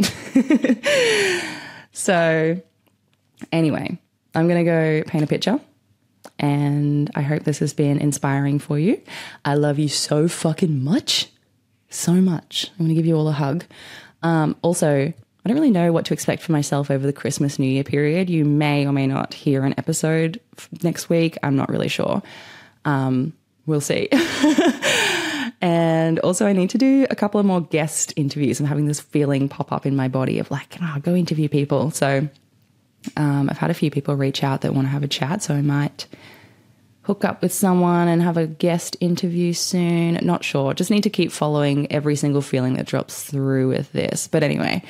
so, 1.92 2.60
anyway, 3.52 3.98
I'm 4.34 4.48
going 4.48 4.64
to 4.64 4.72
go 4.72 5.04
paint 5.10 5.24
a 5.24 5.28
picture 5.28 5.60
and 6.40 7.12
I 7.16 7.22
hope 7.22 7.44
this 7.44 7.60
has 7.60 7.74
been 7.74 7.98
inspiring 7.98 8.60
for 8.60 8.80
you. 8.80 9.02
I 9.44 9.56
love 9.56 9.78
you 9.78 9.90
so 9.90 10.28
fucking 10.28 10.84
much. 10.84 11.30
So 11.90 12.14
much. 12.14 12.70
I'm 12.72 12.86
going 12.86 12.90
to 12.90 12.96
give 12.96 13.06
you 13.06 13.18
all 13.18 13.28
a 13.28 13.34
hug. 13.34 13.66
Um, 14.22 14.56
also, 14.62 15.12
I 15.50 15.50
don't 15.50 15.56
really 15.56 15.72
know 15.72 15.92
what 15.92 16.06
to 16.06 16.14
expect 16.14 16.42
for 16.42 16.52
myself 16.52 16.92
over 16.92 17.06
the 17.06 17.14
Christmas 17.14 17.60
New 17.60 17.68
Year 17.68 17.84
period. 17.84 18.30
You 18.30 18.46
may 18.46 18.86
or 18.86 18.94
may 18.94 19.08
not 19.08 19.34
hear 19.34 19.64
an 19.64 19.74
episode 19.78 20.40
next 20.84 21.10
week. 21.10 21.38
I'm 21.44 21.56
not 21.56 21.70
really 21.70 21.88
sure. 21.88 22.22
Um, 22.86 23.34
we'll 23.66 23.82
see. 23.82 24.10
and 25.62 26.20
also, 26.20 26.46
I 26.46 26.54
need 26.54 26.70
to 26.72 26.78
do 26.78 27.06
a 27.10 27.16
couple 27.16 27.40
of 27.40 27.46
more 27.46 27.62
guest 27.62 28.14
interviews. 28.16 28.60
I'm 28.60 28.66
having 28.66 28.86
this 28.86 29.00
feeling 29.00 29.50
pop 29.50 29.72
up 29.72 29.86
in 29.86 29.96
my 29.96 30.08
body 30.08 30.40
of 30.40 30.50
like, 30.50 30.78
oh, 30.82 30.98
go 31.02 31.16
interview 31.16 31.50
people. 31.50 31.92
So 31.92 32.30
um, 33.18 33.50
I've 33.50 33.58
had 33.58 33.70
a 33.70 33.74
few 33.74 33.92
people 33.92 34.16
reach 34.16 34.44
out 34.44 34.62
that 34.62 34.74
want 34.74 34.88
to 34.88 34.92
have 34.92 35.04
a 35.04 35.08
chat, 35.08 35.44
so 35.44 35.54
I 35.54 35.62
might 35.62 36.08
hook 37.02 37.26
up 37.26 37.42
with 37.42 37.52
someone 37.52 38.08
and 38.08 38.22
have 38.22 38.38
a 38.38 38.48
guest 38.48 38.96
interview 39.00 39.52
soon. 39.52 40.20
Not 40.22 40.44
sure. 40.44 40.74
Just 40.74 40.92
need 40.92 41.04
to 41.04 41.10
keep 41.10 41.32
following 41.32 41.92
every 41.92 42.16
single 42.16 42.42
feeling 42.42 42.76
that 42.76 42.86
drops 42.86 43.24
through 43.24 43.70
with 43.70 43.92
this. 43.92 44.28
But 44.28 44.44
anyway, 44.44 44.84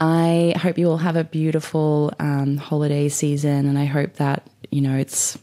I 0.00 0.54
hope 0.56 0.78
you 0.78 0.88
all 0.88 0.98
have 0.98 1.16
a 1.16 1.24
beautiful 1.24 2.12
um, 2.18 2.56
holiday 2.56 3.08
season, 3.10 3.66
and 3.66 3.78
I 3.78 3.84
hope 3.84 4.14
that 4.14 4.46
you 4.70 4.80
know 4.80 4.96
it's. 4.96 5.36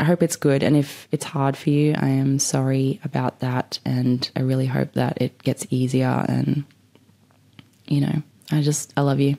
I 0.00 0.04
hope 0.04 0.22
it's 0.22 0.36
good, 0.36 0.62
and 0.62 0.76
if 0.76 1.06
it's 1.12 1.24
hard 1.24 1.56
for 1.56 1.70
you, 1.70 1.94
I 1.96 2.08
am 2.08 2.38
sorry 2.38 3.00
about 3.04 3.40
that, 3.40 3.78
and 3.84 4.28
I 4.34 4.40
really 4.40 4.66
hope 4.66 4.94
that 4.94 5.20
it 5.20 5.42
gets 5.42 5.66
easier. 5.70 6.24
And 6.28 6.64
you 7.86 8.00
know, 8.00 8.22
I 8.50 8.62
just 8.62 8.92
I 8.96 9.02
love 9.02 9.20
you. 9.20 9.36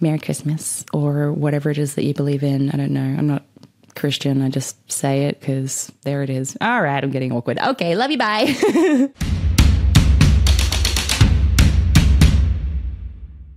Merry 0.00 0.18
Christmas 0.18 0.84
or 0.92 1.32
whatever 1.32 1.70
it 1.70 1.78
is 1.78 1.94
that 1.94 2.04
you 2.04 2.12
believe 2.12 2.42
in. 2.42 2.70
I 2.70 2.76
don't 2.76 2.90
know. 2.90 3.00
I'm 3.00 3.26
not 3.26 3.44
Christian. 3.94 4.42
I 4.42 4.50
just 4.50 4.76
say 4.90 5.24
it 5.26 5.40
because 5.40 5.90
there 6.02 6.22
it 6.22 6.30
is. 6.30 6.56
All 6.60 6.82
right, 6.82 7.02
I'm 7.02 7.10
getting 7.10 7.32
awkward. 7.32 7.58
Okay, 7.58 7.94
love 7.94 8.10
you. 8.10 8.18
Bye. 8.18 9.10